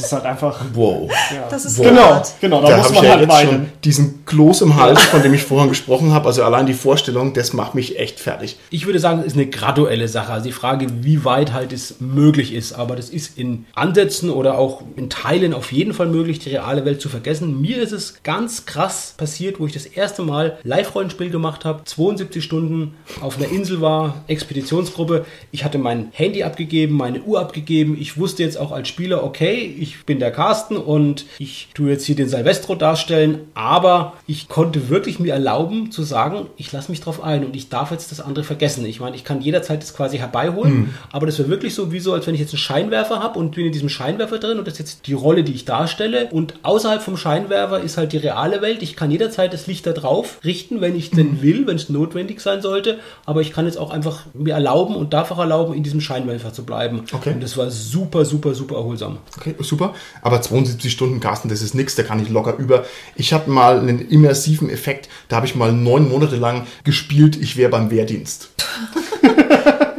Das 0.02 0.08
ist 0.08 0.14
halt 0.14 0.26
einfach. 0.26 0.60
Wow. 0.74 1.10
Ja. 1.34 1.47
Das 1.50 1.66
ist 1.66 1.78
Genau, 1.82 2.02
hart. 2.02 2.32
genau, 2.41 2.62
da, 2.62 2.70
Da 2.70 2.78
muss 2.78 2.86
habe 2.86 2.95
man 2.95 3.04
ich 3.04 3.10
ja 3.10 3.16
halt 3.16 3.22
jetzt 3.22 3.32
weinen. 3.34 3.50
schon 3.50 3.66
diesen 3.84 4.26
Kloß 4.26 4.62
im 4.62 4.76
Hals, 4.76 5.02
von 5.04 5.22
dem 5.22 5.34
ich 5.34 5.43
vorhin 5.43 5.70
gesprochen 5.70 6.14
habe. 6.14 6.28
Also 6.28 6.43
allein 6.43 6.66
die 6.66 6.74
Vorstellung, 6.74 7.34
das 7.34 7.54
macht 7.54 7.76
mich 7.76 8.00
echt 8.00 8.20
fertig. 8.20 8.58
Ich 8.70 8.86
würde 8.86 9.00
sagen, 9.00 9.20
es 9.20 9.28
ist 9.28 9.34
eine 9.34 9.47
graduelle 9.47 10.08
Sache. 10.08 10.32
Also 10.32 10.45
die 10.45 10.52
Frage, 10.52 10.88
wie 11.02 11.26
weit 11.26 11.54
halt 11.54 11.74
es 11.74 11.95
möglich 12.00 12.54
ist. 12.54 12.74
Aber 12.74 12.95
das 12.95 13.10
ist 13.10 13.38
in 13.38 13.66
Ansätzen 13.76 14.30
oder 14.30 14.58
auch 14.58 14.82
in 14.95 15.10
Teilen 15.10 15.54
auf 15.54 15.72
jeden 15.72 15.93
Fall 15.93 16.08
möglich, 16.08 16.39
die 16.39 16.50
reale 16.50 16.86
Welt 16.86 17.02
zu 17.02 17.10
vergessen. 17.10 17.60
Mir 17.62 17.82
ist 17.82 17.91
es 17.91 18.22
ganz 18.24 18.66
krass 18.66 19.14
passiert, 19.18 19.60
wo 19.60 19.66
ich 19.66 19.74
das 19.74 19.86
erste 19.86 20.22
Mal 20.24 20.58
Live-Rollenspiel 20.64 21.30
gemacht 21.30 21.66
habe, 21.66 21.84
72 21.86 22.43
Stunden 22.43 22.95
auf 23.22 23.38
einer 23.38 23.50
Insel 23.50 23.82
war, 23.82 24.24
Expeditionsgruppe. 24.28 25.26
Ich 25.52 25.64
hatte 25.64 25.78
mein 25.78 26.10
Handy 26.12 26.43
abgegeben, 26.43 26.95
meine 26.97 27.22
Uhr 27.22 27.39
abgegeben. 27.39 27.97
Ich 28.00 28.18
wusste 28.18 28.43
jetzt 28.43 28.58
auch 28.58 28.72
als 28.72 28.88
Spieler, 28.88 29.24
okay, 29.24 29.76
ich 29.80 29.89
bin 30.06 30.20
der 30.20 30.32
Carsten 30.32 30.78
und 30.78 31.26
ich 31.38 31.70
tue 31.74 31.90
jetzt 31.90 32.06
hier 32.06 32.16
den 32.16 32.30
Silvestro 32.30 32.76
darstellen, 32.76 33.40
aber 33.54 34.14
ich 34.28 34.48
konnte 34.48 34.90
wirklich 34.90 35.20
mir 35.20 35.34
erlauben 35.34 35.92
zu 35.92 36.04
sagen, 36.04 36.48
ich 36.58 36.72
lasse 36.72 36.92
mich 36.92 37.02
drauf 37.02 37.24
ein 37.24 37.46
und 37.46 37.56
ich 37.56 37.70
darf 37.70 37.92
jetzt 37.92 38.12
das 38.12 38.22
andere 38.22 38.44
vergessen. 38.44 38.86
Ich 38.86 39.00
meine, 39.00 39.16
ich 39.16 39.24
kann 39.24 39.42
jederzeit 39.42 39.82
das 39.82 39.96
quasi 39.96 40.18
herbeiholen, 40.18 40.96
aber 41.12 41.26
das 41.26 41.40
wäre 41.40 41.50
wirklich 41.50 41.76
so, 41.76 41.92
wie 41.92 42.00
so, 42.00 42.14
als 42.14 42.28
wenn 42.28 42.34
ich 42.34 42.42
jetzt 42.42 42.54
einen 42.54 42.60
Scheinwerfer 42.60 43.20
habe 43.22 43.40
und 43.40 43.56
bin 43.56 43.66
in 43.66 43.72
diesem 43.72 43.90
Scheinwerfer 43.90 44.40
drin 44.40 44.60
und 44.60 44.68
das 44.68 44.74
ist 44.76 44.80
jetzt 44.80 45.08
die 45.08 45.14
Rolle, 45.14 45.44
die 45.44 45.54
ich 45.54 45.66
darstelle 45.66 46.30
und 46.32 46.56
außerhalb 46.64 47.02
vom 47.02 47.18
Scheinwerfer 47.18 47.82
ist 47.82 47.98
halt 47.98 48.14
die 48.14 48.18
reale 48.18 48.62
Welt. 48.62 48.82
Ich 48.82 48.96
kann 48.96 49.12
jederzeit 49.12 49.54
das 49.54 49.68
Licht 49.68 49.86
da 49.86 49.94
drauf 49.94 50.40
richten, 50.44 50.82
wenn 50.82 50.96
ich 50.96 51.12
denn 51.12 51.42
will, 51.42 51.68
wenn 51.68 51.76
es 51.76 51.90
notwendig 51.90 52.42
sein 52.42 52.62
sollte, 52.62 53.00
aber 53.26 53.42
ich 53.42 53.52
kann 53.52 53.66
jetzt 53.66 53.78
auch 53.78 53.92
einfach 53.92 54.26
mir 54.34 54.54
erlauben 54.54 54.96
und 54.96 55.14
darf 55.14 55.32
auch 55.32 55.40
erlauben, 55.40 55.74
in 55.74 55.84
diesem 55.84 56.02
Scheinwerfer 56.02 56.54
zu 56.54 56.64
bleiben. 56.64 57.04
Okay. 57.12 57.34
Und 57.34 57.44
das 57.44 57.58
war 57.58 57.70
super, 57.70 58.26
super, 58.26 58.54
super 58.54 58.76
erholsam. 58.76 59.18
Okay, 59.38 59.56
super. 59.70 59.94
Aber 60.22 60.42
72 60.42 60.92
Stunden, 60.92 61.20
Carsten, 61.20 61.50
das 61.50 61.62
ist 61.62 61.74
nichts, 61.76 61.96
da 61.96 62.04
kann 62.04 62.22
ich 62.22 62.30
locker 62.30 62.58
über. 62.58 62.86
Ich 63.16 63.32
habe 63.32 63.50
mal 63.50 63.80
einen 63.80 64.10
immersiven 64.10 64.70
Effekt, 64.70 65.08
da 65.30 65.38
habe 65.38 65.46
ich 65.46 65.56
mal 65.56 65.72
neun 65.72 66.10
Monate 66.10 66.36
lang 66.36 66.68
gespielt, 66.84 67.38
ich 67.38 67.56
wäre 67.56 67.70
beim 67.70 67.92
Wehrdienst. 67.92 68.50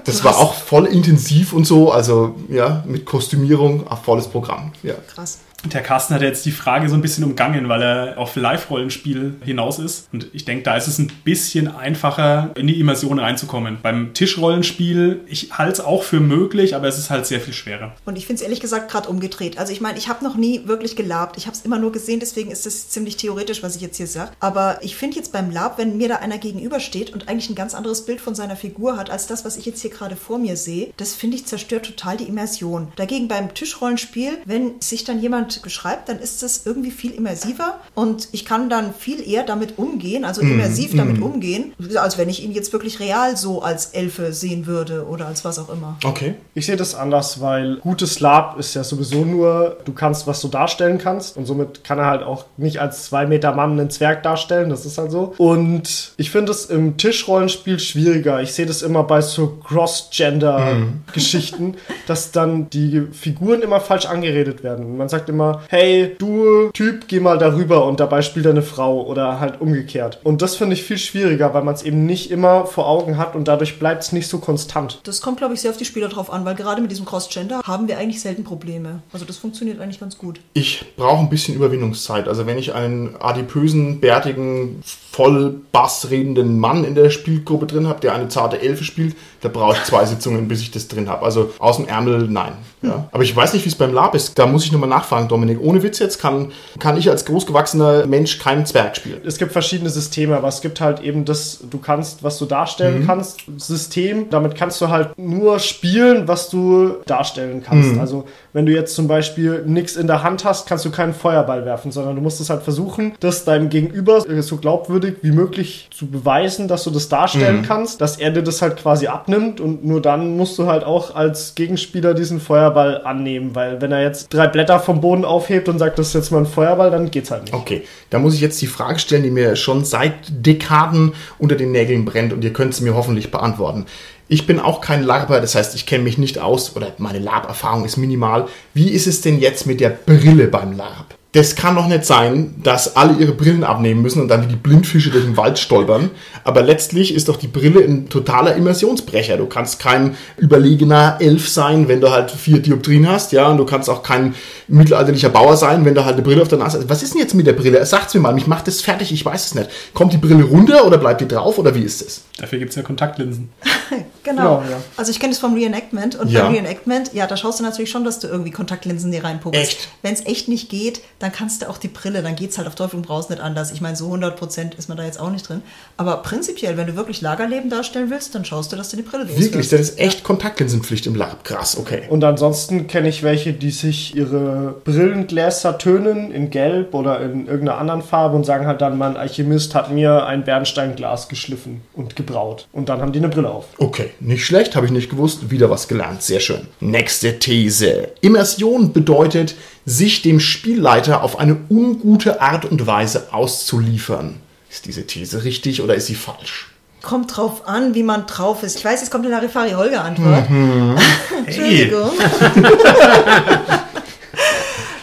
Das 0.05 0.25
war 0.25 0.39
auch 0.39 0.55
voll 0.55 0.87
intensiv 0.87 1.53
und 1.53 1.67
so, 1.67 1.93
also 1.93 2.35
ja, 2.49 2.83
mit 2.87 3.05
Kostümierung, 3.05 3.87
auch 3.87 4.03
volles 4.03 4.27
Programm. 4.27 4.73
Ja. 4.83 4.95
Krass. 5.15 5.39
Der 5.65 5.83
Carsten 5.83 6.15
hat 6.15 6.23
jetzt 6.23 6.47
die 6.47 6.53
Frage 6.53 6.89
so 6.89 6.95
ein 6.95 7.03
bisschen 7.03 7.25
umgangen, 7.25 7.69
weil 7.69 7.83
er 7.83 8.19
auf 8.19 8.35
Live-Rollenspiel 8.35 9.37
hinaus 9.45 9.79
ist. 9.79 10.09
Und 10.13 10.29
ich 10.33 10.45
denke, 10.45 10.63
da 10.63 10.77
ist 10.77 10.89
es 10.89 10.99
ein 10.99 11.13
bisschen 11.25 11.69
einfacher, 11.69 12.51
in 12.57 12.67
die 12.67 12.81
Immersion 12.81 13.19
reinzukommen. 13.19 13.79
Beim 13.83 14.15
Tischrollenspiel, 14.15 15.21
ich 15.27 15.59
halte 15.59 15.73
es 15.73 15.81
auch 15.81 16.03
für 16.03 16.21
möglich, 16.21 16.75
aber 16.75 16.89
es 16.89 16.99
ist 16.99 17.11
halt 17.11 17.27
sehr 17.27 17.41
viel 17.41 17.53
schwerer. 17.53 17.93
Und 18.07 18.17
ich 18.17 18.27
finde 18.27 18.41
es 18.41 18.43
ehrlich 18.43 18.61
gesagt 18.61 18.91
gerade 18.91 19.09
umgedreht. 19.09 19.59
Also 19.59 19.73
ich 19.73 19.81
meine, 19.81 19.99
ich 19.99 20.09
habe 20.09 20.25
noch 20.25 20.37
nie 20.37 20.67
wirklich 20.67 20.97
gelabt. 20.97 21.37
Ich 21.37 21.47
habe 21.47 21.57
es 21.57 21.63
immer 21.63 21.79
nur 21.79 21.93
gesehen, 21.93 22.21
deswegen 22.21 22.51
ist 22.51 22.65
das 22.65 22.89
ziemlich 22.89 23.17
theoretisch, 23.17 23.63
was 23.63 23.77
ich 23.77 23.83
jetzt 23.83 23.99
hier 23.99 24.07
sage. 24.07 24.33
Aber 24.41 24.79
ich 24.83 24.97
finde 24.97 25.17
jetzt 25.17 25.33
beim 25.33 25.51
Lab, 25.51 25.77
wenn 25.77 25.99
mir 25.99 26.09
da 26.09 26.17
einer 26.17 26.39
gegenübersteht 26.39 27.13
und 27.13 27.29
eigentlich 27.29 27.51
ein 27.51 27.55
ganz 27.55 27.75
anderes 27.75 28.07
Bild 28.07 28.21
von 28.21 28.35
seiner 28.35 28.57
Figur 28.57 28.97
hat, 28.97 29.11
als 29.11 29.27
das, 29.27 29.45
was 29.45 29.59
ich 29.59 29.67
jetzt 29.67 29.83
hier 29.83 29.91
gerade 29.91 30.17
vor 30.17 30.39
mir 30.39 30.57
sehe, 30.57 30.93
das 30.97 31.15
finde 31.15 31.37
ich 31.37 31.47
zerstört 31.47 31.85
total 31.85 32.17
die 32.17 32.25
Immersion. 32.25 32.89
Dagegen 32.97 33.29
beim 33.29 33.53
Tischrollenspiel, 33.53 34.39
wenn 34.47 34.81
sich 34.81 35.05
dann 35.05 35.21
jemand 35.21 35.50
beschreibt, 35.63 36.09
dann 36.09 36.19
ist 36.19 36.43
das 36.43 36.63
irgendwie 36.65 36.91
viel 36.91 37.11
immersiver 37.11 37.79
und 37.95 38.29
ich 38.33 38.45
kann 38.45 38.71
dann 38.71 38.95
viel 38.95 39.29
eher 39.29 39.43
damit 39.43 39.79
umgehen, 39.79 40.25
also 40.25 40.41
immersiv 40.41 40.97
damit 40.97 41.21
umgehen, 41.21 41.73
als 41.97 42.19
wenn 42.19 42.29
ich 42.29 42.45
ihn 42.45 42.53
jetzt 42.53 42.73
wirklich 42.73 43.01
real 43.01 43.37
so 43.37 43.63
als 43.63 43.87
Elfe 43.87 44.33
sehen 44.33 44.67
würde 44.67 45.07
oder 45.07 45.27
als 45.27 45.45
was 45.45 45.59
auch 45.59 45.69
immer. 45.69 45.99
Okay. 46.05 46.35
Ich 46.55 46.67
sehe 46.67 46.77
das 46.77 46.95
anders, 46.95 47.41
weil 47.41 47.77
gutes 47.77 48.21
Lab 48.21 48.59
ist 48.59 48.75
ja 48.75 48.85
sowieso 48.85 49.25
nur, 49.25 49.79
du 49.85 49.93
kannst, 49.93 50.27
was 50.27 50.41
du 50.41 50.49
darstellen 50.49 50.99
kannst. 50.99 51.37
Und 51.37 51.47
somit 51.47 51.85
kann 51.85 51.99
er 51.99 52.07
halt 52.07 52.23
auch 52.23 52.47
nicht 52.57 52.79
als 52.79 53.05
zwei 53.05 53.27
Meter 53.27 53.55
Mann 53.55 53.73
einen 53.73 53.91
Zwerg 53.91 54.23
darstellen. 54.23 54.71
Das 54.71 54.87
ist 54.87 54.97
halt 54.99 55.11
so. 55.11 55.35
Und 55.39 56.13
ich 56.17 56.31
finde 56.31 56.53
es 56.53 56.67
im 56.67 56.97
Tischrollenspiel 56.97 57.81
schwieriger. 57.81 58.41
Ich 58.43 58.53
sehe 58.53 58.67
das 58.67 58.83
immer 58.83 59.03
bei 59.05 59.21
so 59.21 59.59
Cross-Gender-Geschichten, 59.67 61.75
dass 62.07 62.31
dann 62.33 62.69
die 62.71 63.03
Figuren 63.13 63.63
immer 63.63 63.81
falsch 63.81 64.07
angeredet 64.07 64.63
werden. 64.63 64.97
Man 64.97 65.09
sagt 65.09 65.29
immer, 65.29 65.40
immer, 65.41 65.63
hey, 65.69 66.15
du 66.19 66.71
Typ, 66.73 67.09
geh 67.09 67.21
mal 67.21 67.39
darüber 67.39 67.87
und 67.87 68.01
dabei 68.01 68.23
spielt 68.23 68.47
er 68.47 68.53
eine 68.53 68.63
Frau 68.63 69.07
oder 69.07 69.41
halt 69.41 69.61
umgekehrt. 69.61 70.21
Und 70.23 70.43
das 70.43 70.57
finde 70.57 70.75
ich 70.75 70.83
viel 70.83 70.99
schwieriger, 70.99 71.55
weil 71.55 71.63
man 71.63 71.75
es 71.75 71.83
eben 71.83 72.07
nicht 72.07 72.31
immer 72.31 72.67
vor 72.67 72.87
Augen 72.87 73.17
hat 73.17 73.35
und 73.35 73.49
dadurch 73.49 73.79
bleibt 73.79 74.03
es 74.03 74.13
nicht 74.13 74.29
so 74.29 74.39
konstant. 74.39 75.01
Das 75.05 75.23
kommt, 75.23 75.39
glaube 75.39 75.55
ich, 75.55 75.61
sehr 75.61 75.71
auf 75.71 75.77
die 75.77 75.85
Spieler 75.85 76.09
drauf 76.09 76.31
an, 76.31 76.45
weil 76.45 76.55
gerade 76.55 76.83
mit 76.83 76.91
diesem 76.91 77.07
Cross-Gender 77.07 77.63
haben 77.65 77.89
wir 77.89 77.99
eigentlich 77.99 78.21
selten 78.21 78.45
Probleme. 78.45 79.03
Also 79.13 79.25
das 79.25 79.39
funktioniert 79.39 79.81
eigentlich 79.81 80.01
ganz 80.01 80.19
gut. 80.19 80.41
Ich 80.55 80.85
brauche 80.97 81.21
ein 81.21 81.31
bisschen 81.31 81.55
Überwindungszeit. 81.55 82.29
Also 82.29 82.47
wenn 82.47 82.59
ich 82.59 82.75
einen 82.75 83.17
adipösen, 83.21 84.01
bärtigen, 84.01 84.83
voll 84.85 85.61
bassredenden 85.73 86.59
Mann 86.59 86.85
in 86.85 86.95
der 86.95 87.11
Spielgruppe 87.11 87.67
drin 87.67 87.87
habe, 87.87 88.01
der 88.01 88.15
eine 88.15 88.29
zarte 88.29 88.61
Elfe 88.61 88.85
spielt, 88.85 89.17
da 89.41 89.49
brauche 89.49 89.77
ich 89.77 89.85
zwei 89.85 90.05
Sitzungen, 90.05 90.49
bis 90.49 90.61
ich 90.61 90.71
das 90.71 90.89
drin 90.89 91.09
habe. 91.09 91.25
Also 91.25 91.53
aus 91.59 91.77
dem 91.77 91.89
Ärmel, 91.89 92.29
nein. 92.29 92.53
Ja. 92.83 93.09
Aber 93.13 93.23
ich 93.23 93.35
weiß 93.35 93.53
nicht, 93.53 93.65
wie 93.65 93.69
es 93.69 93.75
beim 93.75 93.93
Lab 93.93 94.15
ist. 94.15 94.39
Da 94.39 94.47
muss 94.47 94.65
ich 94.65 94.73
nochmal 94.73 94.89
nachfragen, 94.89 95.29
Dominik. 95.29 95.59
Ohne 95.61 95.83
Witz 95.83 95.99
jetzt 95.99 96.19
kann, 96.19 96.53
kann 96.79 96.97
ich 96.97 97.11
als 97.11 97.25
großgewachsener 97.25 98.07
Mensch 98.07 98.39
keinen 98.39 98.67
Zwerg 98.67 98.97
spielen. 98.97 99.21
Es 99.25 99.39
gibt 99.39 99.53
verschiedene 99.53 99.91
Systeme, 99.91 100.37
aber 100.37 100.49
es 100.49 100.61
gibt 100.61 100.81
halt 100.81 101.01
eben 101.01 101.25
das, 101.25 101.61
du 101.71 101.79
kannst, 101.79 102.23
was 102.23 102.39
du 102.39 102.47
darstellen 102.47 103.05
kannst, 103.07 103.43
System. 103.57 104.29
Damit 104.31 104.55
kannst 104.55 104.81
du 104.81 104.89
halt 104.89 105.19
nur 105.19 105.59
spielen, 105.59 106.29
was 106.29 106.49
du 106.51 106.97
darstellen 107.07 107.63
kannst. 107.63 107.99
Also 107.99 108.25
wenn 108.53 108.67
du 108.67 108.73
jetzt 108.73 108.95
zum 108.95 109.09
Beispiel 109.09 109.63
nichts 109.67 109.97
in 109.97 110.07
der 110.07 110.23
Hand 110.23 110.45
hast, 110.45 110.67
kannst 110.67 110.85
du 110.85 110.91
keinen 110.91 111.15
Feuerball 111.15 111.65
werfen, 111.65 111.93
sondern 111.93 112.17
du 112.17 112.23
musst 112.23 112.41
es 112.41 112.51
halt 112.51 112.63
versuchen, 112.63 113.13
das 113.21 113.45
deinem 113.45 113.69
Gegenüber 113.69 114.21
so 114.43 114.57
glaubwürdig 114.57 115.17
wie 115.23 115.33
möglich 115.33 115.89
zu 115.91 116.07
beweisen, 116.07 116.69
dass 116.69 116.85
du 116.85 116.91
das 116.91 117.09
darstellen 117.09 117.63
kannst, 117.67 118.01
dass 118.01 118.19
er 118.19 118.31
dir 118.31 118.43
das 118.43 118.63
halt 118.63 118.77
quasi 118.77 119.07
abnimmt 119.07 119.30
und 119.35 119.85
nur 119.85 120.03
dann 120.03 120.37
musst 120.37 120.59
du 120.59 120.67
halt 120.67 120.85
auch 120.85 121.15
als 121.15 121.55
Gegenspieler 121.55 122.15
diesen 122.15 122.41
Feuerball 122.41 123.03
annehmen, 123.05 123.55
weil 123.55 123.81
wenn 123.81 123.93
er 123.93 124.03
jetzt 124.03 124.33
drei 124.33 124.47
Blätter 124.47 124.81
vom 124.81 125.01
Boden 125.01 125.25
aufhebt 125.25 125.69
und 125.69 125.79
sagt, 125.79 125.99
das 125.99 126.09
ist 126.09 126.15
jetzt 126.15 126.31
mal 126.31 126.39
ein 126.39 126.47
Feuerball, 126.47 126.91
dann 126.91 127.11
geht's 127.11 127.31
halt 127.31 127.45
nicht. 127.45 127.55
Okay, 127.55 127.83
da 128.11 128.19
muss 128.19 128.35
ich 128.35 128.41
jetzt 128.41 128.61
die 128.61 128.67
Frage 128.67 128.99
stellen, 128.99 129.23
die 129.23 129.31
mir 129.31 129.57
schon 129.57 129.85
seit 129.85 130.15
Dekaden 130.29 131.13
unter 131.39 131.57
den 131.57 131.73
Nägeln 131.73 132.05
brennt 132.05 132.33
und 132.33 132.45
ihr 132.45 132.53
könnt 132.53 132.75
sie 132.75 132.85
mir 132.85 132.95
hoffentlich 132.95 133.31
beantworten. 133.31 133.87
Ich 134.29 134.47
bin 134.47 134.61
auch 134.61 134.81
kein 134.81 135.03
Larper, 135.03 135.41
das 135.41 135.55
heißt, 135.55 135.75
ich 135.75 135.87
kenne 135.87 136.05
mich 136.05 136.17
nicht 136.17 136.39
aus 136.39 136.77
oder 136.77 136.93
meine 136.99 137.19
Lab-Erfahrung 137.19 137.85
ist 137.85 137.97
minimal. 137.97 138.47
Wie 138.75 138.91
ist 138.91 139.07
es 139.07 139.23
denn 139.23 139.41
jetzt 139.41 139.67
mit 139.67 139.81
der 139.81 139.91
Brille 139.91 140.47
beim 140.47 140.77
Lab? 140.77 141.20
Das 141.33 141.55
kann 141.55 141.77
doch 141.77 141.87
nicht 141.87 142.05
sein, 142.05 142.57
dass 142.61 142.97
alle 142.97 143.15
ihre 143.15 143.31
Brillen 143.31 143.63
abnehmen 143.63 144.03
müssen 144.03 144.21
und 144.21 144.27
dann 144.27 144.43
wie 144.43 144.49
die 144.49 144.57
Blindfische 144.57 145.11
durch 145.11 145.25
den 145.25 145.37
Wald 145.37 145.61
stolpern. 145.61 146.11
Aber 146.43 146.63
letztlich 146.63 147.15
ist 147.15 147.29
doch 147.29 147.37
die 147.37 147.47
Brille 147.47 147.85
ein 147.85 148.09
totaler 148.09 148.57
Immersionsbrecher. 148.57 149.37
Du 149.37 149.47
kannst 149.47 149.79
kein 149.79 150.17
überlegener 150.39 151.19
Elf 151.21 151.49
sein, 151.49 151.87
wenn 151.87 152.01
du 152.01 152.11
halt 152.11 152.33
vier 152.33 152.59
Dioptrien 152.59 153.09
hast, 153.09 153.31
ja, 153.31 153.49
und 153.49 153.59
du 153.59 153.65
kannst 153.65 153.89
auch 153.89 154.03
kein 154.03 154.35
mittelalterlicher 154.67 155.29
Bauer 155.29 155.57
sein, 155.57 155.85
wenn 155.85 155.95
du 155.95 156.05
halt 156.05 156.15
eine 156.15 156.23
Brille 156.23 156.43
auf 156.43 156.49
der 156.49 156.59
Nase 156.59 156.79
hast. 156.79 156.89
Was 156.89 157.05
ist 157.05 157.15
denn 157.15 157.21
jetzt 157.21 157.35
mit 157.35 157.47
der 157.47 157.53
Brille? 157.53 157.85
Sagt's 157.87 158.13
mir 158.15 158.21
mal, 158.21 158.35
mich 158.35 158.49
macht 158.49 158.67
das 158.67 158.81
fertig, 158.81 159.13
ich 159.13 159.25
weiß 159.25 159.47
es 159.47 159.55
nicht. 159.55 159.71
Kommt 159.95 160.13
die 160.13 160.19
Brille 160.19 160.43
runter 160.43 160.85
oder 160.85 160.99
bleibt 160.99 161.21
die 161.21 161.29
drauf 161.29 161.59
oder 161.59 161.77
wie 161.77 161.83
ist 161.83 162.03
es? 162.03 162.25
Dafür 162.39 162.59
gibt 162.59 162.71
es 162.71 162.77
ja 162.77 162.83
Kontaktlinsen. 162.83 163.51
Genau. 164.23 164.61
Ja, 164.63 164.71
ja. 164.71 164.77
Also 164.97 165.11
ich 165.11 165.19
kenne 165.21 165.33
es 165.33 165.39
vom 165.39 165.55
Reenactment 165.55 166.15
und 166.17 166.31
Ja. 166.31 166.45
beim 166.45 166.55
Reenactment, 166.55 167.13
ja, 167.15 167.27
da 167.27 167.37
schaust 167.37 167.59
du 167.61 167.65
natürlich 167.65 167.91
schon, 167.91 168.05
dass 168.05 168.19
du 168.19 168.29
irgendwie 168.29 168.51
Kontaktlinsen 168.51 169.11
dir 169.11 169.25
reinpuppst. 169.25 169.77
Wenn 170.03 170.13
es 170.15 170.27
echt 170.27 170.49
nicht 170.49 170.69
geht, 170.69 171.01
dann 171.19 171.33
kannst 171.33 171.63
du 171.63 171.69
auch 171.71 171.79
die 171.79 171.89
Brille, 171.89 172.23
dann 172.23 172.37
geht's 172.37 172.59
halt 172.59 172.69
auf 172.69 172.75
Teufel 172.75 172.97
und 172.97 173.07
Braus 173.07 173.29
nicht 173.31 173.41
anders. 173.41 173.73
Ich 173.73 173.81
meine, 173.81 173.97
so 173.97 174.09
100% 174.13 174.77
ist 174.79 174.89
man 174.89 174.99
da 174.99 175.05
jetzt 175.05 175.19
auch 175.21 175.31
nicht 175.31 175.49
drin. 175.49 175.63
Aber 175.97 176.19
prinzipiell, 176.19 176.77
wenn 176.77 176.87
du 176.87 176.97
wirklich 176.97 177.21
Lagerleben 177.21 177.71
darstellen 177.71 178.11
willst, 178.11 178.35
dann 178.35 178.45
schaust 178.45 178.73
du, 178.73 178.77
dass 178.77 178.91
du 178.91 178.97
die 178.97 179.03
Brille 179.03 179.27
Wirklich, 179.29 179.47
loswirst. 179.47 179.73
das 179.73 179.81
ist 179.81 179.99
echt 179.99 180.25
Kontaktlinsenpflicht 180.25 181.07
im 181.07 181.15
Lab. 181.15 181.45
Krass, 181.45 181.77
okay. 181.79 182.03
Und 182.09 182.23
ansonsten 182.25 182.87
kenne 182.87 183.09
ich 183.09 183.23
welche, 183.23 183.53
die 183.53 183.71
sich 183.71 184.15
ihre 184.15 184.75
Brillengläser 184.85 185.79
tönen 185.79 186.31
in 186.33 186.51
Gelb 186.51 186.95
oder 186.95 187.21
in 187.21 187.47
irgendeiner 187.47 187.79
anderen 187.79 188.03
Farbe 188.03 188.37
und 188.37 188.45
sagen 188.45 188.67
halt 188.67 188.81
dann, 188.81 188.99
mein 188.99 189.17
Alchemist 189.17 189.75
hat 189.75 189.91
mir 189.91 190.27
ein 190.27 190.45
Bernsteinglas 190.45 191.29
geschliffen 191.29 191.81
und 191.95 192.17
gebraut. 192.17 192.69
Und 192.73 192.89
dann 192.89 193.01
haben 193.01 193.13
die 193.13 193.19
eine 193.19 193.29
Brille 193.29 193.51
auf. 193.51 193.67
Okay, 193.79 194.10
nicht 194.21 194.45
schlecht, 194.45 194.77
habe 194.77 194.87
ich 194.87 194.93
nicht 194.93 195.11
gewusst. 195.11 195.51
Wieder 195.51 195.71
was 195.71 195.89
gelernt, 195.89 196.23
sehr 196.23 196.41
schön. 196.41 196.67
Nächste 196.81 197.39
These. 197.39 198.09
Immersion 198.21 198.93
bedeutet, 198.93 199.55
sich 199.87 200.23
dem 200.23 200.41
Spielleiter 200.41 201.23
auf 201.23 201.39
eine 201.39 201.57
ungute 201.69 202.41
Art 202.41 202.65
und 202.65 202.87
Weise 202.87 203.29
auszuliefern. 203.33 204.37
Ist 204.71 204.87
diese 204.87 205.07
These 205.07 205.45
richtig 205.45 205.83
oder 205.83 205.95
ist 205.95 206.07
sie 206.07 206.15
falsch? 206.15 206.69
Kommt 207.03 207.37
drauf 207.37 207.67
an, 207.67 207.95
wie 207.95 208.03
man 208.03 208.27
drauf 208.27 208.63
ist. 208.63 208.77
Ich 208.77 208.85
weiß, 208.85 209.01
jetzt 209.01 209.11
kommt 209.11 209.25
eine 209.25 209.35
Larifari-Holger-Antwort. 209.35 210.49
Entschuldigung. 211.47 212.11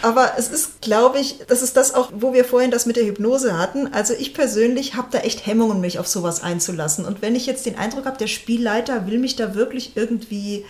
Aber 0.08 0.38
es 0.38 0.48
ist, 0.48 0.80
glaube 0.80 1.18
ich, 1.18 1.40
das 1.48 1.60
ist 1.60 1.76
das 1.76 1.94
auch, 1.94 2.10
wo 2.14 2.32
wir 2.32 2.46
vorhin 2.46 2.70
das 2.70 2.86
mit 2.86 2.96
der 2.96 3.04
Hypnose 3.04 3.58
hatten. 3.58 3.92
Also 3.92 4.14
ich 4.14 4.32
persönlich 4.32 4.94
habe 4.94 5.08
da 5.10 5.18
echt 5.18 5.44
Hemmungen, 5.44 5.82
mich 5.82 5.98
auf 5.98 6.06
sowas 6.06 6.42
einzulassen. 6.42 7.04
Und 7.04 7.20
wenn 7.20 7.36
ich 7.36 7.44
jetzt 7.44 7.66
den 7.66 7.76
Eindruck 7.76 8.06
habe, 8.06 8.16
der 8.16 8.26
Spielleiter 8.26 9.06
will 9.06 9.18
mich 9.18 9.36
da 9.36 9.54
wirklich 9.54 9.92
irgendwie 9.96 10.64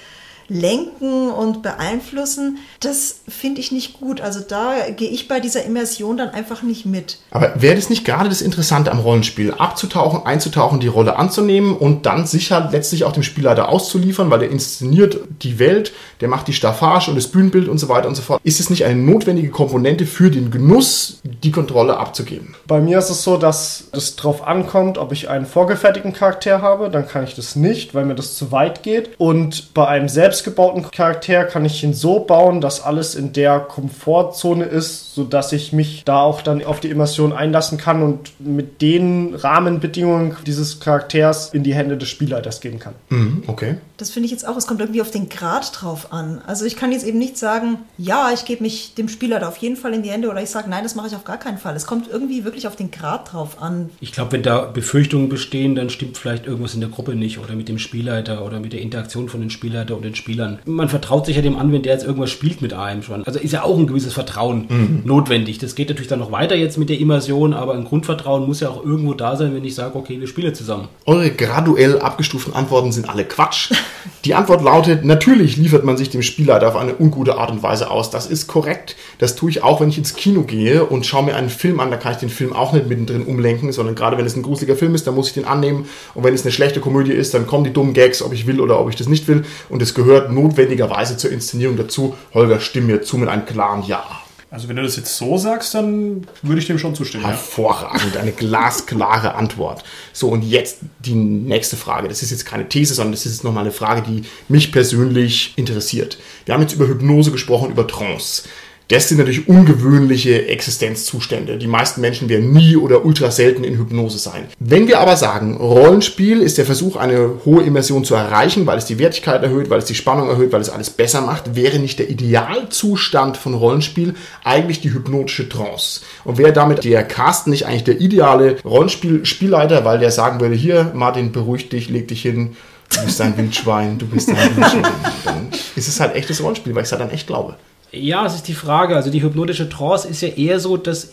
lenken 0.48 1.30
und 1.30 1.62
beeinflussen, 1.62 2.58
das 2.80 3.20
finde 3.28 3.60
ich 3.60 3.70
nicht 3.70 4.00
gut. 4.00 4.20
Also 4.20 4.40
da 4.40 4.74
gehe 4.96 5.10
ich 5.10 5.28
bei 5.28 5.40
dieser 5.40 5.64
Immersion 5.64 6.16
dann 6.16 6.30
einfach 6.30 6.62
nicht 6.62 6.86
mit. 6.86 7.18
Aber 7.30 7.52
wäre 7.60 7.76
das 7.76 7.90
nicht 7.90 8.04
gerade 8.04 8.28
das 8.28 8.40
Interessante 8.40 8.90
am 8.90 9.00
Rollenspiel? 9.00 9.52
Abzutauchen, 9.52 10.24
einzutauchen, 10.24 10.80
die 10.80 10.88
Rolle 10.88 11.16
anzunehmen 11.16 11.76
und 11.76 12.06
dann 12.06 12.26
sicher 12.26 12.68
letztlich 12.72 13.04
auch 13.04 13.12
dem 13.12 13.22
Spielleiter 13.22 13.68
auszuliefern, 13.68 14.30
weil 14.30 14.40
der 14.40 14.50
inszeniert 14.50 15.20
die 15.42 15.58
Welt, 15.58 15.92
der 16.20 16.28
macht 16.28 16.48
die 16.48 16.52
Staffage 16.52 17.08
und 17.08 17.16
das 17.16 17.28
Bühnenbild 17.28 17.68
und 17.68 17.78
so 17.78 17.88
weiter 17.88 18.08
und 18.08 18.14
so 18.14 18.22
fort. 18.22 18.40
Ist 18.42 18.60
es 18.60 18.70
nicht 18.70 18.84
eine 18.84 19.00
notwendige 19.00 19.50
Komponente 19.50 20.06
für 20.06 20.30
den 20.30 20.50
Genuss, 20.50 21.20
die 21.24 21.52
Kontrolle 21.52 21.98
abzugeben? 21.98 22.54
Bei 22.66 22.80
mir 22.80 22.98
ist 22.98 23.10
es 23.10 23.22
so, 23.22 23.36
dass 23.36 23.84
es 23.92 24.16
drauf 24.16 24.46
ankommt, 24.46 24.98
ob 24.98 25.12
ich 25.12 25.28
einen 25.28 25.46
vorgefertigten 25.46 26.12
Charakter 26.12 26.62
habe, 26.62 26.88
dann 26.90 27.06
kann 27.06 27.24
ich 27.24 27.34
das 27.34 27.56
nicht, 27.56 27.94
weil 27.94 28.04
mir 28.04 28.14
das 28.14 28.34
zu 28.34 28.50
weit 28.50 28.82
geht. 28.82 29.10
Und 29.18 29.74
bei 29.74 29.86
einem 29.86 30.08
selbstgebauten 30.38 30.88
Charakter 30.90 31.44
kann 31.44 31.64
ich 31.64 31.82
ihn 31.82 31.94
so 31.94 32.20
bauen, 32.20 32.60
dass 32.60 32.80
alles 32.80 33.16
in 33.16 33.32
der 33.32 33.58
Komfortzone 33.58 34.64
ist, 34.64 35.14
sodass 35.14 35.52
ich 35.52 35.72
mich 35.72 36.04
da 36.04 36.20
auch 36.20 36.42
dann 36.42 36.64
auf 36.64 36.78
die 36.78 36.90
Immersion 36.90 37.32
einlassen 37.32 37.76
kann 37.76 38.02
und 38.02 38.32
mit 38.38 38.80
den 38.80 39.34
Rahmenbedingungen 39.34 40.36
dieses 40.46 40.78
Charakters 40.78 41.52
in 41.52 41.64
die 41.64 41.74
Hände 41.74 41.96
des 41.96 42.08
Spielleiters 42.08 42.60
geben 42.60 42.78
kann. 42.78 42.94
Mhm, 43.08 43.42
okay. 43.48 43.76
Das 43.98 44.10
finde 44.10 44.26
ich 44.26 44.30
jetzt 44.30 44.46
auch, 44.46 44.56
es 44.56 44.68
kommt 44.68 44.80
irgendwie 44.80 45.00
auf 45.00 45.10
den 45.10 45.28
Grad 45.28 45.82
drauf 45.82 46.12
an. 46.12 46.40
Also 46.46 46.64
ich 46.64 46.76
kann 46.76 46.92
jetzt 46.92 47.04
eben 47.04 47.18
nicht 47.18 47.36
sagen, 47.36 47.78
ja, 47.98 48.30
ich 48.32 48.44
gebe 48.44 48.62
mich 48.62 48.94
dem 48.94 49.08
Spieler 49.08 49.40
da 49.40 49.48
auf 49.48 49.56
jeden 49.56 49.76
Fall 49.76 49.92
in 49.92 50.04
die 50.04 50.10
Hände 50.10 50.30
oder 50.30 50.40
ich 50.40 50.50
sage, 50.50 50.70
nein, 50.70 50.84
das 50.84 50.94
mache 50.94 51.08
ich 51.08 51.16
auf 51.16 51.24
gar 51.24 51.36
keinen 51.36 51.58
Fall. 51.58 51.74
Es 51.74 51.84
kommt 51.84 52.08
irgendwie 52.08 52.44
wirklich 52.44 52.68
auf 52.68 52.76
den 52.76 52.92
Grad 52.92 53.32
drauf 53.32 53.60
an. 53.60 53.90
Ich 54.00 54.12
glaube, 54.12 54.30
wenn 54.32 54.44
da 54.44 54.60
Befürchtungen 54.66 55.28
bestehen, 55.28 55.74
dann 55.74 55.90
stimmt 55.90 56.16
vielleicht 56.16 56.46
irgendwas 56.46 56.74
in 56.74 56.80
der 56.80 56.90
Gruppe 56.90 57.16
nicht 57.16 57.40
oder 57.40 57.56
mit 57.56 57.68
dem 57.68 57.80
Spielleiter 57.80 58.44
oder 58.44 58.60
mit 58.60 58.72
der 58.72 58.80
Interaktion 58.82 59.28
von 59.28 59.40
den 59.40 59.50
Spielleiter 59.50 59.96
und 59.96 60.04
den 60.04 60.14
Spielern. 60.14 60.60
Man 60.64 60.88
vertraut 60.88 61.26
sich 61.26 61.34
ja 61.34 61.42
dem 61.42 61.56
an, 61.58 61.72
wenn 61.72 61.82
der 61.82 61.94
jetzt 61.94 62.04
irgendwas 62.04 62.30
spielt 62.30 62.62
mit 62.62 62.72
einem 62.72 63.02
schon. 63.02 63.24
Also 63.24 63.40
ist 63.40 63.50
ja 63.50 63.64
auch 63.64 63.76
ein 63.76 63.88
gewisses 63.88 64.12
Vertrauen 64.12 65.02
notwendig. 65.04 65.58
Das 65.58 65.74
geht 65.74 65.88
natürlich 65.88 66.08
dann 66.08 66.20
noch 66.20 66.30
weiter 66.30 66.54
jetzt 66.54 66.78
mit 66.78 66.88
der 66.88 67.00
Immersion, 67.00 67.52
aber 67.52 67.74
ein 67.74 67.84
Grundvertrauen 67.84 68.46
muss 68.46 68.60
ja 68.60 68.68
auch 68.68 68.84
irgendwo 68.84 69.14
da 69.14 69.34
sein, 69.34 69.56
wenn 69.56 69.64
ich 69.64 69.74
sage, 69.74 69.96
okay, 69.96 70.20
wir 70.20 70.28
spielen 70.28 70.54
zusammen. 70.54 70.86
Eure 71.04 71.32
graduell 71.32 71.98
abgestuften 71.98 72.54
Antworten 72.54 72.92
sind 72.92 73.08
alle 73.08 73.24
Quatsch. 73.24 73.72
Die 74.24 74.34
Antwort 74.34 74.62
lautet, 74.62 75.04
natürlich 75.04 75.56
liefert 75.56 75.84
man 75.84 75.96
sich 75.96 76.10
dem 76.10 76.22
Spielleiter 76.22 76.68
auf 76.68 76.76
eine 76.76 76.94
ungute 76.98 77.36
Art 77.38 77.50
und 77.50 77.62
Weise 77.62 77.90
aus. 77.90 78.10
Das 78.10 78.26
ist 78.26 78.46
korrekt. 78.46 78.96
Das 79.18 79.36
tue 79.36 79.50
ich 79.50 79.62
auch, 79.62 79.80
wenn 79.80 79.88
ich 79.88 79.98
ins 79.98 80.14
Kino 80.14 80.42
gehe 80.42 80.84
und 80.84 81.06
schaue 81.06 81.24
mir 81.24 81.36
einen 81.36 81.50
Film 81.50 81.80
an. 81.80 81.90
Da 81.90 81.96
kann 81.96 82.12
ich 82.12 82.18
den 82.18 82.28
Film 82.28 82.52
auch 82.52 82.72
nicht 82.72 82.88
mittendrin 82.88 83.24
umlenken, 83.24 83.72
sondern 83.72 83.94
gerade 83.94 84.18
wenn 84.18 84.26
es 84.26 84.36
ein 84.36 84.42
gruseliger 84.42 84.76
Film 84.76 84.94
ist, 84.94 85.06
dann 85.06 85.14
muss 85.14 85.28
ich 85.28 85.34
den 85.34 85.44
annehmen. 85.44 85.88
Und 86.14 86.24
wenn 86.24 86.34
es 86.34 86.42
eine 86.42 86.52
schlechte 86.52 86.80
Komödie 86.80 87.12
ist, 87.12 87.34
dann 87.34 87.46
kommen 87.46 87.64
die 87.64 87.72
dummen 87.72 87.94
Gags, 87.94 88.22
ob 88.22 88.32
ich 88.32 88.46
will 88.46 88.60
oder 88.60 88.80
ob 88.80 88.88
ich 88.88 88.96
das 88.96 89.08
nicht 89.08 89.28
will. 89.28 89.44
Und 89.68 89.82
es 89.82 89.94
gehört 89.94 90.32
notwendigerweise 90.32 91.16
zur 91.16 91.30
Inszenierung 91.30 91.76
dazu. 91.76 92.14
Holger, 92.34 92.60
stimm 92.60 92.86
mir 92.86 93.02
zu 93.02 93.18
mit 93.18 93.28
einem 93.28 93.46
klaren 93.46 93.82
Ja. 93.82 94.04
Also 94.50 94.68
wenn 94.68 94.76
du 94.76 94.82
das 94.82 94.96
jetzt 94.96 95.14
so 95.14 95.36
sagst, 95.36 95.74
dann 95.74 96.26
würde 96.40 96.58
ich 96.58 96.66
dem 96.66 96.78
schon 96.78 96.94
zustimmen. 96.94 97.24
Ja. 97.24 97.30
Hervorragend, 97.30 98.16
eine 98.16 98.32
glasklare 98.32 99.34
Antwort. 99.34 99.84
So, 100.14 100.28
und 100.28 100.42
jetzt 100.42 100.78
die 101.00 101.14
nächste 101.14 101.76
Frage. 101.76 102.08
Das 102.08 102.22
ist 102.22 102.30
jetzt 102.30 102.46
keine 102.46 102.66
These, 102.66 102.94
sondern 102.94 103.12
das 103.12 103.26
ist 103.26 103.32
jetzt 103.32 103.44
nochmal 103.44 103.64
eine 103.64 103.72
Frage, 103.72 104.00
die 104.00 104.22
mich 104.48 104.72
persönlich 104.72 105.52
interessiert. 105.56 106.18
Wir 106.46 106.54
haben 106.54 106.62
jetzt 106.62 106.72
über 106.72 106.88
Hypnose 106.88 107.30
gesprochen, 107.30 107.70
über 107.70 107.86
Trance. 107.86 108.44
Das 108.88 109.06
sind 109.06 109.18
natürlich 109.18 109.46
ungewöhnliche 109.48 110.48
Existenzzustände. 110.48 111.58
Die 111.58 111.66
meisten 111.66 112.00
Menschen 112.00 112.30
werden 112.30 112.54
nie 112.54 112.74
oder 112.74 113.04
ultra 113.04 113.30
selten 113.30 113.62
in 113.62 113.76
Hypnose 113.76 114.16
sein. 114.16 114.44
Wenn 114.58 114.88
wir 114.88 115.00
aber 115.00 115.18
sagen, 115.18 115.58
Rollenspiel 115.58 116.40
ist 116.40 116.56
der 116.56 116.64
Versuch, 116.64 116.96
eine 116.96 117.32
hohe 117.44 117.64
Immersion 117.64 118.06
zu 118.06 118.14
erreichen, 118.14 118.66
weil 118.66 118.78
es 118.78 118.86
die 118.86 118.98
Wertigkeit 118.98 119.42
erhöht, 119.42 119.68
weil 119.68 119.80
es 119.80 119.84
die 119.84 119.94
Spannung 119.94 120.30
erhöht, 120.30 120.52
weil 120.52 120.62
es 120.62 120.70
alles 120.70 120.88
besser 120.88 121.20
macht, 121.20 121.54
wäre 121.54 121.78
nicht 121.78 121.98
der 121.98 122.08
Idealzustand 122.08 123.36
von 123.36 123.52
Rollenspiel 123.52 124.14
eigentlich 124.42 124.80
die 124.80 124.94
hypnotische 124.94 125.50
Trance. 125.50 126.00
Und 126.24 126.38
wäre 126.38 126.54
damit 126.54 126.84
der 126.84 127.04
Carsten 127.04 127.50
nicht 127.50 127.66
eigentlich 127.66 127.84
der 127.84 128.00
ideale 128.00 128.56
Rollenspiel-Spielleiter, 128.64 129.84
weil 129.84 129.98
der 129.98 130.12
sagen 130.12 130.40
würde, 130.40 130.54
hier, 130.54 130.92
Martin, 130.94 131.30
beruhig 131.30 131.68
dich, 131.68 131.90
leg 131.90 132.08
dich 132.08 132.22
hin, 132.22 132.56
du 132.88 133.04
bist 133.04 133.20
ein 133.20 133.36
Wildschwein, 133.36 133.98
du 133.98 134.06
bist 134.06 134.30
ein 134.30 134.56
Wildschwein. 134.56 134.82
Dann 135.26 135.48
ist 135.76 135.88
es 135.88 136.00
halt 136.00 136.14
echtes 136.14 136.42
Rollenspiel, 136.42 136.74
weil 136.74 136.84
ich 136.84 136.88
es 136.88 136.92
halt 136.92 137.02
dann 137.02 137.10
echt 137.10 137.26
glaube. 137.26 137.56
Ja, 137.92 138.26
es 138.26 138.34
ist 138.34 138.48
die 138.48 138.54
Frage. 138.54 138.96
Also 138.96 139.10
die 139.10 139.22
hypnotische 139.22 139.68
Trance 139.68 140.08
ist 140.08 140.20
ja 140.20 140.28
eher 140.28 140.60
so, 140.60 140.76
dass 140.76 141.10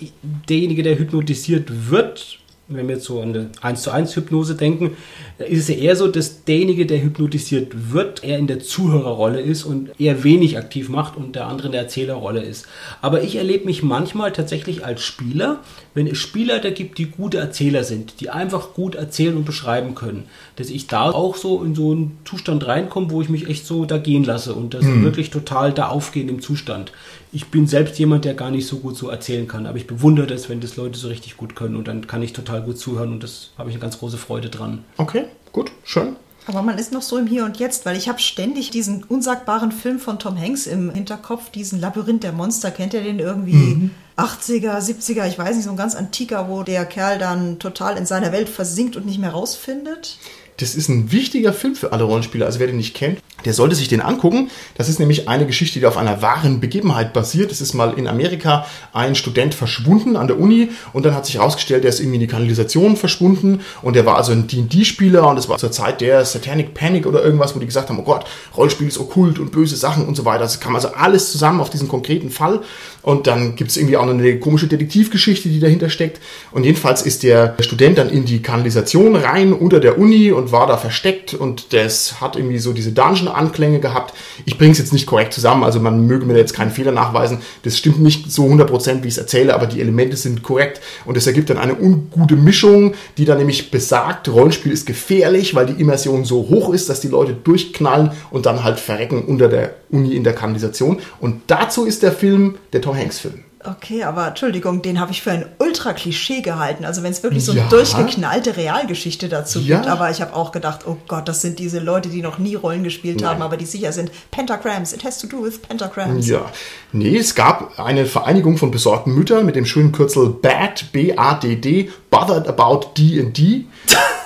derjenige, 0.50 0.84
der 0.84 1.00
hypnotisiert 1.00 1.90
wird, 1.90 2.40
wenn 2.68 2.88
wir 2.88 2.96
jetzt 2.96 3.06
so 3.06 3.22
an 3.22 3.30
eine 3.30 3.50
1 3.62 3.82
zu 3.84 3.92
1 3.92 4.16
Hypnose 4.16 4.56
denken, 4.56 4.98
ist 5.38 5.60
es 5.60 5.68
ja 5.68 5.76
eher 5.76 5.96
so, 5.96 6.08
dass 6.08 6.46
derjenige, 6.46 6.86
der 6.86 7.02
hypnotisiert 7.02 7.92
wird, 7.92 8.24
eher 8.24 8.38
in 8.38 8.48
der 8.48 8.62
Zuhörerrolle 8.62 9.42
ist 9.42 9.66
und 9.66 9.90
eher 10.00 10.24
wenig 10.24 10.58
aktiv 10.58 10.88
macht 10.88 11.18
und 11.18 11.36
der 11.36 11.48
andere 11.48 11.68
in 11.68 11.72
der 11.74 11.82
Erzählerrolle 11.82 12.42
ist. 12.42 12.68
Aber 13.02 13.22
ich 13.22 13.36
erlebe 13.36 13.66
mich 13.66 13.84
manchmal 13.84 14.32
tatsächlich 14.32 14.86
als 14.86 15.04
Spieler, 15.04 15.60
wenn 15.94 16.08
es 16.08 16.18
Spieler 16.18 16.60
da 16.60 16.70
gibt, 16.70 16.98
die 16.98 17.08
gute 17.08 17.38
Erzähler 17.38 17.84
sind, 17.84 18.22
die 18.22 18.30
einfach 18.30 18.74
gut 18.74 18.96
erzählen 18.96 19.36
und 19.36 19.46
beschreiben 19.46 19.94
können, 19.94 20.24
dass 20.56 20.70
ich 20.70 20.88
da 20.88 21.12
auch 21.12 21.36
so 21.36 21.64
in 21.64 21.76
so 21.76 21.92
einen 21.92 22.18
Zustand 22.24 22.66
reinkomme, 22.66 23.12
wo 23.12 23.22
ich 23.22 23.30
mich 23.30 23.50
echt 23.50 23.66
so 23.66 23.86
da 23.86 23.98
gehen 23.98 24.24
lasse 24.24 24.54
und 24.54 24.74
das 24.74 24.86
wirklich 24.86 25.32
total 25.32 25.74
da 25.74 25.90
aufgehen 25.90 26.30
im 26.30 26.42
Zustand. 26.42 26.94
Ich 27.34 27.48
bin 27.48 27.68
selbst 27.68 28.00
jemand, 28.00 28.24
der 28.24 28.34
gar 28.34 28.52
nicht 28.52 28.66
so 28.66 28.78
gut 28.78 28.96
so 28.96 29.10
erzählen 29.10 29.48
kann, 29.48 29.66
aber 29.66 29.78
ich 29.78 29.88
bewundere 29.88 30.28
das, 30.28 30.48
wenn 30.48 30.62
das 30.62 30.78
Leute 30.78 30.98
so 30.98 31.10
richtig 31.10 31.36
gut 31.36 31.56
können 31.56 31.76
und 31.76 31.90
dann 31.90 32.08
kann 32.08 32.22
ich 32.22 32.32
total 32.32 32.62
gut 32.62 32.78
zuhören 32.78 33.12
und 33.12 33.24
das 33.24 33.52
habe 33.58 33.70
ich 33.70 33.76
eine 33.76 33.82
ganz 33.82 34.00
große 34.00 34.18
Freude 34.18 34.50
dran. 34.50 34.86
Okay, 34.96 35.25
gut, 35.56 35.72
schön. 35.86 36.18
Aber 36.48 36.62
man 36.62 36.78
ist 36.78 36.92
noch 36.92 37.02
so 37.02 37.18
im 37.18 37.26
Hier 37.26 37.46
und 37.46 37.58
Jetzt, 37.58 37.86
weil 37.86 37.98
ich 37.98 38.08
habe 38.08 38.20
ständig 38.20 38.70
diesen 38.70 39.04
unsagbaren 39.04 39.72
Film 39.72 40.00
von 40.00 40.20
Tom 40.20 40.40
Hanks 40.40 40.68
im 40.68 40.92
Hinterkopf, 40.92 41.50
diesen 41.50 41.80
Labyrinth 41.80 42.24
der 42.24 42.34
Monster. 42.34 42.70
Kennt 42.70 42.94
ihr 42.94 43.02
den 43.02 43.18
irgendwie? 43.18 43.90
80er, 44.18 44.78
70er, 44.78 45.28
ich 45.28 45.40
weiß 45.40 45.56
nicht, 45.56 45.66
so 45.66 45.72
ein 45.72 45.78
ganz 45.78 45.96
antiker, 45.96 46.48
wo 46.50 46.62
der 46.62 46.86
Kerl 46.86 47.18
dann 47.18 47.58
total 47.58 47.98
in 47.98 48.06
seiner 48.06 48.32
Welt 48.32 48.50
versinkt 48.50 48.96
und 48.96 49.06
nicht 49.06 49.18
mehr 49.18 49.32
rausfindet. 49.32 50.20
Das 50.58 50.74
ist 50.74 50.88
ein 50.88 51.12
wichtiger 51.12 51.52
Film 51.52 51.76
für 51.76 51.92
alle 51.92 52.06
Rollenspieler. 52.06 52.46
Also 52.46 52.60
wer 52.60 52.68
den 52.68 52.78
nicht 52.78 52.96
kennt, 52.96 53.20
der 53.44 53.54
sollte 53.54 53.76
sich 53.76 53.90
den 53.90 54.02
angucken. 54.02 54.50
Das 54.76 54.88
ist 54.88 55.00
nämlich 55.00 55.28
eine 55.28 55.46
Geschichte, 55.46 55.80
die 55.80 55.86
auf 55.86 55.98
einer 55.98 56.22
wahren 56.22 56.62
Begebenheit 56.62 57.14
basiert. 57.14 57.52
Es 57.52 57.62
ist 57.62 57.74
mal 57.74 57.94
in 57.98 58.08
Amerika 58.08 58.66
ein 58.94 59.16
Student 59.16 59.54
verschwunden 59.54 60.16
an 60.16 60.28
der 60.28 60.40
Uni 60.40 60.70
und 60.94 61.06
dann 61.06 61.14
hat 61.14 61.26
sich 61.26 61.36
herausgestellt, 61.36 61.84
der 61.84 61.90
ist 61.90 62.00
irgendwie 62.00 62.16
in 62.16 62.22
die 62.22 62.28
Kanalisation 62.28 62.96
verschwunden 62.96 63.62
und 63.82 63.96
der 63.96 64.06
war 64.06 64.16
also 64.16 64.32
ein 64.32 64.48
D&D-Spieler 64.48 65.28
und 65.28 65.38
es 65.38 65.50
war 65.50 65.58
zur 65.58 65.72
Zeit 65.72 66.02
der 66.02 66.26
Satanic 66.26 66.74
Panic 66.74 67.06
oder 67.06 67.24
irgendwas, 67.24 67.56
wo 67.56 67.60
die 67.60 67.66
gesagt 67.66 67.90
haben, 67.90 68.00
oh 68.00 68.04
Gott, 68.04 68.26
Rollenspiel 68.56 68.88
ist 68.88 68.98
okkult 68.98 69.38
und 69.40 69.52
böse 69.52 69.76
Sachen 69.76 70.06
und 70.06 70.16
so 70.16 70.26
weiter. 70.26 70.40
Das 70.40 70.60
kam 70.60 70.76
also 70.76 70.90
alles 70.90 71.32
zusammen 71.32 71.60
auf 71.60 71.70
diesen 71.70 71.88
konkreten 71.88 72.30
Fall 72.30 72.62
und 73.02 73.28
dann 73.28 73.56
gibt 73.56 73.72
es 73.72 73.78
irgendwie 73.78 73.98
auch 73.98 74.08
eine 74.08 74.40
komische 74.40 74.68
Detektivgeschichte, 74.68 75.50
die 75.50 75.60
dahinter 75.60 75.90
steckt 75.90 76.20
und 76.52 76.64
jedenfalls 76.64 77.02
ist 77.02 77.24
der 77.24 77.56
Student 77.60 77.98
dann 77.98 78.10
in 78.10 78.26
die 78.26 78.42
Kanalisation 78.42 79.16
rein 79.16 79.54
unter 79.54 79.80
der 79.80 80.00
Uni 80.00 80.32
und 80.32 80.45
war 80.52 80.68
da 80.68 80.78
versteckt 80.78 81.34
und 81.34 81.74
das 81.74 82.22
hat 82.22 82.36
irgendwie 82.36 82.60
so 82.60 82.74
diese 82.74 82.92
Dungeon-Anklänge 82.92 83.80
gehabt. 83.80 84.14
Ich 84.46 84.58
bringe 84.58 84.72
es 84.72 84.78
jetzt 84.78 84.94
nicht 84.94 85.06
korrekt 85.06 85.34
zusammen, 85.34 85.64
also 85.64 85.80
man 85.80 86.06
möge 86.06 86.26
mir 86.26 86.34
da 86.34 86.40
jetzt 86.40 86.54
keinen 86.54 86.72
Fehler 86.72 86.92
nachweisen. 86.92 87.40
Das 87.64 87.78
stimmt 87.78 88.02
nicht 88.02 88.32
so 88.32 88.46
100%, 88.46 89.04
wie 89.04 89.08
ich 89.08 89.14
es 89.14 89.18
erzähle, 89.18 89.54
aber 89.54 89.68
die 89.68 89.82
Elemente 89.82 90.18
sind 90.18 90.44
korrekt 90.44 90.82
und 91.06 91.18
es 91.18 91.28
ergibt 91.28 91.50
dann 91.50 91.58
eine 91.58 91.76
ungute 91.76 92.36
Mischung, 92.36 92.94
die 93.18 93.26
dann 93.26 93.38
nämlich 93.38 93.72
besagt, 93.72 94.28
Rollenspiel 94.28 94.72
ist 94.72 94.86
gefährlich, 94.86 95.56
weil 95.56 95.66
die 95.66 95.82
Immersion 95.82 96.26
so 96.26 96.48
hoch 96.50 96.74
ist, 96.74 96.90
dass 96.90 97.00
die 97.00 97.08
Leute 97.08 97.34
durchknallen 97.34 98.12
und 98.32 98.46
dann 98.46 98.64
halt 98.64 98.80
verrecken 98.80 99.26
unter 99.26 99.48
der 99.48 99.76
Uni 99.90 100.16
in 100.16 100.24
der 100.24 100.34
Kanalisation. 100.34 101.00
Und 101.20 101.42
dazu 101.48 101.86
ist 101.86 102.04
der 102.04 102.12
Film 102.12 102.56
der 102.74 102.82
Tom 102.82 102.96
Hanks-Film. 102.96 103.44
Okay, 103.68 104.04
aber 104.04 104.28
Entschuldigung, 104.28 104.82
den 104.82 105.00
habe 105.00 105.12
ich 105.12 105.22
für 105.22 105.32
ein 105.32 105.46
Ultra-Klischee 105.60 106.42
gehalten. 106.42 106.86
Also 106.86 107.04
wenn 107.04 107.12
es 107.12 107.24
wirklich 107.24 107.44
so 107.44 107.52
eine 107.52 107.62
Ja. 107.62 107.68
durchgeknallte 107.68 108.58
Realgeschichte 108.58 109.28
dazu 109.30 109.60
Ja. 109.60 109.78
gibt. 109.78 109.88
Aber 109.90 110.12
ich 110.12 110.22
habe 110.22 110.36
auch 110.36 110.52
gedacht, 110.52 110.82
oh 110.88 110.98
Gott, 111.08 111.28
das 111.28 111.42
sind 111.42 111.58
diese 111.60 111.80
Leute, 111.80 112.10
die 112.10 112.22
noch 112.22 112.38
nie 112.38 112.56
Rollen 112.56 112.84
gespielt 112.84 113.22
Nein. 113.22 113.30
haben, 113.30 113.42
aber 113.42 113.58
die 113.58 113.66
sicher 113.66 113.92
sind. 113.92 114.12
Pentagrams, 114.32 114.94
it 114.94 115.04
has 115.04 115.18
to 115.20 115.28
do 115.28 115.44
with 115.44 115.60
Pentagrams. 115.62 116.28
Ja, 116.28 116.46
nee, 116.92 117.18
es 117.18 117.34
gab 117.36 117.80
eine 117.80 118.06
Vereinigung 118.06 118.58
von 118.58 118.72
besorgten 118.72 119.14
Müttern 119.16 119.46
mit 119.46 119.56
dem 119.56 119.66
schönen 119.66 119.92
Kürzel 119.92 120.30
BAD, 120.30 120.92
B-A-D-D, 120.92 121.90
Bothered 122.10 122.48
About 122.48 122.92
D&D. 122.98 123.66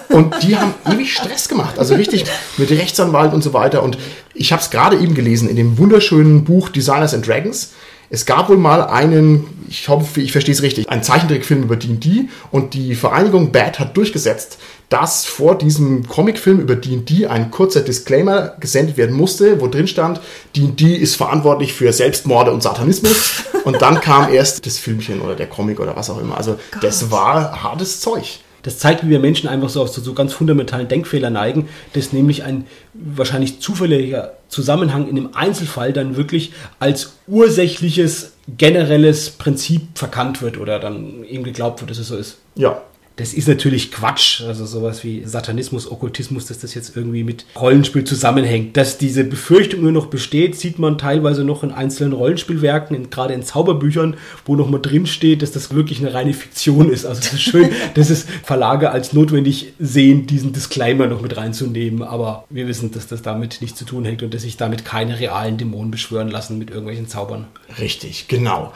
Und 0.10 0.42
die 0.42 0.58
haben 0.58 0.74
ewig 0.92 1.14
Stress 1.14 1.48
gemacht, 1.48 1.78
also 1.78 1.94
richtig 1.94 2.26
mit 2.58 2.72
Rechtsanwalt 2.72 3.32
und 3.32 3.44
so 3.44 3.54
weiter. 3.54 3.84
Und 3.84 3.98
ich 4.34 4.52
habe 4.52 4.60
es 4.62 4.72
gerade 4.72 4.98
eben 4.98 5.14
gelesen 5.14 5.48
in 5.48 5.56
dem 5.56 5.78
wunderschönen 5.78 6.44
Buch 6.46 6.70
Designers 6.70 7.14
and 7.14 7.28
Dragons. 7.28 7.74
Es 8.10 8.26
gab 8.26 8.50
wohl 8.50 8.58
mal 8.58 8.82
einen, 8.82 9.46
ich 9.70 9.88
hoffe, 9.88 10.20
ich 10.22 10.32
verstehe 10.32 10.54
es 10.54 10.64
richtig, 10.64 10.90
einen 10.90 11.04
Zeichentrickfilm 11.04 11.64
über 11.64 11.76
D&D 11.76 12.30
und 12.52 12.74
die 12.74 12.96
Vereinigung 12.96 13.52
BAD 13.52 13.80
hat 13.80 13.96
durchgesetzt, 13.96 14.58
dass 14.90 15.26
vor 15.26 15.56
diesem 15.56 16.08
Comicfilm 16.08 16.60
über 16.60 16.76
D&D 16.76 17.28
ein 17.28 17.52
kurzer 17.52 17.82
Disclaimer 17.82 18.56
gesendet 18.60 18.98
werden 18.98 19.16
musste, 19.16 19.62
wo 19.62 19.68
drin 19.68 19.88
stand, 19.88 20.20
D&D 20.56 20.96
ist 20.96 21.16
verantwortlich 21.16 21.74
für 21.74 21.94
Selbstmorde 21.94 22.52
und 22.52 22.64
Satanismus. 22.64 23.44
Und 23.66 23.82
dann 23.82 24.00
kam 24.00 24.32
erst 24.32 24.66
das 24.66 24.78
Filmchen 24.78 25.20
oder 25.20 25.36
der 25.36 25.48
Comic 25.48 25.82
oder 25.82 25.94
was 25.96 26.10
auch 26.10 26.20
immer. 26.20 26.38
Also 26.38 26.58
das 26.82 27.12
war 27.12 27.62
hartes 27.62 28.00
Zeug. 28.00 28.40
Das 28.64 28.78
zeigt, 28.78 29.06
wie 29.06 29.10
wir 29.10 29.20
Menschen 29.20 29.48
einfach 29.48 29.70
so 29.70 29.82
auf 29.82 29.90
so, 29.90 30.14
ganz 30.14 30.34
fundamentalen 30.34 30.88
Denkfehler 30.88 31.30
neigen, 31.30 31.70
dass 31.94 32.14
nämlich 32.14 32.44
ein 32.44 32.66
wahrscheinlich 32.94 33.60
zufälliger 33.60 34.34
Zusammenhang 34.50 35.08
in 35.08 35.16
dem 35.16 35.36
Einzelfall 35.36 35.94
dann 35.94 36.16
wirklich 36.18 36.52
als 36.80 37.14
ursächliches 37.28 38.34
generelles 38.58 39.30
Prinzip 39.30 39.82
verkannt 39.96 40.42
wird 40.42 40.58
oder 40.58 40.80
dann 40.80 41.24
eben 41.24 41.44
geglaubt 41.44 41.82
wird, 41.82 41.92
dass 41.92 42.00
es 42.00 42.08
so 42.08 42.18
ist. 42.18 42.38
Ja, 42.56 42.82
Das 43.20 43.34
ist 43.34 43.50
natürlich 43.50 43.92
Quatsch, 43.92 44.44
also 44.44 44.66
sowas 44.66 45.04
wie 45.04 45.26
Satanismus, 45.26 45.92
Okkultismus, 45.92 46.46
dass 46.46 46.60
das 46.60 46.74
jetzt 46.74 46.96
irgendwie 46.96 47.26
mit 47.26 47.46
Rollenspiel 47.60 48.06
zusammenhängt. 48.06 48.78
Dass 48.78 48.98
diese 48.98 49.26
Befürchtung 49.26 49.82
nur 49.82 49.92
noch 49.92 50.06
besteht, 50.06 50.56
sieht 50.56 50.80
man 50.80 50.98
teilweise 50.98 51.44
noch 51.44 51.62
in 51.62 51.72
einzelnen 51.72 52.14
Rollenspielwerken, 52.14 52.96
in, 52.96 53.10
gerade 53.10 53.34
in 53.34 53.44
Zauberbüchern, 53.44 54.16
wo 54.46 54.56
noch 54.56 54.70
mal 54.70 54.80
drin 54.80 55.06
steht, 55.06 55.42
dass 55.42 55.52
das 55.52 55.76
wirklich 55.76 56.00
eine 56.00 56.14
reine 56.14 56.34
Fiktion 56.34 56.90
ist. 56.90 57.06
Also 57.06 57.20
es 57.20 57.34
ist 57.34 57.42
schön, 57.42 57.70
dass 57.96 58.10
es 58.10 58.26
Verlage 58.44 58.90
als 58.92 59.12
notwendig 59.12 59.74
sehen, 59.80 60.26
diesen 60.26 60.54
Disclaimer 60.54 61.08
noch 61.08 61.22
mit 61.22 61.36
reinzunehmen. 61.36 62.04
Aber 62.04 62.46
wir 62.50 62.70
wissen, 62.70 62.92
dass 62.92 63.08
das 63.08 63.22
damit 63.22 63.58
nichts 63.60 63.78
zu 63.78 63.84
tun 63.84 64.08
hat 64.08 64.24
und 64.24 64.34
dass 64.34 64.44
sich 64.44 64.56
damit 64.56 64.86
keine 64.86 65.20
realen 65.20 65.58
Dämonen 65.58 65.92
beschwören 65.92 66.30
lassen 66.30 66.58
mit 66.58 66.70
irgendwelchen 66.70 67.10
Zaubern. 67.10 67.48
richtig, 67.78 68.30
genau. 68.30 68.72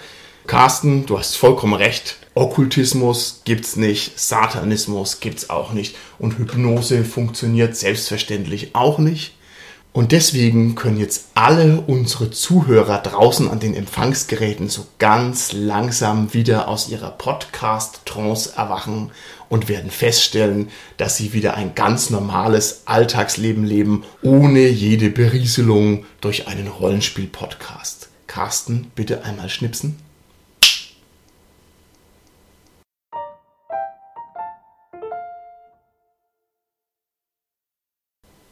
Carsten, 0.47 1.05
du 1.05 1.17
hast 1.17 1.37
vollkommen 1.37 1.73
recht. 1.73 2.17
Okkultismus 2.35 3.41
gibt's 3.45 3.75
nicht, 3.75 4.19
Satanismus 4.19 5.19
gibt's 5.19 5.49
auch 5.49 5.71
nicht 5.71 5.95
und 6.19 6.37
Hypnose 6.37 7.05
funktioniert 7.05 7.77
selbstverständlich 7.77 8.75
auch 8.75 8.97
nicht. 8.97 9.35
Und 9.93 10.11
deswegen 10.11 10.73
können 10.73 10.99
jetzt 10.99 11.27
alle 11.35 11.81
unsere 11.81 12.31
Zuhörer 12.31 12.97
draußen 12.97 13.47
an 13.47 13.59
den 13.59 13.75
Empfangsgeräten 13.75 14.67
so 14.67 14.87
ganz 14.97 15.53
langsam 15.53 16.33
wieder 16.33 16.67
aus 16.67 16.89
ihrer 16.89 17.11
Podcast-Trance 17.11 18.53
erwachen 18.57 19.11
und 19.49 19.69
werden 19.69 19.91
feststellen, 19.91 20.69
dass 20.97 21.15
sie 21.15 21.33
wieder 21.33 21.53
ein 21.53 21.75
ganz 21.75 22.09
normales 22.09 22.81
Alltagsleben 22.85 23.63
leben, 23.63 24.03
ohne 24.23 24.67
jede 24.67 25.11
Berieselung 25.11 26.05
durch 26.21 26.47
einen 26.47 26.67
Rollenspiel-Podcast. 26.67 28.09
Carsten, 28.25 28.91
bitte 28.95 29.23
einmal 29.23 29.49
schnipsen. 29.49 29.99